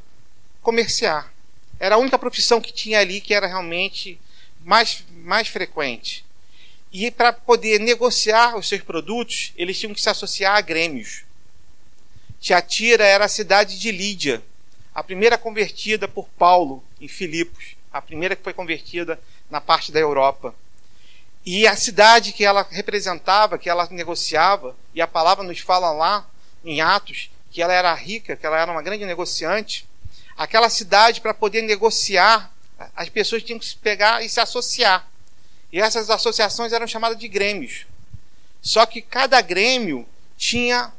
comerciar. 0.63 1.33
Era 1.79 1.95
a 1.95 1.99
única 1.99 2.19
profissão 2.19 2.61
que 2.61 2.73
tinha 2.73 3.01
ali 3.01 3.21
que 3.21 3.35
era 3.35 3.47
realmente 3.47 4.21
mais, 4.65 5.03
mais 5.11 5.49
frequente. 5.49 6.25
E 6.93 7.11
para 7.11 7.33
poder 7.33 7.81
negociar 7.81 8.57
os 8.57 8.69
seus 8.69 8.83
produtos, 8.83 9.53
eles 9.57 9.79
tinham 9.79 9.95
que 9.95 10.01
se 10.01 10.11
associar 10.11 10.57
a 10.57 10.61
grêmios. 10.61 11.23
Tiatira 12.41 13.05
era 13.05 13.27
a 13.27 13.29
cidade 13.29 13.79
de 13.79 13.93
Lídia, 13.93 14.43
a 14.95 15.03
primeira 15.05 15.37
convertida 15.37 16.09
por 16.09 16.27
Paulo 16.31 16.83
em 17.01 17.07
Filipos, 17.07 17.77
a 17.93 18.01
primeira 18.01 18.35
que 18.35 18.43
foi 18.43 18.55
convertida 18.55 19.21
na 19.51 19.61
parte 19.61 19.93
da 19.93 20.01
Europa. 20.01 20.55
E 21.45 21.67
a 21.67 21.77
cidade 21.77 22.33
que 22.33 22.45
ela 22.45 22.67
representava, 22.71 23.59
que 23.59 23.69
ela 23.69 23.87
negociava, 23.91 24.75
e 24.95 25.01
a 25.01 25.07
palavra 25.07 25.45
nos 25.45 25.61
fala 25.61 25.91
lá 25.93 26.27
em 26.65 26.81
Atos 26.81 27.31
que 27.51 27.61
ela 27.61 27.73
era 27.73 27.93
rica, 27.95 28.37
que 28.37 28.47
ela 28.47 28.59
era 28.59 28.71
uma 28.71 28.83
grande 28.83 29.05
negociante. 29.05 29.87
Aquela 30.37 30.71
cidade, 30.71 31.21
para 31.21 31.35
poder 31.35 31.63
negociar, 31.63 32.53
as 32.95 33.09
pessoas 33.09 33.43
tinham 33.43 33.59
que 33.59 33.67
se 33.67 33.77
pegar 33.77 34.25
e 34.25 34.29
se 34.29 34.41
associar. 34.41 35.07
E 35.73 35.81
essas 35.81 36.09
associações 36.09 36.73
eram 36.73 36.87
chamadas 36.87 37.19
de 37.19 37.29
grêmios. 37.29 37.87
Só 38.63 38.87
que 38.87 39.03
cada 39.03 39.41
grêmio 39.41 40.07
tinha 40.37 40.93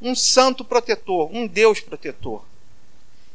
um 0.00 0.14
santo 0.14 0.64
protetor, 0.64 1.30
um 1.32 1.46
Deus 1.46 1.80
protetor. 1.80 2.44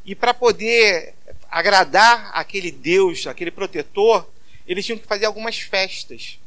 E 0.04 0.16
para 0.16 0.34
poder 0.34 1.14
agradar 1.50 2.32
aquele 2.34 2.72
Deus, 2.72 3.28
aquele 3.28 3.52
protetor, 3.52 4.28
eles 4.68 4.86
tinham 4.86 4.98
que 4.98 5.08
fazer 5.08 5.26
algumas 5.26 5.60
festas, 5.60 6.40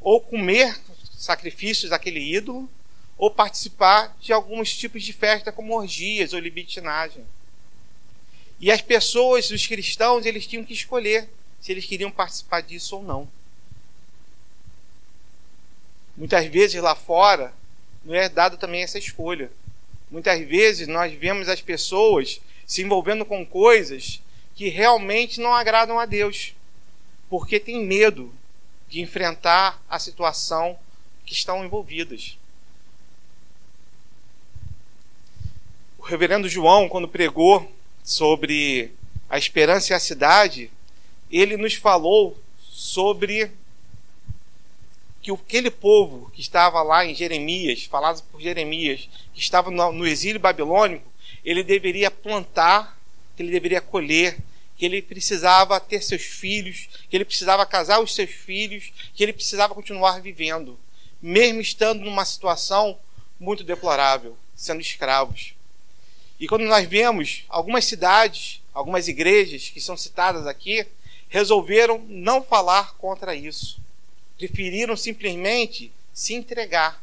ou 0.00 0.20
comer 0.20 0.78
sacrifícios 1.16 1.90
daquele 1.90 2.20
ídolo, 2.20 2.68
ou 3.18 3.30
participar 3.30 4.14
de 4.20 4.32
alguns 4.32 4.76
tipos 4.76 5.02
de 5.02 5.12
festa, 5.12 5.50
como 5.50 5.76
orgias 5.76 6.32
ou 6.32 6.38
libertinagem. 6.38 7.24
E 8.60 8.70
as 8.70 8.80
pessoas, 8.80 9.50
os 9.50 9.66
cristãos, 9.66 10.26
eles 10.26 10.46
tinham 10.46 10.64
que 10.64 10.72
escolher 10.72 11.28
se 11.60 11.72
eles 11.72 11.84
queriam 11.84 12.10
participar 12.10 12.60
disso 12.60 12.96
ou 12.96 13.02
não. 13.02 13.28
Muitas 16.16 16.46
vezes 16.46 16.80
lá 16.80 16.94
fora 16.94 17.52
não 18.06 18.14
é 18.14 18.28
dada 18.28 18.56
também 18.56 18.82
essa 18.82 18.98
escolha. 18.98 19.50
Muitas 20.08 20.40
vezes 20.46 20.86
nós 20.86 21.12
vemos 21.12 21.48
as 21.48 21.60
pessoas 21.60 22.40
se 22.64 22.82
envolvendo 22.82 23.24
com 23.24 23.44
coisas 23.44 24.22
que 24.54 24.68
realmente 24.68 25.40
não 25.40 25.52
agradam 25.52 25.98
a 25.98 26.06
Deus 26.06 26.54
porque 27.28 27.58
têm 27.58 27.84
medo 27.84 28.32
de 28.88 29.00
enfrentar 29.00 29.82
a 29.88 29.98
situação 29.98 30.78
que 31.24 31.32
estão 31.32 31.64
envolvidas. 31.64 32.38
O 35.98 36.04
reverendo 36.04 36.48
João, 36.48 36.88
quando 36.88 37.08
pregou 37.08 37.72
sobre 38.04 38.92
a 39.28 39.36
esperança 39.36 39.92
e 39.92 39.96
a 39.96 40.00
cidade, 40.00 40.70
ele 41.28 41.56
nos 41.56 41.74
falou 41.74 42.40
sobre 42.70 43.50
que 45.26 45.32
aquele 45.32 45.72
povo 45.72 46.30
que 46.30 46.40
estava 46.40 46.80
lá 46.84 47.04
em 47.04 47.12
Jeremias, 47.12 47.82
falado 47.82 48.22
por 48.30 48.40
Jeremias, 48.40 49.08
que 49.34 49.40
estava 49.40 49.72
no 49.72 50.06
exílio 50.06 50.38
babilônico, 50.38 51.12
ele 51.44 51.64
deveria 51.64 52.12
plantar, 52.12 52.96
que 53.34 53.42
ele 53.42 53.50
deveria 53.50 53.80
colher, 53.80 54.38
que 54.76 54.86
ele 54.86 55.02
precisava 55.02 55.80
ter 55.80 56.00
seus 56.00 56.22
filhos, 56.22 56.88
que 57.10 57.16
ele 57.16 57.24
precisava 57.24 57.66
casar 57.66 57.98
os 57.98 58.14
seus 58.14 58.30
filhos, 58.30 58.92
que 59.16 59.22
ele 59.24 59.32
precisava 59.32 59.74
continuar 59.74 60.20
vivendo, 60.20 60.78
mesmo 61.20 61.60
estando 61.60 62.04
numa 62.04 62.24
situação 62.24 62.96
muito 63.40 63.64
deplorável, 63.64 64.38
sendo 64.54 64.80
escravos. 64.80 65.54
E 66.38 66.46
quando 66.46 66.66
nós 66.66 66.86
vemos 66.86 67.42
algumas 67.48 67.84
cidades, 67.84 68.62
algumas 68.72 69.08
igrejas 69.08 69.70
que 69.70 69.80
são 69.80 69.96
citadas 69.96 70.46
aqui, 70.46 70.86
resolveram 71.28 71.98
não 72.08 72.44
falar 72.44 72.94
contra 72.94 73.34
isso. 73.34 73.84
Preferiram 74.36 74.96
simplesmente 74.96 75.92
se 76.12 76.34
entregar. 76.34 77.02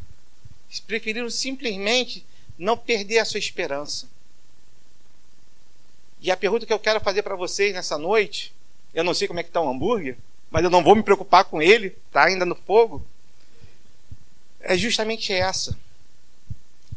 Preferiram 0.87 1.29
simplesmente 1.29 2.25
não 2.57 2.77
perder 2.77 3.19
a 3.19 3.25
sua 3.25 3.39
esperança. 3.39 4.07
E 6.21 6.31
a 6.31 6.37
pergunta 6.37 6.65
que 6.65 6.73
eu 6.73 6.79
quero 6.79 7.01
fazer 7.01 7.21
para 7.21 7.35
vocês 7.35 7.73
nessa 7.73 7.97
noite, 7.97 8.53
eu 8.93 9.03
não 9.03 9.13
sei 9.13 9.27
como 9.27 9.39
é 9.39 9.43
que 9.43 9.49
está 9.49 9.59
o 9.59 9.69
hambúrguer, 9.69 10.17
mas 10.49 10.63
eu 10.63 10.69
não 10.69 10.83
vou 10.83 10.95
me 10.95 11.03
preocupar 11.03 11.45
com 11.45 11.61
ele, 11.61 11.89
tá 12.11 12.25
ainda 12.25 12.45
no 12.45 12.55
fogo. 12.55 13.05
É 14.61 14.77
justamente 14.77 15.33
essa. 15.33 15.77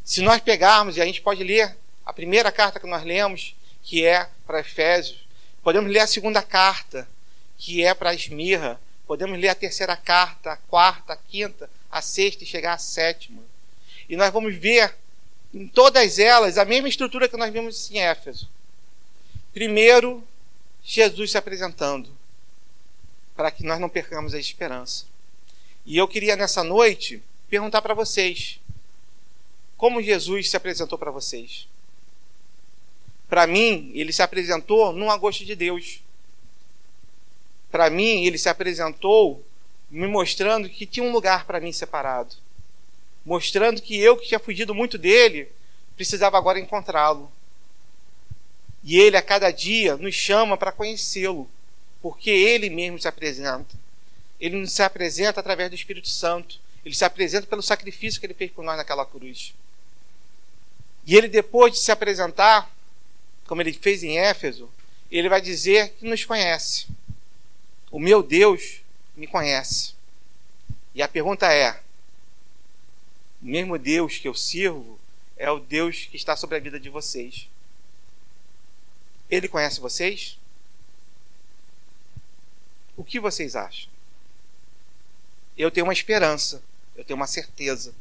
Se 0.05 0.21
nós 0.21 0.41
pegarmos, 0.41 0.97
e 0.97 1.01
a 1.01 1.05
gente 1.05 1.21
pode 1.21 1.43
ler 1.43 1.77
a 2.05 2.13
primeira 2.13 2.53
carta 2.53 2.79
que 2.79 2.87
nós 2.87 3.03
lemos, 3.03 3.57
que 3.83 4.05
é 4.05 4.29
para 4.47 4.61
Efésios, 4.61 5.27
podemos 5.63 5.91
ler 5.91 5.99
a 5.99 6.07
segunda 6.07 6.41
carta, 6.41 7.09
que 7.59 7.85
é 7.85 7.93
para 7.93 8.15
Esmirra, 8.15 8.81
podemos 9.07 9.39
ler 9.39 9.49
a 9.49 9.55
terceira 9.55 9.97
carta, 9.97 10.53
a 10.53 10.57
quarta, 10.57 11.13
a 11.13 11.17
quinta, 11.17 11.71
a 11.91 12.03
sexta 12.03 12.45
e 12.45 12.47
chegar 12.47 12.75
à 12.75 12.79
sétima. 12.79 13.43
E 14.09 14.17
nós 14.17 14.33
vamos 14.33 14.55
ver 14.57 14.95
em 15.55 15.67
todas 15.67 16.19
elas 16.19 16.59
a 16.59 16.65
mesma 16.65 16.89
estrutura 16.89 17.29
que 17.29 17.37
nós 17.37 17.53
vimos 17.53 17.91
em 17.91 17.99
Éfeso. 17.99 18.49
Primeiro, 19.53 20.23
Jesus 20.83 21.31
se 21.31 21.39
apresentando, 21.39 22.11
para 23.35 23.51
que 23.51 23.65
nós 23.65 23.81
não 23.81 23.89
percamos 23.89 24.35
a 24.35 24.39
esperança. 24.39 25.05
E 25.85 25.97
eu 25.97 26.07
queria 26.07 26.37
nessa 26.37 26.63
noite 26.63 27.23
perguntar 27.49 27.81
para 27.81 27.95
vocês: 27.95 28.61
como 29.77 30.03
Jesus 30.03 30.51
se 30.51 30.57
apresentou 30.57 30.99
para 30.99 31.11
vocês? 31.11 31.69
Para 33.29 33.47
mim, 33.47 33.91
ele 33.95 34.13
se 34.13 34.23
apresentou 34.23 34.93
num 34.93 35.11
agosto 35.11 35.45
de 35.45 35.55
Deus. 35.55 36.01
Para 37.71 37.91
mim, 37.91 38.25
ele 38.25 38.39
se 38.39 38.49
apresentou 38.49 39.45
me 39.91 40.07
mostrando 40.07 40.69
que 40.69 40.87
tinha 40.87 41.05
um 41.05 41.13
lugar 41.13 41.45
para 41.45 41.61
mim 41.61 41.73
separado. 41.73 42.35
Mostrando 43.25 43.83
que 43.83 43.99
eu, 43.99 44.17
que 44.17 44.29
tinha 44.29 44.39
fugido 44.39 44.75
muito 44.75 44.99
dele, 44.99 45.49
precisava 45.97 46.37
agora 46.39 46.61
encontrá-lo. 46.61 47.31
E 48.83 49.01
ele, 49.01 49.17
a 49.17 49.23
cada 49.23 49.51
dia, 49.51 49.97
nos 49.97 50.15
chama 50.15 50.57
para 50.57 50.71
conhecê-lo, 50.71 51.49
porque 52.01 52.31
ele 52.31 52.71
mesmo 52.71 53.01
se 53.01 53.09
apresenta. 53.09 53.75
Ele 54.41 54.57
nos 54.57 54.73
se 54.73 54.83
apresenta 54.83 55.41
através 55.41 55.71
do 55.71 55.75
Espírito 55.75 56.09
Santo. 56.09 56.61
Ele 56.85 56.95
se 56.95 57.05
apresenta 57.05 57.47
pelo 57.47 57.63
sacrifício 57.63 58.21
que 58.21 58.27
ele 58.27 58.35
fez 58.35 58.51
por 58.51 58.65
nós 58.65 58.77
naquela 58.77 59.05
cruz. 59.05 59.55
E 61.05 61.17
ele, 61.17 61.27
depois 61.27 61.73
de 61.73 61.79
se 61.79 61.91
apresentar, 61.91 62.71
como 63.47 63.61
ele 63.61 63.73
fez 63.73 64.03
em 64.03 64.19
Éfeso, 64.19 64.71
ele 65.11 65.29
vai 65.29 65.41
dizer 65.41 65.95
que 65.99 66.05
nos 66.05 66.25
conhece. 66.25 66.87
O 67.91 67.99
meu 67.99 68.23
Deus 68.23 68.81
me 69.17 69.27
conhece. 69.27 69.95
E 70.95 71.03
a 71.03 71.09
pergunta 71.09 71.53
é: 71.53 71.81
o 73.43 73.47
mesmo 73.47 73.79
Deus 73.79 74.19
que 74.19 74.29
eu 74.29 74.35
sirvo 74.35 74.99
é 75.37 75.51
o 75.51 75.59
Deus 75.59 76.07
que 76.07 76.17
está 76.17 76.37
sobre 76.37 76.57
a 76.57 76.61
vida 76.61 76.81
de 76.81 76.89
vocês. 76.89 77.49
Ele 79.31 79.49
conhece 79.49 79.81
vocês? 79.81 80.39
O 82.97 83.05
que 83.05 83.21
vocês 83.21 83.55
acham? 83.55 83.91
Eu 85.57 85.71
tenho 85.71 85.87
uma 85.87 85.93
esperança, 85.93 86.63
eu 86.95 87.05
tenho 87.05 87.17
uma 87.17 87.27
certeza. 87.27 87.95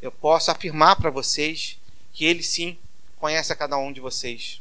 Eu 0.00 0.12
posso 0.12 0.50
afirmar 0.50 0.96
para 0.96 1.10
vocês 1.10 1.78
que 2.12 2.24
ele 2.24 2.42
sim 2.42 2.78
conhece 3.18 3.52
a 3.52 3.56
cada 3.56 3.76
um 3.76 3.92
de 3.92 4.00
vocês. 4.00 4.60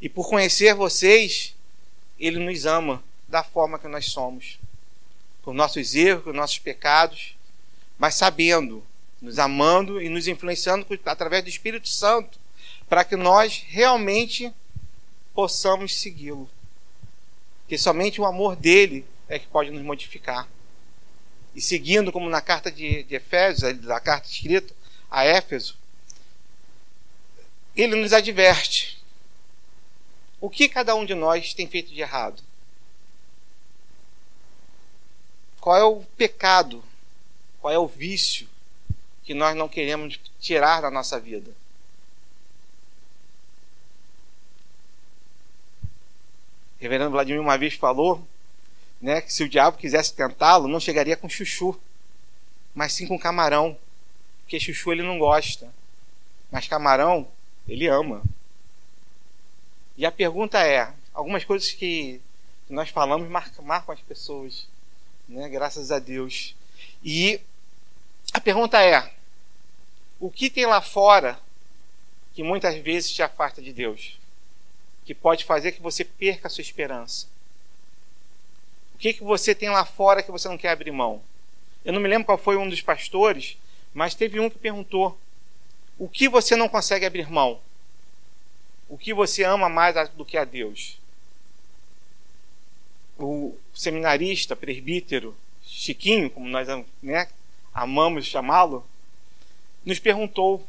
E 0.00 0.08
por 0.08 0.28
conhecer 0.28 0.74
vocês, 0.74 1.54
Ele 2.20 2.38
nos 2.38 2.66
ama 2.66 3.02
da 3.26 3.42
forma 3.42 3.78
que 3.78 3.88
nós 3.88 4.06
somos, 4.06 4.60
com 5.42 5.54
nossos 5.54 5.94
erros, 5.94 6.24
com 6.24 6.32
nossos 6.32 6.58
pecados, 6.58 7.34
mas 7.98 8.14
sabendo, 8.14 8.84
nos 9.20 9.38
amando 9.38 10.00
e 10.00 10.08
nos 10.08 10.28
influenciando 10.28 10.86
através 11.06 11.42
do 11.42 11.48
Espírito 11.48 11.88
Santo, 11.88 12.38
para 12.88 13.04
que 13.04 13.16
nós 13.16 13.64
realmente 13.68 14.52
possamos 15.34 16.00
segui-lo. 16.00 16.48
Que 17.66 17.78
somente 17.78 18.20
o 18.20 18.26
amor 18.26 18.54
dele 18.54 19.06
é 19.28 19.38
que 19.38 19.46
pode 19.46 19.70
nos 19.70 19.82
modificar. 19.82 20.46
E 21.54 21.60
seguindo, 21.60 22.12
como 22.12 22.28
na 22.28 22.40
carta 22.40 22.70
de, 22.70 23.04
de 23.04 23.14
Efésios, 23.14 23.78
da 23.78 24.00
carta 24.00 24.28
escrita 24.28 24.74
a 25.10 25.24
Éfeso, 25.24 25.76
ele 27.76 27.96
nos 27.96 28.12
adverte 28.12 28.99
o 30.40 30.48
que 30.48 30.68
cada 30.68 30.94
um 30.94 31.04
de 31.04 31.14
nós 31.14 31.52
tem 31.52 31.66
feito 31.66 31.92
de 31.92 32.00
errado? 32.00 32.42
Qual 35.60 35.76
é 35.76 35.84
o 35.84 36.02
pecado? 36.16 36.82
Qual 37.60 37.72
é 37.72 37.78
o 37.78 37.86
vício 37.86 38.48
que 39.22 39.34
nós 39.34 39.54
não 39.54 39.68
queremos 39.68 40.18
tirar 40.40 40.80
da 40.80 40.90
nossa 40.90 41.20
vida? 41.20 41.52
Reverendo 46.78 47.10
Vladimir 47.10 47.40
uma 47.40 47.58
vez 47.58 47.74
falou 47.74 48.26
né, 49.00 49.20
que 49.20 49.32
se 49.32 49.42
o 49.42 49.48
diabo 49.48 49.76
quisesse 49.76 50.14
tentá-lo, 50.14 50.68
não 50.68 50.80
chegaria 50.80 51.16
com 51.16 51.28
chuchu, 51.28 51.78
mas 52.74 52.92
sim 52.92 53.06
com 53.06 53.18
camarão. 53.18 53.76
Porque 54.42 54.58
chuchu 54.60 54.92
ele 54.92 55.02
não 55.02 55.18
gosta, 55.18 55.72
mas 56.50 56.66
camarão 56.66 57.28
ele 57.68 57.86
ama. 57.86 58.22
E 60.00 60.06
a 60.06 60.10
pergunta 60.10 60.66
é: 60.66 60.90
algumas 61.12 61.44
coisas 61.44 61.72
que 61.72 62.22
nós 62.70 62.88
falamos 62.88 63.28
marcam, 63.28 63.92
as 63.92 64.00
pessoas, 64.00 64.66
né? 65.28 65.46
graças 65.50 65.92
a 65.92 65.98
Deus. 65.98 66.56
E 67.04 67.38
a 68.32 68.40
pergunta 68.40 68.82
é: 68.82 69.12
o 70.18 70.30
que 70.30 70.48
tem 70.48 70.64
lá 70.64 70.80
fora 70.80 71.38
que 72.32 72.42
muitas 72.42 72.76
vezes 72.76 73.12
te 73.12 73.22
afasta 73.22 73.60
de 73.60 73.74
Deus? 73.74 74.18
Que 75.04 75.14
pode 75.14 75.44
fazer 75.44 75.72
que 75.72 75.82
você 75.82 76.02
perca 76.02 76.48
a 76.48 76.50
sua 76.50 76.62
esperança? 76.62 77.26
O 78.94 78.98
que, 78.98 79.12
que 79.12 79.22
você 79.22 79.54
tem 79.54 79.68
lá 79.68 79.84
fora 79.84 80.22
que 80.22 80.30
você 80.30 80.48
não 80.48 80.56
quer 80.56 80.70
abrir 80.70 80.92
mão? 80.92 81.20
Eu 81.84 81.92
não 81.92 82.00
me 82.00 82.08
lembro 82.08 82.24
qual 82.24 82.38
foi 82.38 82.56
um 82.56 82.70
dos 82.70 82.80
pastores, 82.80 83.58
mas 83.92 84.14
teve 84.14 84.40
um 84.40 84.48
que 84.48 84.58
perguntou: 84.58 85.20
o 85.98 86.08
que 86.08 86.26
você 86.26 86.56
não 86.56 86.70
consegue 86.70 87.04
abrir 87.04 87.30
mão? 87.30 87.60
O 88.90 88.98
que 88.98 89.14
você 89.14 89.44
ama 89.44 89.68
mais 89.68 89.94
do 90.10 90.24
que 90.24 90.36
a 90.36 90.44
Deus? 90.44 90.98
O 93.16 93.56
seminarista, 93.72 94.56
presbítero, 94.56 95.36
Chiquinho, 95.62 96.28
como 96.28 96.48
nós 96.48 96.66
né, 97.00 97.28
amamos 97.72 98.26
chamá-lo, 98.26 98.84
nos 99.84 100.00
perguntou 100.00 100.66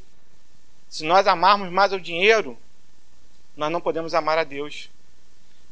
se 0.88 1.04
nós 1.04 1.26
amarmos 1.26 1.72
mais 1.72 1.92
ao 1.92 2.00
dinheiro, 2.00 2.56
nós 3.58 3.72
não 3.72 3.82
podemos 3.82 4.14
amar 4.14 4.38
a 4.38 4.44
Deus. 4.44 4.90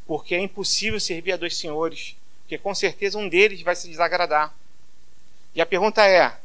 Porque 0.08 0.34
é 0.34 0.40
impossível 0.40 1.00
servir 1.00 1.34
a 1.34 1.38
dois 1.38 1.56
senhores, 1.56 2.16
porque 2.42 2.58
com 2.58 2.74
certeza 2.74 3.18
um 3.20 3.30
deles 3.30 3.62
vai 3.62 3.76
se 3.76 3.88
desagradar. 3.88 4.56
E 5.54 5.62
a 5.62 5.68
pergunta 5.68 6.04
é: 6.04 6.36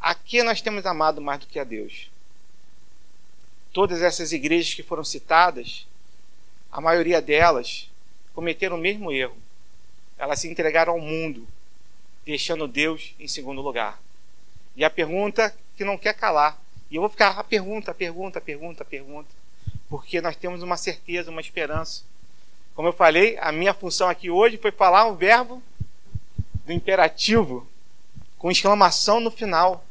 a 0.00 0.14
que 0.14 0.42
nós 0.42 0.62
temos 0.62 0.86
amado 0.86 1.20
mais 1.20 1.40
do 1.40 1.46
que 1.46 1.58
a 1.58 1.64
Deus? 1.64 2.08
Todas 3.78 4.02
essas 4.02 4.32
igrejas 4.32 4.74
que 4.74 4.82
foram 4.82 5.04
citadas, 5.04 5.86
a 6.68 6.80
maioria 6.80 7.22
delas 7.22 7.88
cometeram 8.34 8.74
o 8.74 8.80
mesmo 8.80 9.12
erro. 9.12 9.36
Elas 10.18 10.40
se 10.40 10.48
entregaram 10.48 10.94
ao 10.94 11.00
mundo, 11.00 11.46
deixando 12.26 12.66
Deus 12.66 13.14
em 13.20 13.28
segundo 13.28 13.62
lugar. 13.62 14.02
E 14.74 14.84
a 14.84 14.90
pergunta 14.90 15.56
que 15.76 15.84
não 15.84 15.96
quer 15.96 16.12
calar. 16.14 16.60
E 16.90 16.96
eu 16.96 17.02
vou 17.02 17.08
ficar 17.08 17.38
a 17.38 17.44
pergunta, 17.44 17.92
a 17.92 17.94
pergunta, 17.94 18.40
a 18.40 18.42
pergunta, 18.42 18.82
a 18.82 18.84
pergunta. 18.84 19.28
Porque 19.88 20.20
nós 20.20 20.34
temos 20.34 20.60
uma 20.60 20.76
certeza, 20.76 21.30
uma 21.30 21.40
esperança. 21.40 22.02
Como 22.74 22.88
eu 22.88 22.92
falei, 22.92 23.38
a 23.38 23.52
minha 23.52 23.72
função 23.72 24.08
aqui 24.08 24.28
hoje 24.28 24.58
foi 24.58 24.72
falar 24.72 25.04
um 25.04 25.14
verbo 25.14 25.62
do 26.66 26.72
imperativo 26.72 27.64
com 28.38 28.50
exclamação 28.50 29.20
no 29.20 29.30
final. 29.30 29.84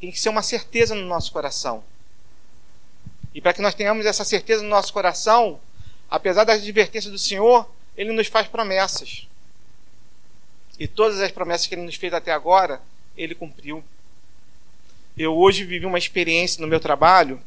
Tem 0.00 0.10
que 0.10 0.18
ser 0.18 0.30
uma 0.30 0.42
certeza 0.42 0.94
no 0.94 1.06
nosso 1.06 1.30
coração. 1.30 1.84
E 3.38 3.40
para 3.40 3.52
que 3.52 3.62
nós 3.62 3.72
tenhamos 3.72 4.04
essa 4.04 4.24
certeza 4.24 4.64
no 4.64 4.68
nosso 4.68 4.92
coração, 4.92 5.60
apesar 6.10 6.42
das 6.42 6.60
advertências 6.60 7.12
do 7.12 7.20
Senhor, 7.20 7.70
Ele 7.96 8.10
nos 8.10 8.26
faz 8.26 8.48
promessas. 8.48 9.28
E 10.76 10.88
todas 10.88 11.20
as 11.20 11.30
promessas 11.30 11.68
que 11.68 11.76
Ele 11.76 11.82
nos 11.82 11.94
fez 11.94 12.12
até 12.12 12.32
agora, 12.32 12.82
Ele 13.16 13.36
cumpriu. 13.36 13.84
Eu 15.16 15.36
hoje 15.36 15.62
vivi 15.62 15.86
uma 15.86 15.98
experiência 15.98 16.60
no 16.60 16.66
meu 16.66 16.80
trabalho 16.80 17.40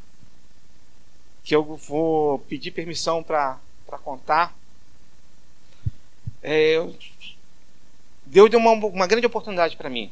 que 1.44 1.54
eu 1.54 1.62
vou 1.62 2.40
pedir 2.40 2.72
permissão 2.72 3.22
para 3.22 3.60
contar. 4.02 4.56
É, 6.42 6.78
Deus 8.26 8.50
deu 8.50 8.62
uma, 8.62 8.72
uma 8.72 9.08
grande 9.08 9.28
oportunidade 9.28 9.76
para 9.76 9.90
mim. 9.90 10.10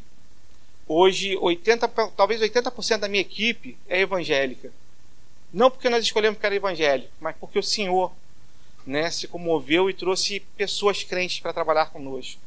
Hoje, 0.86 1.38
80, 1.38 1.88
talvez 2.18 2.42
80% 2.42 2.98
da 2.98 3.08
minha 3.08 3.22
equipe 3.22 3.78
é 3.88 4.02
evangélica. 4.02 4.74
Não 5.52 5.70
porque 5.70 5.90
nós 5.90 6.04
escolhemos 6.04 6.40
que 6.40 6.46
era 6.46 6.56
evangélico, 6.56 7.12
mas 7.20 7.36
porque 7.36 7.58
o 7.58 7.64
Senhor 7.64 8.12
né, 8.86 9.10
se 9.10 9.28
comoveu 9.28 9.90
e 9.90 9.94
trouxe 9.94 10.40
pessoas 10.58 11.04
crentes 11.04 11.40
para 11.40 11.54
trabalhar 11.54 11.88
conosco. 11.88 12.42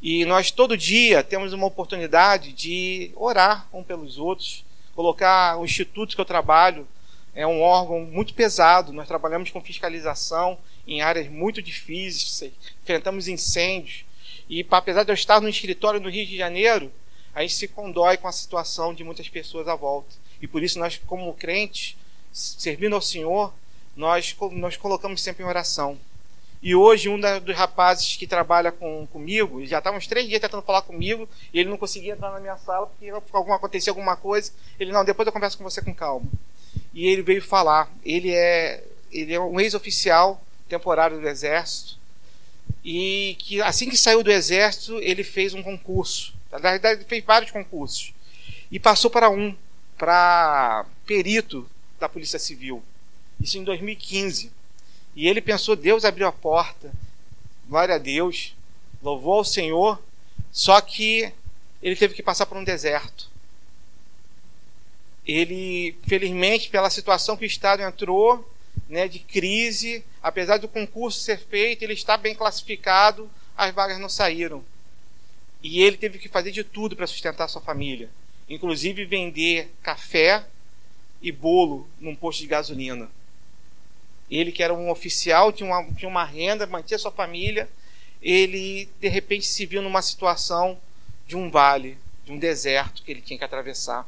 E 0.00 0.24
nós 0.24 0.50
todo 0.50 0.76
dia 0.76 1.22
temos 1.22 1.52
uma 1.52 1.66
oportunidade 1.66 2.52
de 2.52 3.10
orar 3.16 3.66
um 3.72 3.82
pelos 3.82 4.18
outros, 4.18 4.64
colocar 4.94 5.58
o 5.58 5.64
instituto 5.64 6.14
que 6.14 6.20
eu 6.20 6.26
trabalho 6.26 6.86
é 7.34 7.46
um 7.46 7.60
órgão 7.60 8.00
muito 8.00 8.32
pesado. 8.32 8.92
Nós 8.92 9.08
trabalhamos 9.08 9.50
com 9.50 9.60
fiscalização 9.60 10.58
em 10.86 11.00
áreas 11.00 11.28
muito 11.28 11.60
difíceis, 11.60 12.52
enfrentamos 12.82 13.26
incêndios. 13.26 14.04
E 14.48 14.64
apesar 14.70 15.04
de 15.04 15.10
eu 15.10 15.14
estar 15.14 15.40
no 15.40 15.48
escritório 15.48 16.00
no 16.00 16.10
Rio 16.10 16.26
de 16.26 16.36
Janeiro, 16.36 16.92
a 17.34 17.42
gente 17.42 17.54
se 17.54 17.66
condói 17.66 18.16
com 18.16 18.28
a 18.28 18.32
situação 18.32 18.94
de 18.94 19.02
muitas 19.02 19.28
pessoas 19.28 19.66
à 19.66 19.74
volta. 19.74 20.14
E 20.40 20.46
por 20.46 20.62
isso 20.62 20.78
nós, 20.78 21.00
como 21.06 21.32
crentes, 21.34 21.96
servindo 22.34 22.94
ao 22.94 23.00
Senhor, 23.00 23.52
nós, 23.96 24.36
nós 24.52 24.76
colocamos 24.76 25.22
sempre 25.22 25.42
em 25.42 25.46
oração. 25.46 25.98
E 26.62 26.74
hoje 26.74 27.08
um 27.08 27.18
da, 27.18 27.38
dos 27.38 27.54
rapazes 27.54 28.16
que 28.16 28.26
trabalha 28.26 28.72
com, 28.72 29.06
comigo, 29.12 29.64
já 29.64 29.78
estava 29.78 29.96
uns 29.96 30.06
três 30.06 30.26
dias 30.26 30.40
tentando 30.40 30.62
falar 30.62 30.82
comigo, 30.82 31.28
e 31.52 31.60
ele 31.60 31.70
não 31.70 31.76
conseguia 31.76 32.12
entrar 32.12 32.32
na 32.32 32.40
minha 32.40 32.56
sala 32.56 32.86
porque 32.86 33.10
alguma, 33.32 33.56
acontecia 33.56 33.90
alguma 33.90 34.16
coisa. 34.16 34.52
Ele, 34.78 34.92
não, 34.92 35.04
depois 35.04 35.26
eu 35.26 35.32
converso 35.32 35.56
com 35.56 35.64
você 35.64 35.80
com 35.80 35.94
calma. 35.94 36.26
E 36.92 37.06
ele 37.06 37.22
veio 37.22 37.40
falar. 37.40 37.90
Ele 38.04 38.34
é, 38.34 38.84
ele 39.12 39.32
é 39.32 39.40
um 39.40 39.60
ex-oficial 39.60 40.42
temporário 40.68 41.20
do 41.20 41.28
Exército, 41.28 41.96
e 42.82 43.36
que 43.38 43.62
assim 43.62 43.88
que 43.88 43.96
saiu 43.96 44.22
do 44.22 44.30
Exército, 44.30 44.98
ele 45.00 45.22
fez 45.22 45.54
um 45.54 45.62
concurso 45.62 46.34
na 46.54 46.70
verdade, 46.70 47.00
ele 47.00 47.08
fez 47.08 47.24
vários 47.24 47.50
concursos. 47.50 48.14
E 48.70 48.78
passou 48.78 49.10
para 49.10 49.28
um, 49.28 49.56
para 49.98 50.86
perito 51.04 51.68
da 52.04 52.08
Polícia 52.08 52.38
Civil. 52.38 52.82
Isso 53.40 53.58
em 53.58 53.64
2015. 53.64 54.52
E 55.16 55.26
ele 55.26 55.40
pensou, 55.40 55.74
Deus 55.74 56.04
abriu 56.04 56.26
a 56.26 56.32
porta. 56.32 56.92
Glória 57.68 57.94
a 57.94 57.98
Deus. 57.98 58.54
Louvou 59.02 59.34
ao 59.34 59.44
Senhor. 59.44 60.00
Só 60.52 60.80
que 60.80 61.32
ele 61.82 61.96
teve 61.96 62.14
que 62.14 62.22
passar 62.22 62.46
por 62.46 62.58
um 62.58 62.64
deserto. 62.64 63.28
Ele, 65.26 65.96
felizmente, 66.06 66.68
pela 66.68 66.90
situação 66.90 67.36
que 67.36 67.44
o 67.44 67.46
Estado 67.46 67.82
entrou, 67.82 68.46
né, 68.88 69.08
de 69.08 69.18
crise, 69.18 70.04
apesar 70.22 70.58
do 70.58 70.68
concurso 70.68 71.20
ser 71.20 71.38
feito, 71.38 71.82
ele 71.82 71.94
está 71.94 72.18
bem 72.18 72.34
classificado, 72.34 73.30
as 73.56 73.74
vagas 73.74 73.98
não 73.98 74.10
saíram. 74.10 74.62
E 75.62 75.82
ele 75.82 75.96
teve 75.96 76.18
que 76.18 76.28
fazer 76.28 76.50
de 76.50 76.62
tudo 76.62 76.94
para 76.94 77.06
sustentar 77.06 77.48
sua 77.48 77.62
família, 77.62 78.10
inclusive 78.50 79.06
vender 79.06 79.72
café 79.82 80.44
e 81.24 81.32
bolo 81.32 81.88
num 81.98 82.14
posto 82.14 82.40
de 82.40 82.46
gasolina. 82.46 83.08
Ele, 84.30 84.52
que 84.52 84.62
era 84.62 84.74
um 84.74 84.90
oficial, 84.90 85.50
tinha 85.50 85.66
uma, 85.66 85.82
tinha 85.94 86.08
uma 86.08 86.22
renda, 86.22 86.66
mantinha 86.66 86.98
sua 86.98 87.10
família, 87.10 87.66
ele 88.20 88.86
de 89.00 89.08
repente 89.08 89.46
se 89.46 89.64
viu 89.64 89.80
numa 89.80 90.02
situação 90.02 90.78
de 91.26 91.34
um 91.34 91.50
vale, 91.50 91.96
de 92.26 92.32
um 92.32 92.38
deserto 92.38 93.02
que 93.02 93.10
ele 93.10 93.22
tinha 93.22 93.38
que 93.38 93.44
atravessar. 93.44 94.06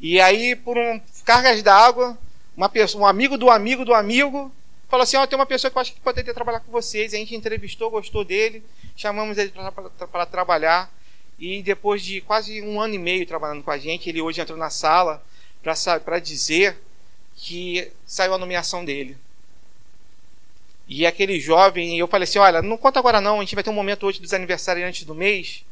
E 0.00 0.20
aí, 0.20 0.56
por 0.56 0.76
um, 0.76 1.00
cargas 1.24 1.62
d'água, 1.62 2.18
uma 2.56 2.68
pessoa, 2.68 3.04
um 3.04 3.06
amigo 3.06 3.38
do 3.38 3.48
amigo 3.48 3.84
do 3.84 3.94
amigo 3.94 4.50
falou 4.88 5.04
assim: 5.04 5.16
oh, 5.16 5.26
tem 5.28 5.38
uma 5.38 5.46
pessoa 5.46 5.70
que 5.70 5.78
eu 5.78 5.80
acho 5.80 5.94
que 5.94 6.00
poderia 6.00 6.34
trabalhar 6.34 6.58
com 6.58 6.72
vocês. 6.72 7.14
A 7.14 7.16
gente 7.16 7.36
entrevistou, 7.36 7.88
gostou 7.88 8.24
dele, 8.24 8.64
chamamos 8.96 9.38
ele 9.38 9.52
para 10.10 10.26
trabalhar. 10.26 10.92
E 11.38 11.62
depois 11.62 12.02
de 12.02 12.20
quase 12.20 12.60
um 12.62 12.80
ano 12.80 12.94
e 12.94 12.98
meio 12.98 13.26
trabalhando 13.26 13.62
com 13.62 13.70
a 13.70 13.78
gente, 13.78 14.08
ele 14.08 14.20
hoje 14.20 14.40
entrou 14.40 14.58
na 14.58 14.70
sala 14.70 15.22
para 15.62 16.18
dizer 16.18 16.76
que 17.36 17.90
saiu 18.06 18.34
a 18.34 18.38
nomeação 18.38 18.84
dele. 18.84 19.16
E 20.88 21.04
aquele 21.04 21.40
jovem, 21.40 21.98
eu 21.98 22.06
falei 22.06 22.24
assim: 22.24 22.38
Olha, 22.38 22.62
não 22.62 22.76
conta 22.76 22.98
agora 22.98 23.20
não, 23.20 23.38
a 23.38 23.40
gente 23.42 23.54
vai 23.54 23.64
ter 23.64 23.70
um 23.70 23.74
momento 23.74 24.06
hoje 24.06 24.20
dos 24.20 24.32
aniversários 24.32 25.02
do 25.02 25.14
mês. 25.14 25.64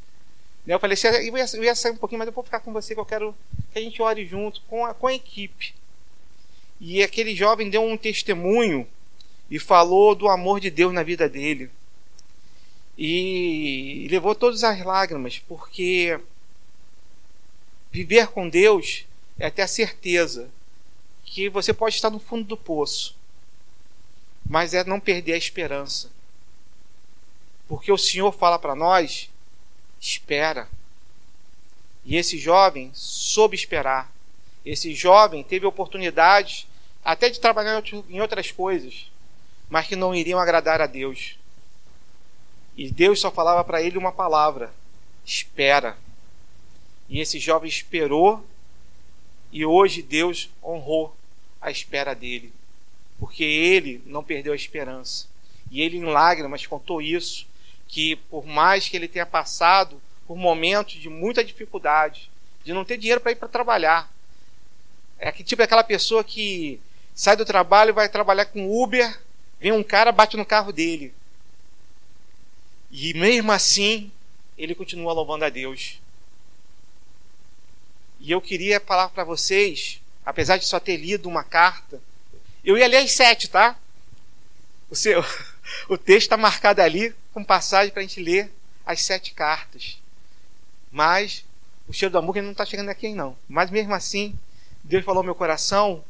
Eu 0.66 0.80
falei 0.80 0.94
assim: 0.94 1.08
eu 1.08 1.36
ia, 1.36 1.46
eu 1.54 1.64
ia 1.64 1.74
sair 1.74 1.92
um 1.92 1.96
pouquinho, 1.96 2.18
mas 2.18 2.26
eu 2.26 2.32
vou 2.32 2.42
ficar 2.42 2.60
com 2.60 2.72
você, 2.72 2.94
que 2.94 3.00
eu 3.00 3.04
quero 3.04 3.34
que 3.72 3.78
a 3.78 3.82
gente 3.82 4.00
ore 4.00 4.24
junto 4.26 4.60
com 4.62 4.84
a, 4.84 4.94
com 4.94 5.06
a 5.06 5.14
equipe. 5.14 5.74
E 6.80 7.02
aquele 7.02 7.34
jovem 7.34 7.70
deu 7.70 7.82
um 7.82 7.96
testemunho 7.96 8.86
e 9.50 9.58
falou 9.58 10.14
do 10.14 10.28
amor 10.28 10.58
de 10.58 10.70
Deus 10.70 10.92
na 10.92 11.02
vida 11.02 11.28
dele. 11.28 11.70
E 12.96 14.06
levou 14.10 14.34
todas 14.34 14.64
as 14.64 14.82
lágrimas, 14.84 15.38
porque 15.38 16.18
viver 17.92 18.28
com 18.28 18.48
Deus 18.48 19.04
é 19.38 19.50
ter 19.50 19.62
a 19.62 19.68
certeza 19.68 20.48
que 21.24 21.48
você 21.48 21.72
pode 21.72 21.94
estar 21.96 22.10
no 22.10 22.18
fundo 22.18 22.44
do 22.44 22.56
poço, 22.56 23.16
mas 24.48 24.74
é 24.74 24.84
não 24.84 25.00
perder 25.00 25.34
a 25.34 25.38
esperança. 25.38 26.10
Porque 27.66 27.90
o 27.90 27.98
Senhor 27.98 28.32
fala 28.32 28.58
para 28.58 28.74
nós: 28.74 29.30
espera. 30.00 30.68
E 32.04 32.16
esse 32.16 32.38
jovem 32.38 32.90
soube 32.94 33.56
esperar. 33.56 34.12
Esse 34.64 34.94
jovem 34.94 35.42
teve 35.42 35.66
oportunidade 35.66 36.68
até 37.04 37.28
de 37.28 37.40
trabalhar 37.40 37.82
em 38.08 38.20
outras 38.20 38.50
coisas, 38.50 39.10
mas 39.68 39.86
que 39.86 39.96
não 39.96 40.14
iriam 40.14 40.38
agradar 40.38 40.80
a 40.80 40.86
Deus. 40.86 41.38
E 42.76 42.90
Deus 42.90 43.20
só 43.20 43.30
falava 43.30 43.64
para 43.64 43.82
ele 43.82 43.98
uma 43.98 44.12
palavra: 44.12 44.72
espera. 45.24 45.96
E 47.08 47.20
esse 47.20 47.38
jovem 47.38 47.68
esperou, 47.68 48.44
e 49.54 49.64
hoje 49.64 50.02
Deus 50.02 50.50
honrou 50.60 51.16
a 51.60 51.70
espera 51.70 52.12
dele, 52.12 52.52
porque 53.20 53.44
ele 53.44 54.02
não 54.04 54.24
perdeu 54.24 54.52
a 54.52 54.56
esperança. 54.56 55.28
E 55.70 55.80
ele, 55.80 55.96
em 55.96 56.04
lágrimas, 56.04 56.66
contou 56.66 57.00
isso: 57.00 57.46
que 57.86 58.16
por 58.16 58.44
mais 58.44 58.88
que 58.88 58.96
ele 58.96 59.06
tenha 59.06 59.24
passado 59.24 60.02
por 60.26 60.36
momentos 60.36 60.94
de 60.94 61.08
muita 61.08 61.44
dificuldade, 61.44 62.28
de 62.64 62.72
não 62.72 62.84
ter 62.84 62.98
dinheiro 62.98 63.20
para 63.20 63.30
ir 63.30 63.36
para 63.36 63.46
trabalhar, 63.46 64.12
é 65.20 65.30
que 65.30 65.44
tipo 65.44 65.62
aquela 65.62 65.84
pessoa 65.84 66.24
que 66.24 66.80
sai 67.14 67.36
do 67.36 67.44
trabalho 67.44 67.90
e 67.90 67.92
vai 67.92 68.08
trabalhar 68.08 68.46
com 68.46 68.82
Uber, 68.82 69.20
vem 69.60 69.70
um 69.70 69.84
cara, 69.84 70.10
bate 70.10 70.36
no 70.36 70.44
carro 70.44 70.72
dele. 70.72 71.14
E 72.90 73.14
mesmo 73.14 73.52
assim, 73.52 74.10
ele 74.58 74.74
continua 74.74 75.12
louvando 75.12 75.44
a 75.44 75.48
Deus. 75.48 76.00
E 78.24 78.30
eu 78.30 78.40
queria 78.40 78.80
falar 78.80 79.10
para 79.10 79.22
vocês, 79.22 80.00
apesar 80.24 80.56
de 80.56 80.64
só 80.64 80.80
ter 80.80 80.96
lido 80.96 81.28
uma 81.28 81.44
carta, 81.44 82.00
eu 82.64 82.78
ia 82.78 82.88
ler 82.88 82.96
as 82.96 83.12
sete, 83.12 83.50
tá? 83.50 83.78
O, 84.88 84.96
seu, 84.96 85.22
o 85.90 85.98
texto 85.98 86.22
está 86.22 86.36
marcado 86.38 86.80
ali 86.80 87.14
com 87.34 87.44
passagem 87.44 87.92
para 87.92 88.00
a 88.00 88.02
gente 88.02 88.22
ler 88.22 88.50
as 88.86 89.02
sete 89.02 89.34
cartas. 89.34 89.98
Mas 90.90 91.44
o 91.86 91.92
cheiro 91.92 92.12
do 92.12 92.16
amor 92.16 92.34
não 92.36 92.52
está 92.52 92.64
chegando 92.64 92.88
aqui, 92.88 93.12
não. 93.12 93.36
Mas 93.46 93.70
mesmo 93.70 93.92
assim, 93.92 94.34
Deus 94.82 95.04
falou 95.04 95.22
no 95.22 95.26
meu 95.26 95.34
coração 95.34 96.02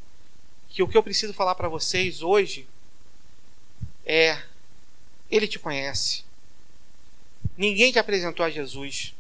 que 0.69 0.85
o 0.85 0.89
que 0.89 0.97
eu 0.97 1.03
preciso 1.03 1.35
falar 1.35 1.57
para 1.57 1.69
vocês 1.69 2.23
hoje 2.23 2.65
é: 4.07 4.41
Ele 5.29 5.49
te 5.49 5.59
conhece. 5.59 6.23
Ninguém 7.57 7.91
te 7.91 7.99
apresentou 7.99 8.47
a 8.47 8.51
Jesus. 8.51 9.13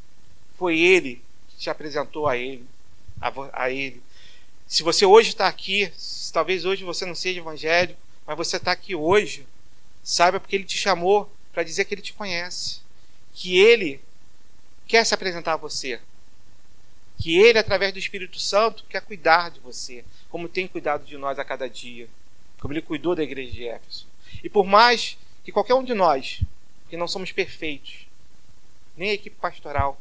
Foi 0.56 0.78
Ele 0.78 1.20
que 1.48 1.56
te 1.56 1.68
apresentou 1.68 2.28
a 2.28 2.36
Ele. 2.36 2.72
A, 3.20 3.32
a 3.52 3.70
Ele. 3.70 4.02
Se 4.66 4.82
você 4.82 5.04
hoje 5.06 5.30
está 5.30 5.46
aqui, 5.46 5.92
talvez 6.32 6.64
hoje 6.64 6.84
você 6.84 7.04
não 7.04 7.14
seja 7.14 7.40
evangélico, 7.40 8.00
mas 8.26 8.36
você 8.36 8.56
está 8.56 8.72
aqui 8.72 8.94
hoje, 8.94 9.46
saiba 10.02 10.40
porque 10.40 10.56
Ele 10.56 10.64
te 10.64 10.76
chamou 10.76 11.30
para 11.52 11.62
dizer 11.62 11.84
que 11.84 11.94
Ele 11.94 12.02
te 12.02 12.12
conhece. 12.12 12.80
Que 13.32 13.58
Ele 13.58 14.00
quer 14.86 15.04
se 15.04 15.14
apresentar 15.14 15.54
a 15.54 15.58
você. 15.58 16.00
Que 17.18 17.38
Ele, 17.38 17.58
através 17.58 17.92
do 17.92 17.98
Espírito 17.98 18.38
Santo, 18.40 18.84
quer 18.88 19.02
cuidar 19.02 19.50
de 19.50 19.60
você 19.60 20.04
como 20.34 20.48
tem 20.48 20.66
cuidado 20.66 21.04
de 21.04 21.16
nós 21.16 21.38
a 21.38 21.44
cada 21.44 21.70
dia, 21.70 22.08
como 22.58 22.74
ele 22.74 22.82
cuidou 22.82 23.14
da 23.14 23.22
igreja 23.22 23.52
de 23.52 23.68
Éfeso. 23.68 24.04
E 24.42 24.48
por 24.48 24.66
mais 24.66 25.16
que 25.44 25.52
qualquer 25.52 25.74
um 25.74 25.84
de 25.84 25.94
nós, 25.94 26.40
que 26.90 26.96
não 26.96 27.06
somos 27.06 27.30
perfeitos, 27.30 28.08
nem 28.96 29.10
a 29.10 29.14
equipe 29.14 29.36
pastoral, 29.36 29.96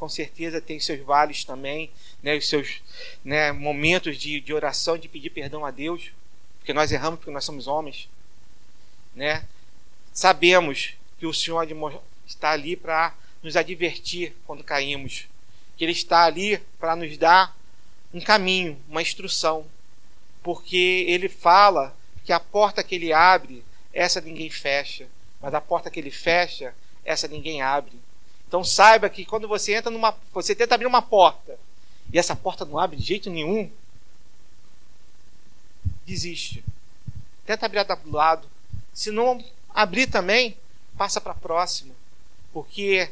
com 0.00 0.08
certeza 0.08 0.60
tem 0.60 0.80
seus 0.80 1.00
vales 1.00 1.44
também, 1.44 1.90
né, 2.22 2.34
os 2.36 2.48
seus 2.48 2.80
né, 3.22 3.52
momentos 3.52 4.16
de, 4.16 4.40
de 4.40 4.54
oração, 4.54 4.96
de 4.96 5.08
pedir 5.08 5.28
perdão 5.28 5.64
a 5.64 5.70
Deus, 5.70 6.10
porque 6.58 6.72
nós 6.72 6.90
erramos, 6.90 7.20
porque 7.20 7.30
nós 7.30 7.44
somos 7.44 7.66
homens. 7.66 8.08
Né? 9.14 9.44
Sabemos 10.12 10.94
que 11.18 11.26
o 11.26 11.34
Senhor 11.34 11.66
está 12.26 12.50
ali 12.50 12.76
para 12.76 13.14
nos 13.42 13.56
advertir 13.56 14.34
quando 14.46 14.64
caímos, 14.64 15.28
que 15.76 15.84
Ele 15.84 15.92
está 15.92 16.24
ali 16.24 16.58
para 16.78 16.96
nos 16.96 17.16
dar 17.18 17.54
um 18.12 18.20
caminho, 18.20 18.82
uma 18.88 19.02
instrução, 19.02 19.66
porque 20.42 21.04
ele 21.06 21.28
fala 21.28 21.94
que 22.24 22.32
a 22.32 22.40
porta 22.40 22.82
que 22.82 22.94
ele 22.94 23.12
abre, 23.12 23.62
essa 23.92 24.20
ninguém 24.20 24.50
fecha, 24.50 25.06
mas 25.40 25.54
a 25.54 25.60
porta 25.60 25.90
que 25.90 26.00
ele 26.00 26.10
fecha, 26.10 26.74
essa 27.04 27.28
ninguém 27.28 27.62
abre. 27.62 27.96
Então 28.50 28.64
saiba 28.64 29.08
que 29.08 29.24
quando 29.24 29.46
você 29.46 29.76
entra 29.76 29.92
numa. 29.92 30.12
Você 30.32 30.56
tenta 30.56 30.74
abrir 30.74 30.88
uma 30.88 31.00
porta 31.00 31.56
e 32.12 32.18
essa 32.18 32.34
porta 32.34 32.64
não 32.64 32.80
abre 32.80 32.96
de 32.96 33.04
jeito 33.04 33.30
nenhum, 33.30 33.70
desiste. 36.04 36.64
Tenta 37.46 37.64
abrir 37.64 37.84
do 37.84 38.10
lado. 38.10 38.48
Se 38.92 39.12
não 39.12 39.40
abrir 39.72 40.08
também, 40.08 40.56
passa 40.98 41.20
para 41.20 41.30
a 41.30 41.36
próxima. 41.36 41.94
Porque 42.52 43.08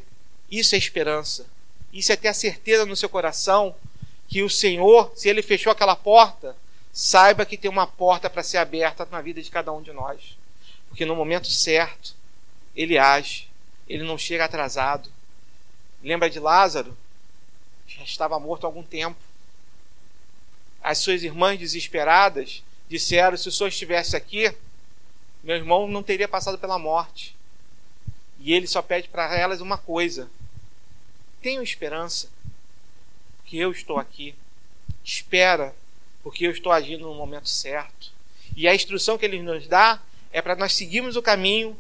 isso 0.51 0.75
é 0.75 0.79
esperança. 0.79 1.47
Isso 1.93 2.11
é 2.11 2.17
ter 2.17 2.27
a 2.27 2.35
certeza 2.35 2.85
no 2.85 2.97
seu 2.97 3.09
coração 3.09 3.77
que 4.27 4.43
o 4.43 4.51
Senhor, 4.51 5.13
se 5.15 5.29
Ele 5.29 5.41
fechou 5.41 5.71
aquela 5.71 5.95
porta, 5.95 6.57
saiba 6.93 7.47
que 7.47 7.57
tem 7.57 7.71
uma 7.71 7.87
porta 7.87 8.29
para 8.29 8.43
ser 8.43 8.57
aberta 8.57 9.07
na 9.09 9.21
vida 9.21 9.41
de 9.41 9.51
cada 9.53 9.73
um 9.73 9.83
de 9.83 9.93
nós. 9.93 10.37
Porque 10.89 11.05
no 11.05 11.15
momento 11.15 11.47
certo, 11.47 12.17
Ele 12.75 12.99
age. 12.99 13.49
Ele 13.89 14.03
não 14.03 14.19
chega 14.19 14.45
atrasado. 14.45 15.17
Lembra 16.03 16.31
de 16.31 16.39
Lázaro? 16.39 16.97
Já 17.87 18.03
estava 18.03 18.39
morto 18.39 18.65
há 18.65 18.69
algum 18.69 18.83
tempo. 18.83 19.19
As 20.83 20.99
suas 20.99 21.23
irmãs 21.23 21.59
desesperadas 21.59 22.63
disseram: 22.89 23.37
se 23.37 23.49
o 23.49 23.53
senhor 23.53 23.69
estivesse 23.69 24.17
aqui, 24.17 24.55
meu 25.43 25.57
irmão 25.57 25.89
não 25.89 26.03
teria 26.03 26.29
passado 26.29 26.59
pela 26.59 26.79
morte. 26.79 27.37
E 28.41 28.53
ele 28.53 28.67
só 28.67 28.81
pede 28.81 29.09
para 29.09 29.37
elas 29.37 29.61
uma 29.61 29.79
coisa: 29.79 30.31
tenham 31.43 31.63
esperança, 31.63 32.29
porque 33.39 33.57
eu 33.57 33.73
estou 33.73 33.99
aqui. 33.99 34.35
Espera, 35.05 35.75
porque 36.23 36.47
eu 36.47 36.51
estou 36.51 36.71
agindo 36.71 37.07
no 37.07 37.15
momento 37.15 37.49
certo. 37.49 38.13
E 38.57 38.69
a 38.69 38.75
instrução 38.75 39.17
que 39.17 39.25
ele 39.25 39.43
nos 39.43 39.67
dá 39.67 40.01
é 40.31 40.43
para 40.43 40.57
nós 40.57 40.75
seguirmos 40.75 41.17
o 41.17 41.23
caminho, 41.23 41.77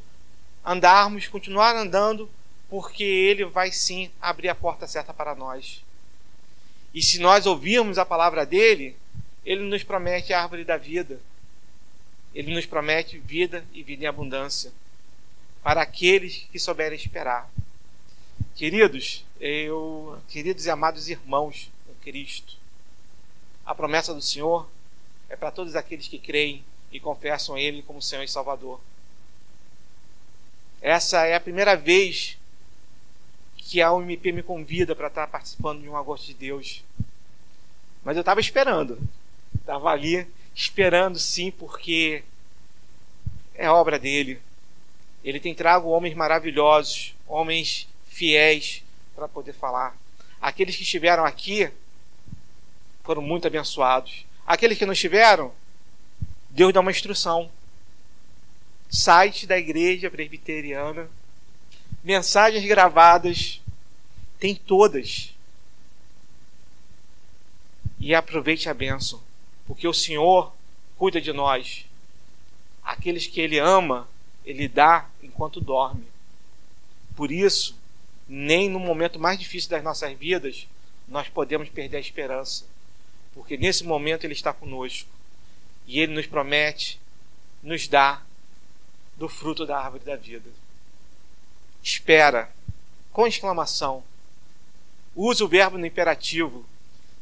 andarmos, 0.64 1.28
continuar 1.28 1.76
andando, 1.76 2.30
porque 2.68 3.04
ele 3.04 3.44
vai 3.44 3.72
sim 3.72 4.10
abrir 4.20 4.48
a 4.48 4.54
porta 4.54 4.86
certa 4.86 5.14
para 5.14 5.34
nós. 5.34 5.82
E 6.94 7.02
se 7.02 7.18
nós 7.18 7.46
ouvirmos 7.46 7.98
a 7.98 8.04
palavra 8.04 8.44
dele, 8.44 8.96
ele 9.44 9.62
nos 9.62 9.82
promete 9.82 10.32
a 10.32 10.42
árvore 10.42 10.64
da 10.64 10.76
vida. 10.76 11.20
Ele 12.34 12.54
nos 12.54 12.66
promete 12.66 13.18
vida 13.18 13.64
e 13.72 13.82
vida 13.82 14.04
em 14.04 14.06
abundância 14.06 14.72
para 15.62 15.82
aqueles 15.82 16.46
que 16.52 16.58
souberem 16.58 16.96
esperar. 16.96 17.50
Queridos, 18.54 19.24
eu, 19.40 20.18
queridos 20.28 20.66
e 20.66 20.70
amados 20.70 21.08
irmãos 21.08 21.70
em 21.88 21.94
Cristo, 22.02 22.56
a 23.64 23.74
promessa 23.74 24.14
do 24.14 24.22
Senhor 24.22 24.68
é 25.28 25.36
para 25.36 25.50
todos 25.50 25.76
aqueles 25.76 26.08
que 26.08 26.18
creem 26.18 26.64
e 26.90 26.98
confessam 26.98 27.56
Ele 27.58 27.82
como 27.82 28.00
Senhor 28.00 28.22
e 28.22 28.28
Salvador. 28.28 28.80
Essa 30.80 31.26
é 31.26 31.34
a 31.34 31.40
primeira 31.40 31.76
vez 31.76 32.37
que 33.68 33.82
a 33.82 33.92
UMP 33.92 34.32
me 34.32 34.42
convida 34.42 34.96
para 34.96 35.08
estar 35.08 35.26
participando 35.26 35.82
de 35.82 35.88
um 35.90 35.96
agosto 35.96 36.26
de 36.26 36.32
Deus. 36.32 36.82
Mas 38.02 38.16
eu 38.16 38.22
estava 38.22 38.40
esperando. 38.40 38.98
Estava 39.54 39.90
ali 39.90 40.26
esperando 40.54 41.18
sim, 41.18 41.50
porque 41.50 42.24
é 43.54 43.68
obra 43.68 43.98
dele. 43.98 44.40
Ele 45.22 45.38
tem 45.38 45.54
trago 45.54 45.90
homens 45.90 46.14
maravilhosos, 46.14 47.14
homens 47.26 47.86
fiéis 48.06 48.82
para 49.14 49.28
poder 49.28 49.52
falar. 49.52 49.94
Aqueles 50.40 50.74
que 50.74 50.82
estiveram 50.82 51.26
aqui 51.26 51.70
foram 53.04 53.20
muito 53.20 53.46
abençoados. 53.46 54.24
Aqueles 54.46 54.78
que 54.78 54.86
não 54.86 54.94
estiveram, 54.94 55.52
Deus 56.48 56.72
dá 56.72 56.80
uma 56.80 56.90
instrução. 56.90 57.50
Site 58.88 59.46
da 59.46 59.58
igreja 59.58 60.10
presbiteriana 60.10 61.10
mensagens 62.02 62.64
gravadas, 62.64 63.60
tem 64.38 64.54
todas. 64.54 65.34
E 67.98 68.14
aproveite 68.14 68.68
a 68.68 68.74
bênção, 68.74 69.20
porque 69.66 69.86
o 69.86 69.92
Senhor 69.92 70.52
cuida 70.96 71.20
de 71.20 71.32
nós. 71.32 71.84
Aqueles 72.82 73.26
que 73.26 73.40
Ele 73.40 73.58
ama, 73.58 74.08
Ele 74.44 74.68
dá 74.68 75.08
enquanto 75.22 75.60
dorme. 75.60 76.06
Por 77.16 77.32
isso, 77.32 77.76
nem 78.28 78.68
no 78.68 78.78
momento 78.78 79.18
mais 79.18 79.38
difícil 79.38 79.70
das 79.70 79.82
nossas 79.82 80.16
vidas, 80.16 80.66
nós 81.08 81.28
podemos 81.28 81.68
perder 81.68 81.96
a 81.96 82.00
esperança, 82.00 82.64
porque 83.34 83.56
nesse 83.56 83.82
momento 83.82 84.24
Ele 84.24 84.34
está 84.34 84.52
conosco 84.52 85.08
e 85.86 85.98
Ele 85.98 86.14
nos 86.14 86.26
promete 86.26 87.00
nos 87.62 87.88
dar 87.88 88.24
do 89.16 89.28
fruto 89.28 89.66
da 89.66 89.78
árvore 89.78 90.04
da 90.04 90.14
vida 90.14 90.48
espera, 91.88 92.50
com 93.12 93.26
exclamação. 93.26 94.02
Usa 95.14 95.44
o 95.44 95.48
verbo 95.48 95.78
no 95.78 95.86
imperativo, 95.86 96.64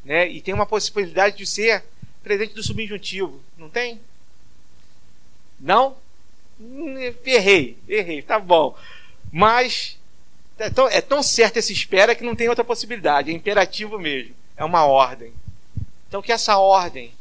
né? 0.03 0.29
E 0.29 0.41
tem 0.41 0.53
uma 0.53 0.65
possibilidade 0.65 1.37
de 1.37 1.45
ser 1.45 1.83
presente 2.23 2.53
do 2.53 2.63
subjuntivo, 2.63 3.41
não 3.57 3.69
tem? 3.69 3.99
Não? 5.59 5.97
Hum, 6.59 6.95
errei, 7.25 7.77
errei, 7.87 8.21
tá 8.21 8.39
bom. 8.39 8.77
Mas 9.31 9.97
é 10.59 10.69
tão, 10.69 10.87
é 10.87 11.01
tão 11.01 11.23
certo 11.23 11.57
esse 11.57 11.73
espera 11.73 12.15
que 12.15 12.23
não 12.23 12.35
tem 12.35 12.49
outra 12.49 12.63
possibilidade, 12.63 13.31
é 13.31 13.33
imperativo 13.33 13.97
mesmo, 13.97 14.35
é 14.55 14.63
uma 14.63 14.85
ordem. 14.85 15.33
Então 16.07 16.21
que 16.21 16.31
essa 16.31 16.57
ordem 16.57 17.11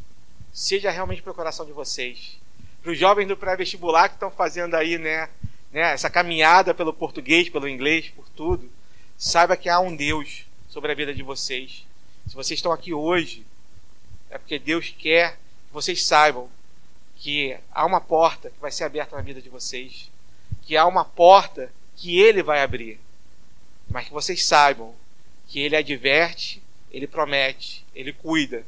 seja 0.53 0.91
realmente 0.91 1.23
para 1.23 1.33
o 1.33 1.35
coração 1.35 1.65
de 1.67 1.73
vocês. 1.73 2.39
Para 2.83 2.93
os 2.93 2.99
jovens 2.99 3.27
do 3.27 3.37
pré-vestibular 3.37 4.09
que 4.09 4.15
estão 4.15 4.31
fazendo 4.31 4.75
aí, 4.75 4.97
né, 4.97 5.29
né, 5.77 5.93
essa 5.93 6.09
caminhada 6.09 6.73
pelo 6.73 6.91
português, 6.91 7.51
pelo 7.51 7.69
inglês, 7.69 8.09
por 8.09 8.27
tudo, 8.31 8.73
saiba 9.15 9.59
que 9.59 9.69
há 9.69 9.79
um 9.79 9.95
Deus 9.95 10.47
sobre 10.71 10.91
a 10.91 10.95
vida 10.95 11.13
de 11.13 11.23
vocês. 11.23 11.85
Se 12.27 12.35
vocês 12.35 12.57
estão 12.57 12.73
aqui 12.73 12.95
hoje, 12.95 13.45
é 14.31 14.39
porque 14.39 14.59
Deus 14.59 14.89
quer 14.89 15.33
que 15.33 15.75
vocês 15.75 16.03
saibam 16.03 16.49
que 17.17 17.59
há 17.71 17.85
uma 17.85 18.01
porta 18.01 18.49
que 18.49 18.59
vai 18.59 18.73
ser 18.73 18.85
aberta 18.85 19.17
na 19.17 19.21
vida 19.21 19.43
de 19.43 19.51
vocês, 19.51 20.11
que 20.63 20.79
há 20.79 20.87
uma 20.87 21.05
porta 21.05 21.71
que 21.95 22.19
Ele 22.19 22.43
vai 22.43 22.63
abrir, 22.63 22.99
mas 23.91 24.07
que 24.07 24.15
vocês 24.15 24.47
saibam 24.47 24.95
que 25.47 25.61
Ele 25.61 25.77
adverte, 25.77 26.63
Ele 26.91 27.07
promete, 27.07 27.85
Ele 27.95 28.15
cuida, 28.15 28.65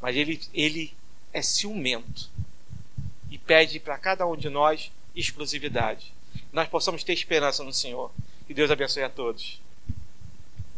mas 0.00 0.14
Ele, 0.14 0.40
ele 0.54 0.94
é 1.32 1.42
ciumento 1.42 2.30
e 3.28 3.36
pede 3.36 3.80
para 3.80 3.98
cada 3.98 4.24
um 4.28 4.36
de 4.36 4.48
nós 4.48 4.92
exclusividade 5.12 6.11
nós 6.52 6.68
possamos 6.68 7.02
ter 7.02 7.12
esperança 7.12 7.64
no 7.64 7.72
Senhor. 7.72 8.10
Que 8.46 8.54
Deus 8.54 8.70
abençoe 8.70 9.02
a 9.02 9.08
todos. 9.08 9.60